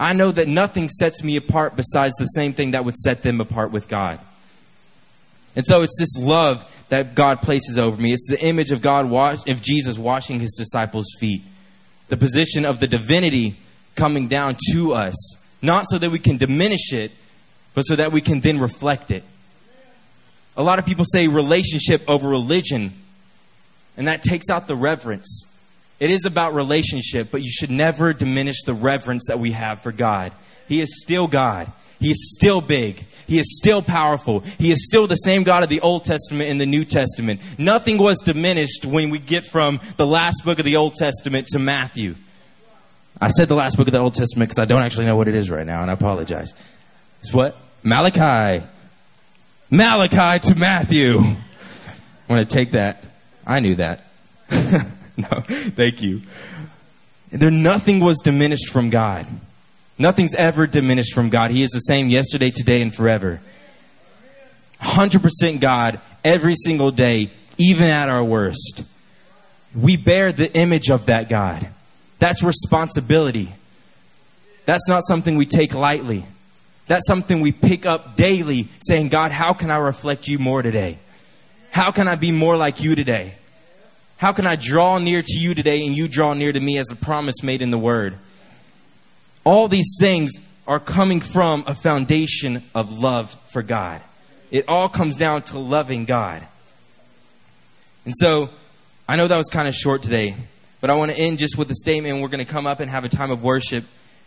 I 0.00 0.12
know 0.12 0.30
that 0.30 0.48
nothing 0.48 0.88
sets 0.88 1.22
me 1.24 1.36
apart 1.36 1.76
besides 1.76 2.14
the 2.18 2.26
same 2.26 2.52
thing 2.52 2.72
that 2.72 2.84
would 2.84 2.96
set 2.96 3.22
them 3.22 3.40
apart 3.40 3.72
with 3.72 3.88
God. 3.88 4.20
And 5.56 5.66
so 5.66 5.82
it's 5.82 5.98
this 5.98 6.16
love 6.18 6.64
that 6.88 7.14
God 7.14 7.42
places 7.42 7.78
over 7.78 8.00
me. 8.00 8.12
It's 8.12 8.26
the 8.28 8.40
image 8.40 8.70
of 8.70 8.80
God, 8.80 9.10
wash, 9.10 9.46
of 9.46 9.60
Jesus 9.60 9.98
washing 9.98 10.40
his 10.40 10.54
disciples' 10.56 11.16
feet. 11.18 11.42
The 12.08 12.16
position 12.16 12.64
of 12.64 12.80
the 12.80 12.86
divinity 12.86 13.58
coming 13.94 14.28
down 14.28 14.56
to 14.72 14.94
us. 14.94 15.14
Not 15.60 15.86
so 15.88 15.98
that 15.98 16.10
we 16.10 16.18
can 16.18 16.36
diminish 16.36 16.92
it, 16.92 17.10
but 17.74 17.82
so 17.82 17.96
that 17.96 18.12
we 18.12 18.20
can 18.20 18.40
then 18.40 18.58
reflect 18.58 19.10
it. 19.10 19.24
A 20.56 20.62
lot 20.62 20.78
of 20.78 20.86
people 20.86 21.04
say 21.04 21.28
relationship 21.28 22.02
over 22.08 22.28
religion, 22.28 22.92
and 23.96 24.08
that 24.08 24.22
takes 24.22 24.48
out 24.48 24.66
the 24.66 24.76
reverence. 24.76 25.44
It 26.00 26.10
is 26.10 26.24
about 26.24 26.54
relationship, 26.54 27.28
but 27.30 27.42
you 27.42 27.50
should 27.50 27.70
never 27.70 28.12
diminish 28.12 28.62
the 28.62 28.74
reverence 28.74 29.26
that 29.28 29.38
we 29.38 29.52
have 29.52 29.82
for 29.82 29.92
God. 29.92 30.32
He 30.68 30.80
is 30.80 31.02
still 31.02 31.26
God. 31.26 31.72
He 32.00 32.10
is 32.10 32.34
still 32.36 32.60
big. 32.60 33.04
He 33.26 33.38
is 33.38 33.58
still 33.58 33.82
powerful. 33.82 34.40
He 34.40 34.70
is 34.70 34.86
still 34.86 35.06
the 35.06 35.16
same 35.16 35.42
God 35.42 35.62
of 35.62 35.68
the 35.68 35.82
Old 35.82 36.04
Testament 36.04 36.50
and 36.50 36.60
the 36.60 36.66
New 36.66 36.84
Testament. 36.84 37.40
Nothing 37.58 37.98
was 37.98 38.18
diminished 38.20 38.86
when 38.86 39.10
we 39.10 39.18
get 39.18 39.44
from 39.44 39.80
the 39.96 40.06
last 40.06 40.44
book 40.44 40.58
of 40.58 40.64
the 40.64 40.76
Old 40.76 40.94
Testament 40.94 41.48
to 41.48 41.58
Matthew. 41.58 42.14
I 43.20 43.28
said 43.28 43.48
the 43.48 43.54
last 43.54 43.76
book 43.76 43.88
of 43.88 43.92
the 43.92 43.98
Old 43.98 44.14
Testament 44.14 44.48
because 44.48 44.62
I 44.62 44.64
don't 44.64 44.82
actually 44.82 45.06
know 45.06 45.16
what 45.16 45.28
it 45.28 45.34
is 45.34 45.50
right 45.50 45.66
now, 45.66 45.82
and 45.82 45.90
I 45.90 45.94
apologize. 45.94 46.54
It's 47.20 47.32
what? 47.32 47.56
Malachi. 47.82 48.64
Malachi 49.70 50.48
to 50.48 50.54
Matthew. 50.54 51.18
I'm 51.18 51.36
going 52.28 52.46
to 52.46 52.54
take 52.54 52.70
that. 52.72 53.04
I 53.46 53.60
knew 53.60 53.74
that. 53.74 54.04
no, 54.50 55.28
thank 55.42 56.00
you. 56.00 56.22
There, 57.30 57.50
nothing 57.50 58.00
was 58.00 58.20
diminished 58.20 58.70
from 58.70 58.88
God. 58.90 59.26
Nothing's 59.98 60.34
ever 60.34 60.66
diminished 60.66 61.12
from 61.12 61.28
God. 61.28 61.50
He 61.50 61.62
is 61.62 61.70
the 61.70 61.80
same 61.80 62.08
yesterday, 62.08 62.50
today, 62.50 62.80
and 62.82 62.94
forever. 62.94 63.40
100% 64.80 65.60
God 65.60 66.00
every 66.24 66.54
single 66.54 66.90
day, 66.90 67.30
even 67.56 67.84
at 67.84 68.08
our 68.08 68.22
worst. 68.22 68.84
We 69.74 69.96
bear 69.96 70.32
the 70.32 70.52
image 70.54 70.90
of 70.90 71.06
that 71.06 71.28
God. 71.28 71.68
That's 72.20 72.42
responsibility. 72.42 73.52
That's 74.66 74.88
not 74.88 75.02
something 75.06 75.36
we 75.36 75.46
take 75.46 75.74
lightly. 75.74 76.24
That's 76.86 77.06
something 77.06 77.40
we 77.40 77.52
pick 77.52 77.84
up 77.84 78.16
daily, 78.16 78.68
saying, 78.80 79.08
God, 79.08 79.32
how 79.32 79.52
can 79.52 79.70
I 79.70 79.76
reflect 79.76 80.28
you 80.28 80.38
more 80.38 80.62
today? 80.62 80.98
How 81.70 81.90
can 81.90 82.08
I 82.08 82.14
be 82.14 82.32
more 82.32 82.56
like 82.56 82.80
you 82.80 82.94
today? 82.94 83.34
How 84.16 84.32
can 84.32 84.46
I 84.46 84.56
draw 84.56 84.98
near 84.98 85.22
to 85.22 85.38
you 85.38 85.54
today 85.54 85.84
and 85.84 85.96
you 85.96 86.08
draw 86.08 86.34
near 86.34 86.52
to 86.52 86.58
me 86.58 86.78
as 86.78 86.90
a 86.90 86.96
promise 86.96 87.42
made 87.42 87.62
in 87.62 87.70
the 87.70 87.78
Word? 87.78 88.18
All 89.44 89.68
these 89.68 89.96
things 90.00 90.32
are 90.66 90.80
coming 90.80 91.20
from 91.20 91.64
a 91.66 91.74
foundation 91.74 92.62
of 92.74 92.98
love 92.98 93.34
for 93.50 93.62
God. 93.62 94.02
It 94.50 94.68
all 94.68 94.88
comes 94.88 95.16
down 95.16 95.42
to 95.42 95.58
loving 95.58 96.04
God. 96.04 96.46
And 98.04 98.14
so, 98.16 98.50
I 99.08 99.16
know 99.16 99.26
that 99.26 99.36
was 99.36 99.48
kind 99.48 99.68
of 99.68 99.74
short 99.74 100.02
today, 100.02 100.36
but 100.80 100.90
I 100.90 100.94
want 100.94 101.10
to 101.10 101.18
end 101.18 101.38
just 101.38 101.56
with 101.56 101.70
a 101.70 101.74
statement. 101.74 102.20
We're 102.20 102.28
going 102.28 102.44
to 102.44 102.50
come 102.50 102.66
up 102.66 102.80
and 102.80 102.90
have 102.90 103.04
a 103.04 103.08
time 103.08 103.30
of 103.30 103.42
worship 103.42 103.84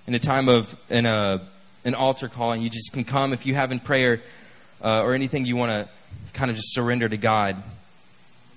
and 0.08 0.16
a 0.16 0.20
time 0.20 0.50
of 0.50 0.76
an 0.90 1.96
altar 1.96 2.28
call, 2.28 2.52
and 2.52 2.64
you 2.64 2.70
just 2.70 2.92
can 2.92 3.04
come 3.04 3.34
if 3.34 3.46
you 3.46 3.54
have 3.54 3.72
in 3.72 3.80
prayer 3.80 4.22
uh, 4.84 5.02
or 5.02 5.14
anything 5.14 5.46
you 5.46 5.56
want 5.56 5.72
to 5.72 5.90
kind 6.34 6.50
of 6.50 6.58
just 6.58 6.74
surrender 6.74 7.08
to 7.08 7.18
God. 7.18 7.62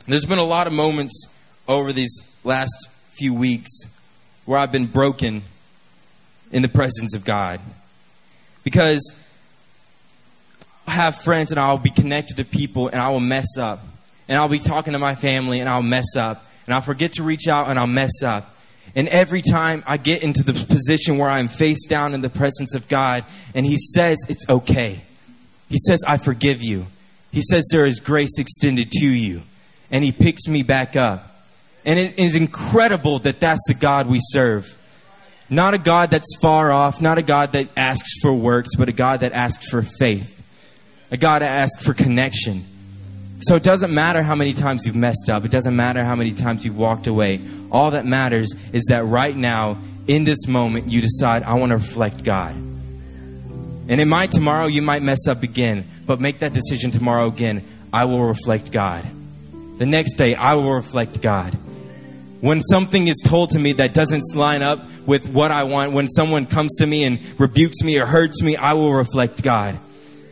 There's 0.07 0.27
been 0.27 0.39
a 0.39 0.45
lot 0.45 0.67
of 0.67 0.73
moments 0.73 1.27
over 1.69 1.93
these 1.93 2.15
last 2.45 2.89
few 3.13 3.33
weeks 3.33 3.71
where 4.45 4.59
I've 4.59 4.73
been 4.73 4.87
broken 4.87 5.43
in 6.55 6.63
the 6.63 6.69
presence 6.69 7.15
of 7.15 7.25
God. 7.25 7.61
Because 8.63 9.15
I 10.87 10.93
have 10.93 11.17
friends 11.17 11.51
and 11.51 11.61
I'll 11.61 11.77
be 11.77 11.91
connected 11.91 12.39
to 12.39 12.45
people 12.45 12.89
and 12.89 12.97
I 13.01 13.11
will 13.11 13.21
mess 13.21 13.59
up. 13.59 13.81
And 14.29 14.39
I'll 14.39 14.49
be 14.49 14.59
talking 14.59 14.95
to 14.95 14.99
my 14.99 15.15
family 15.15 15.61
and 15.61 15.69
I'll 15.69 15.83
mess 15.83 16.17
up. 16.17 16.47
And 16.67 16.75
I'll 16.75 16.81
forget 16.81 17.15
to 17.15 17.23
reach 17.23 17.47
out 17.47 17.69
and 17.69 17.79
I'll 17.79 17.87
mess 17.87 18.23
up. 18.23 18.57
And 18.95 19.09
every 19.09 19.43
time 19.43 19.85
I 19.87 19.99
get 19.99 20.23
into 20.23 20.43
the 20.43 20.53
position 20.67 21.19
where 21.19 21.29
I'm 21.29 21.49
face 21.49 21.85
down 21.85 22.15
in 22.15 22.23
the 22.23 22.31
presence 22.31 22.75
of 22.75 22.89
God 22.89 23.25
and 23.55 23.67
He 23.67 23.77
says 23.77 24.17
it's 24.29 24.49
okay. 24.49 25.03
He 25.69 25.77
says, 25.77 26.01
I 26.07 26.17
forgive 26.17 26.63
you. 26.63 26.87
He 27.33 27.43
says 27.43 27.69
there 27.71 27.85
is 27.85 28.01
grace 28.01 28.39
extended 28.39 28.93
to 28.93 29.07
you 29.07 29.43
and 29.91 30.05
he 30.05 30.13
picks 30.13 30.47
me 30.47 30.63
back 30.63 30.97
up. 30.97 31.31
And 31.85 31.99
it 31.99 32.19
is 32.19 32.37
incredible 32.37 33.19
that 33.21 33.41
that's 33.41 33.63
the 33.69 33.75
God 33.75 34.07
we 34.07 34.19
serve. 34.21 34.79
Not 35.55 35.73
a 35.73 35.79
God 35.79 36.11
that's 36.11 36.37
far 36.43 36.73
off, 36.73 37.01
not 37.01 37.17
a 37.17 37.23
God 37.23 37.53
that 37.53 37.69
asks 37.77 38.19
for 38.21 38.35
works, 38.35 38.71
but 38.77 38.89
a 38.89 38.93
God 38.93 39.21
that 39.21 39.33
asks 39.33 39.69
for 39.69 39.83
faith. 39.83 40.43
A 41.13 41.17
God 41.17 41.43
that 41.43 41.49
asks 41.49 41.85
for 41.85 41.95
connection. 41.95 42.65
So 43.39 43.55
it 43.55 43.63
doesn't 43.63 43.95
matter 43.95 44.21
how 44.21 44.35
many 44.35 44.53
times 44.53 44.85
you've 44.85 44.97
messed 44.97 45.31
up. 45.31 45.45
It 45.45 45.53
doesn't 45.53 45.77
matter 45.77 46.03
how 46.03 46.17
many 46.17 46.33
times 46.33 46.65
you've 46.65 46.77
walked 46.77 47.07
away. 47.07 47.41
All 47.71 47.93
that 47.93 48.05
matters 48.05 48.53
is 48.73 48.87
that 48.89 49.05
right 49.05 49.37
now, 49.37 49.79
in 50.09 50.25
this 50.25 50.49
moment, 50.49 50.89
you 50.89 51.01
decide, 51.01 51.45
I 51.45 51.55
want 51.55 51.71
to 51.71 51.77
reflect 51.77 52.25
God. 52.25 52.57
And 52.57 54.01
it 54.01 54.07
might 54.07 54.33
tomorrow, 54.33 54.67
you 54.67 54.83
might 54.83 55.03
mess 55.03 55.29
up 55.29 55.45
again, 55.45 55.87
but 56.05 56.21
make 56.21 56.41
that 56.41 56.53
decision 56.53 56.91
tomorrow 56.91 57.29
again. 57.29 57.63
I 57.93 58.07
will 58.07 58.25
reflect 58.25 58.73
God. 58.73 59.07
The 59.79 59.87
next 59.87 60.15
day, 60.15 60.35
I 60.35 60.55
will 60.55 60.73
reflect 60.73 61.21
God. 61.23 61.57
When 62.45 62.61
something 62.61 63.09
is 63.09 63.23
told 63.25 63.53
to 63.53 63.59
me 63.59 63.73
that 63.73 63.95
doesn't 63.95 64.23
line 64.35 64.61
up 64.61 64.87
with 65.07 65.31
what 65.31 65.51
I 65.51 65.63
want, 65.63 65.93
when 65.93 66.11
someone 66.11 66.45
comes 66.45 66.77
to 66.77 66.87
me 66.87 67.05
and 67.05 67.19
rebukes 67.41 67.81
me 67.83 67.99
or 67.99 68.05
hurts 68.05 68.43
me, 68.43 68.55
I 68.55 68.75
will 68.75 68.93
reflect 68.93 69.43
God. 69.43 69.77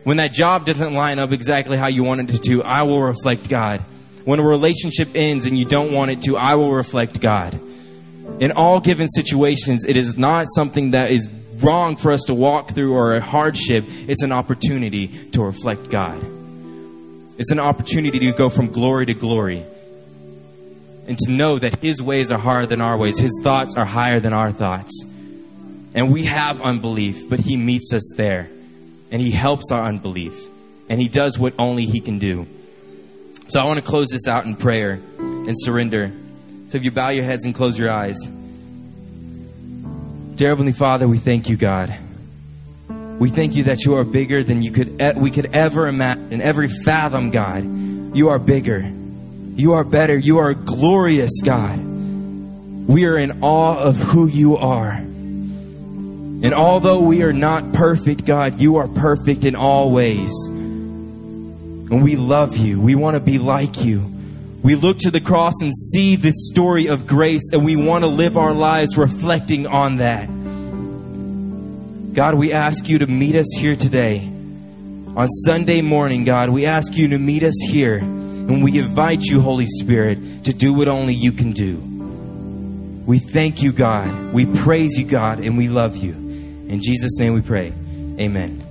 When 0.05 0.19
that 0.19 0.31
job 0.31 0.67
doesn't 0.67 0.93
line 0.93 1.19
up 1.19 1.33
exactly 1.33 1.79
how 1.79 1.89
you 1.89 2.05
wanted 2.05 2.29
it 2.29 2.43
to, 2.43 2.63
I 2.65 2.83
will 2.83 3.01
reflect 3.01 3.49
God. 3.49 3.81
When 4.27 4.41
a 4.41 4.47
relationship 4.47 5.09
ends 5.15 5.47
and 5.47 5.57
you 5.57 5.65
don't 5.65 5.91
want 5.91 6.11
it 6.11 6.21
to, 6.25 6.37
I 6.37 6.57
will 6.57 6.75
reflect 6.75 7.19
God. 7.19 7.59
In 8.41 8.53
all 8.53 8.79
given 8.79 9.09
situations, 9.09 9.87
it 9.87 9.97
is 9.97 10.19
not 10.19 10.49
something 10.55 10.91
that 10.91 11.11
is 11.11 11.31
wrong 11.63 11.97
for 11.97 12.13
us 12.13 12.25
to 12.25 12.35
walk 12.35 12.75
through 12.75 12.93
or 12.93 13.15
a 13.15 13.23
hardship. 13.23 13.87
It's 13.89 14.23
an 14.23 14.33
opportunity 14.33 15.09
to 15.31 15.43
reflect 15.43 15.89
God. 15.89 16.23
It's 17.39 17.53
an 17.53 17.59
opportunity 17.59 18.19
to 18.19 18.33
go 18.33 18.51
from 18.51 18.67
glory 18.67 19.07
to 19.07 19.15
glory 19.15 19.65
and 21.07 21.19
to 21.19 21.31
know 21.31 21.59
that 21.59 21.77
His 21.77 22.01
ways 22.01 22.31
are 22.31 22.39
higher 22.39 22.67
than 22.67 22.81
our 22.81 22.97
ways, 22.97 23.19
His 23.19 23.39
thoughts 23.43 23.75
are 23.77 23.85
higher 23.85 24.21
than 24.21 24.33
our 24.33 24.53
thoughts. 24.53 25.05
And 25.95 26.13
we 26.13 26.25
have 26.25 26.61
unbelief, 26.61 27.29
but 27.29 27.41
He 27.41 27.57
meets 27.57 27.93
us 27.93 28.13
there 28.17 28.49
and 29.11 29.21
He 29.21 29.31
helps 29.31 29.71
our 29.71 29.85
unbelief 29.85 30.47
and 30.89 31.01
He 31.01 31.09
does 31.09 31.39
what 31.39 31.55
only 31.59 31.87
He 31.87 32.01
can 32.01 32.19
do. 32.19 32.47
So 33.49 33.61
I 33.61 33.65
want 33.65 33.79
to 33.79 33.85
close 33.85 34.09
this 34.09 34.27
out 34.29 34.47
in 34.47 34.57
prayer 34.57 35.01
and 35.19 35.55
surrender. 35.59 36.11
So 36.69 36.79
if 36.79 36.85
you 36.85 36.91
bow 36.91 37.11
your 37.11 37.25
heads 37.25 37.45
and 37.45 37.55
close 37.55 37.79
your 37.79 37.91
eyes. 37.91 38.19
Dear 40.37 40.49
Heavenly 40.49 40.73
Father, 40.73 41.07
we 41.07 41.19
thank 41.19 41.51
you, 41.51 41.57
God. 41.57 41.95
We 43.19 43.29
thank 43.29 43.55
you 43.55 43.65
that 43.65 43.85
you 43.85 43.97
are 43.97 44.05
bigger 44.05 44.43
than 44.43 44.63
you 44.63 44.73
could 44.73 45.17
we 45.17 45.31
could 45.31 45.55
ever 45.55 45.87
imagine, 45.87 46.41
every 46.41 46.69
fathom, 46.69 47.31
God. 47.31 48.17
You 48.17 48.31
are 48.31 48.39
bigger. 48.39 48.91
You 49.55 49.73
are 49.73 49.85
better. 49.85 50.17
You 50.17 50.39
are 50.39 50.55
glorious, 50.55 51.43
God. 51.45 51.79
We 51.79 53.05
are 53.05 53.19
in 53.19 53.43
awe 53.43 53.79
of 53.79 53.97
who 53.97 54.27
you 54.27 54.57
are. 54.57 54.93
And 54.93 56.55
although 56.55 57.01
we 57.01 57.23
are 57.23 57.33
not 57.33 57.73
perfect, 57.73 58.25
God, 58.25 58.61
you 58.61 58.77
are 58.77 58.89
perfect 58.89 59.45
in 59.45 59.55
all 59.55 59.93
ways. 59.93 60.33
And 60.47 62.03
we 62.03 62.17
love 62.17 62.57
you. 62.57 62.81
We 62.81 62.95
want 62.95 63.15
to 63.15 63.21
be 63.21 63.39
like 63.39 63.85
you. 63.85 64.01
We 64.63 64.75
look 64.75 64.99
to 65.01 65.11
the 65.11 65.21
cross 65.21 65.55
and 65.61 65.73
see 65.75 66.17
the 66.17 66.33
story 66.33 66.87
of 66.87 67.07
grace, 67.07 67.51
and 67.53 67.65
we 67.65 67.77
want 67.77 68.05
to 68.05 68.09
live 68.09 68.37
our 68.37 68.55
lives 68.55 68.97
reflecting 68.97 69.67
on 69.67 69.99
that. 69.99 70.27
God, 72.15 72.35
we 72.35 72.53
ask 72.53 72.89
you 72.89 72.99
to 72.99 73.07
meet 73.07 73.37
us 73.37 73.53
here 73.57 73.77
today. 73.77 74.21
On 75.15 75.29
Sunday 75.29 75.83
morning, 75.83 76.25
God, 76.25 76.51
we 76.51 76.65
ask 76.65 76.95
you 76.97 77.09
to 77.09 77.19
meet 77.19 77.43
us 77.43 77.61
here. 77.69 78.01
And 78.49 78.63
we 78.63 78.79
invite 78.79 79.23
you, 79.23 79.41
Holy 79.41 79.67
Spirit, 79.67 80.45
to 80.45 80.53
do 80.53 80.73
what 80.73 80.89
only 80.89 81.15
you 81.15 81.33
can 81.33 81.53
do. 81.53 81.77
We 83.07 83.19
thank 83.19 83.63
you, 83.63 83.73
God. 83.73 84.33
We 84.33 84.47
praise 84.47 84.99
you, 84.99 85.05
God, 85.05 85.41
and 85.41 85.57
we 85.57 85.69
love 85.69 85.97
you. 85.97 86.13
In 86.13 86.81
Jesus' 86.81 87.19
name 87.19 87.35
we 87.35 87.41
pray. 87.41 87.73
Amen. 88.19 88.63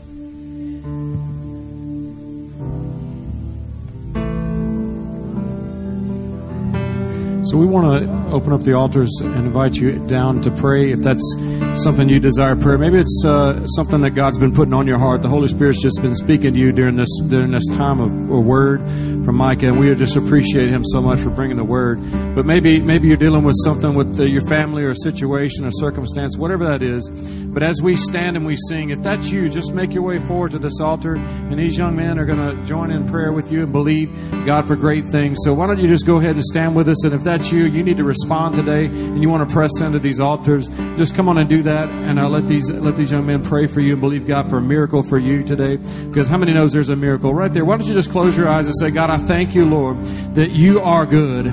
So 7.43 7.57
we 7.57 7.65
want 7.65 8.05
to 8.05 8.32
open 8.32 8.53
up 8.53 8.61
the 8.61 8.74
altars 8.74 9.11
and 9.22 9.36
invite 9.36 9.76
you 9.76 9.99
down 10.07 10.41
to 10.43 10.51
pray 10.51 10.91
if 10.91 11.01
that's 11.01 11.36
something 11.84 12.10
you 12.10 12.20
desire 12.20 12.56
prayer. 12.56 12.78
Maybe 12.78 13.00
it's 13.00 13.24
uh, 13.26 13.66
something 13.68 14.02
that 14.02 14.12
God's 14.12 14.38
been 14.38 14.54
putting 14.54 14.74
on 14.74 14.88
your 14.88 15.00
heart. 15.00 15.22
The 15.22 15.30
Holy 15.30 15.48
Spirit's 15.48 15.82
just 15.82 16.02
been 16.02 16.16
speaking 16.16 16.54
to 16.54 16.60
you 16.60 16.72
during 16.72 16.96
this 16.96 17.10
during 17.28 17.52
this 17.52 17.66
time 17.68 18.00
of 18.00 18.12
a 18.12 18.40
word 18.40 18.80
from 19.26 19.36
Micah, 19.36 19.68
and 19.68 19.80
we 19.80 19.94
just 19.96 20.16
appreciate 20.16 20.70
him 20.70 20.84
so 20.86 21.02
much 21.02 21.20
for 21.20 21.30
bringing 21.30 21.58
the 21.58 21.64
word. 21.64 22.00
But 22.36 22.46
maybe 22.46 22.80
maybe 22.82 23.08
you're 23.08 23.18
dealing 23.18 23.44
with 23.44 23.56
something 23.64 23.94
with 23.94 24.20
uh, 24.20 24.24
your 24.24 24.42
family 24.42 24.84
or 24.84 24.94
situation 24.94 25.66
or 25.66 25.72
circumstance, 25.72 26.38
whatever 26.38 26.66
that 26.66 26.84
is. 26.84 27.10
But 27.10 27.64
as 27.64 27.82
we 27.82 27.96
stand 27.96 28.38
and 28.38 28.46
we 28.46 28.56
sing, 28.70 28.92
if 28.92 29.02
that's 29.02 29.30
you, 29.30 29.50
just 29.50 29.74
make 29.74 29.94
your 29.94 30.04
way 30.04 30.20
forward 30.20 30.52
to 30.52 30.60
this 30.60 30.80
altar, 30.80 31.16
and 31.16 31.58
these 31.60 31.78
young 31.78 31.96
men 31.96 32.20
are 32.20 32.26
going 32.26 32.40
to 32.40 32.64
join 32.66 32.92
in 32.92 33.10
prayer 33.10 33.32
with 33.34 33.52
you 33.52 33.64
and 33.64 33.72
believe 33.72 34.12
God 34.46 34.68
for 34.68 34.76
great 34.76 35.06
things. 35.06 35.38
So 35.44 35.54
why 35.54 35.68
don't 35.68 35.80
you 35.80 35.88
just 35.88 36.06
go 36.06 36.18
ahead 36.18 36.36
and 36.36 36.44
stand 36.44 36.76
with 36.76 36.88
us? 36.88 37.04
And 37.04 37.14
if 37.14 37.24
that's 37.24 37.52
you, 37.52 37.66
you 37.66 37.84
need 37.84 37.98
to 37.98 38.04
respond 38.04 38.56
today, 38.56 38.86
and 38.86 39.22
you 39.22 39.30
want 39.30 39.48
to 39.48 39.54
press 39.54 39.82
into 39.82 40.00
these 40.00 40.20
altars, 40.20 40.68
just 40.98 41.16
come 41.16 41.28
on 41.28 41.38
and 41.38 41.50
do 41.50 41.64
that 41.64 41.70
that, 41.72 41.89
and 41.89 42.19
I'll 42.19 42.30
let 42.30 42.47
these 42.47 42.69
let 42.69 42.95
these 42.95 43.11
young 43.11 43.26
men 43.26 43.43
pray 43.43 43.65
for 43.65 43.80
you 43.80 43.93
and 43.93 44.01
believe 44.01 44.28
God 44.28 44.49
for 44.49 44.57
a 44.57 44.61
miracle 44.61 45.03
for 45.03 45.17
you 45.17 45.43
today. 45.43 45.78
Because 45.78 46.28
how 46.28 46.38
many 46.38 46.53
knows 46.53 46.74
there's 46.74 46.89
a 46.89 46.95
miracle 46.95 47.34
right 47.34 47.51
there? 47.51 47.63
Why 47.63 47.78
don't 47.78 47.88
you 47.88 47.93
just 47.93 48.11
close 48.11 48.36
your 48.36 48.49
eyes 48.49 48.65
and 48.65 48.76
say, 48.78 48.91
God, 48.91 49.09
I 49.09 49.17
thank 49.17 49.55
you, 49.55 49.65
Lord, 49.65 50.03
that 50.36 50.51
you 50.51 50.82
are 50.82 51.05
good. 51.05 51.45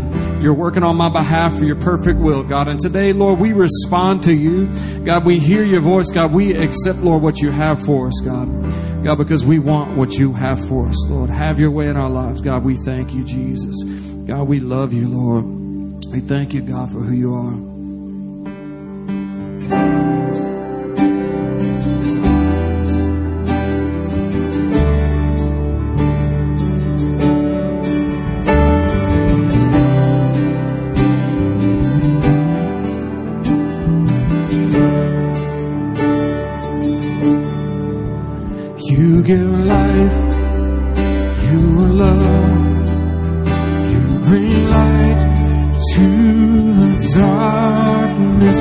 You're 0.42 0.54
working 0.54 0.82
on 0.82 0.96
my 0.96 1.08
behalf 1.08 1.56
for 1.56 1.64
your 1.64 1.76
perfect 1.76 2.18
will, 2.18 2.42
God. 2.42 2.68
And 2.68 2.80
today, 2.80 3.12
Lord, 3.12 3.38
we 3.38 3.52
respond 3.52 4.24
to 4.24 4.32
you. 4.32 4.66
God, 5.04 5.24
we 5.24 5.38
hear 5.38 5.64
your 5.64 5.80
voice. 5.80 6.10
God, 6.10 6.32
we 6.32 6.54
accept, 6.54 6.98
Lord, 6.98 7.22
what 7.22 7.40
you 7.40 7.50
have 7.50 7.84
for 7.84 8.08
us, 8.08 8.20
God. 8.24 8.46
God, 9.04 9.18
because 9.18 9.44
we 9.44 9.58
want 9.58 9.96
what 9.96 10.14
you 10.14 10.32
have 10.32 10.64
for 10.68 10.88
us, 10.88 10.96
Lord. 11.08 11.30
Have 11.30 11.60
your 11.60 11.70
way 11.70 11.88
in 11.88 11.96
our 11.96 12.10
lives. 12.10 12.40
God, 12.40 12.64
we 12.64 12.76
thank 12.76 13.14
you, 13.14 13.24
Jesus. 13.24 13.76
God, 14.26 14.48
we 14.48 14.60
love 14.60 14.92
you, 14.92 15.08
Lord. 15.08 15.44
We 16.12 16.20
thank 16.20 16.54
you, 16.54 16.62
God, 16.62 16.92
for 16.92 17.00
who 17.00 17.14
you 17.14 17.34
are. 17.34 17.78
Thank 19.68 20.22
you. 20.22 20.28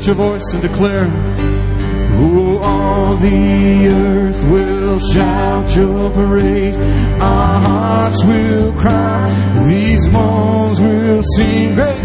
lift 0.00 0.06
your 0.06 0.14
voice 0.14 0.52
and 0.54 0.62
declare, 0.62 1.06
Oh, 2.22 2.58
all 2.62 3.16
the 3.16 3.88
earth 3.88 4.44
will 4.50 4.98
shout 4.98 5.76
your 5.76 6.10
praise. 6.10 6.76
Our 6.76 7.60
hearts 7.60 8.24
will 8.24 8.72
cry. 8.74 9.64
These 9.66 10.08
bones 10.08 10.80
will 10.80 11.22
sing 11.36 11.74
great. 11.74 11.98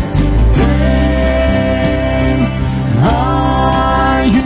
are 3.07 4.25
you. 4.25 4.41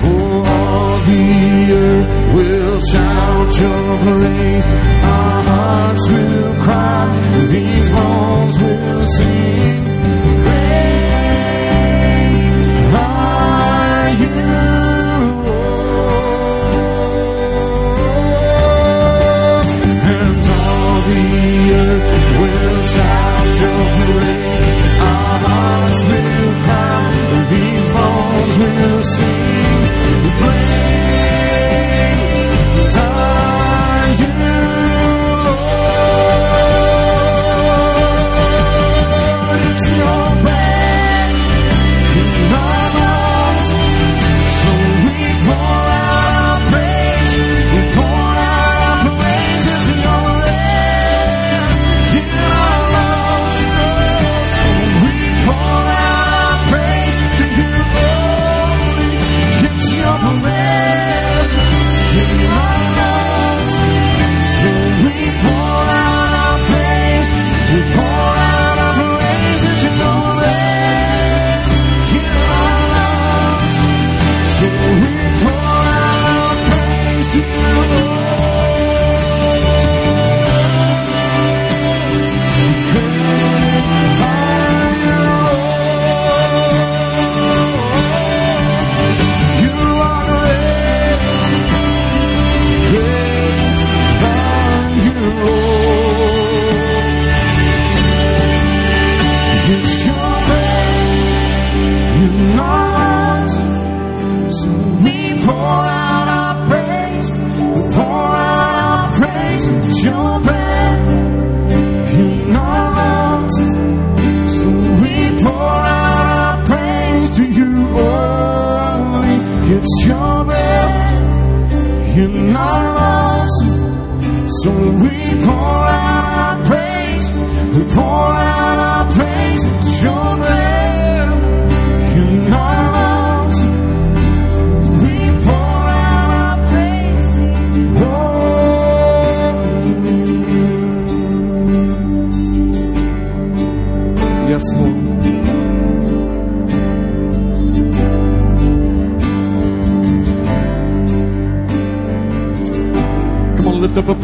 For 0.00 0.48
all 0.50 0.98
the 1.10 1.26
earth 1.72 2.34
will 2.34 2.80
shout 2.80 3.60
your 3.60 3.98
praise. 4.04 4.66
Our 4.66 5.42
hearts 5.42 6.08
will 6.10 6.41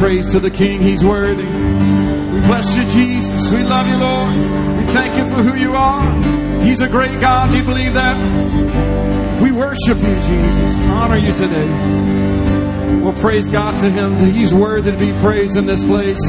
praise 0.08 0.32
to 0.32 0.40
the 0.40 0.50
King. 0.50 0.80
He's 0.80 1.04
worthy. 1.04 1.44
We 1.44 2.40
bless 2.48 2.74
you, 2.78 2.88
Jesus. 2.88 3.50
We 3.50 3.62
love 3.62 3.86
you, 3.86 3.96
Lord. 3.98 4.34
We 4.78 4.84
thank 4.94 5.14
you 5.18 5.24
for 5.24 5.42
who 5.42 5.54
you 5.54 5.76
are. 5.76 6.62
He's 6.62 6.80
a 6.80 6.88
great 6.88 7.20
God. 7.20 7.50
Do 7.50 7.58
you 7.58 7.62
believe 7.62 7.92
that? 7.92 8.16
We 9.42 9.52
worship 9.52 9.98
you, 9.98 10.14
Jesus. 10.14 10.78
Honor 10.96 11.18
you 11.18 11.34
today. 11.34 13.02
We'll 13.02 13.20
praise 13.20 13.48
God 13.48 13.78
to 13.80 13.90
Him. 13.90 14.18
He's 14.32 14.54
worthy 14.54 14.92
to 14.92 14.96
be 14.96 15.12
praised 15.20 15.58
in 15.58 15.66
this 15.66 15.84
place. 15.84 16.20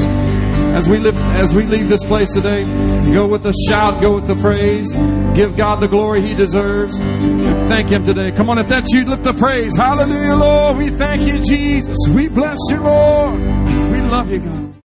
As 0.75 0.89
we 0.89 0.97
live, 0.97 1.15
as 1.17 1.53
we 1.53 1.63
leave 1.63 1.87
this 1.87 2.03
place 2.03 2.33
today, 2.33 2.65
go 3.13 3.27
with 3.27 3.45
a 3.45 3.53
shout, 3.69 4.01
go 4.01 4.13
with 4.13 4.27
the 4.27 4.35
praise, 4.35 4.91
give 5.37 5.55
God 5.55 5.77
the 5.79 5.87
glory 5.87 6.21
He 6.21 6.35
deserves, 6.35 6.99
thank 6.99 7.87
Him 7.87 8.03
today. 8.03 8.33
Come 8.33 8.49
on, 8.49 8.59
if 8.59 8.67
that's 8.67 8.91
you, 8.91 9.05
lift 9.05 9.23
the 9.23 9.33
praise. 9.33 9.77
Hallelujah, 9.77 10.35
Lord. 10.35 10.77
We 10.77 10.89
thank 10.89 11.21
you, 11.21 11.41
Jesus. 11.41 11.97
We 12.09 12.27
bless 12.27 12.57
you, 12.69 12.81
Lord. 12.81 13.48
We 14.19 14.25
love 14.25 14.31
you, 14.31 14.39
God. 14.39 14.68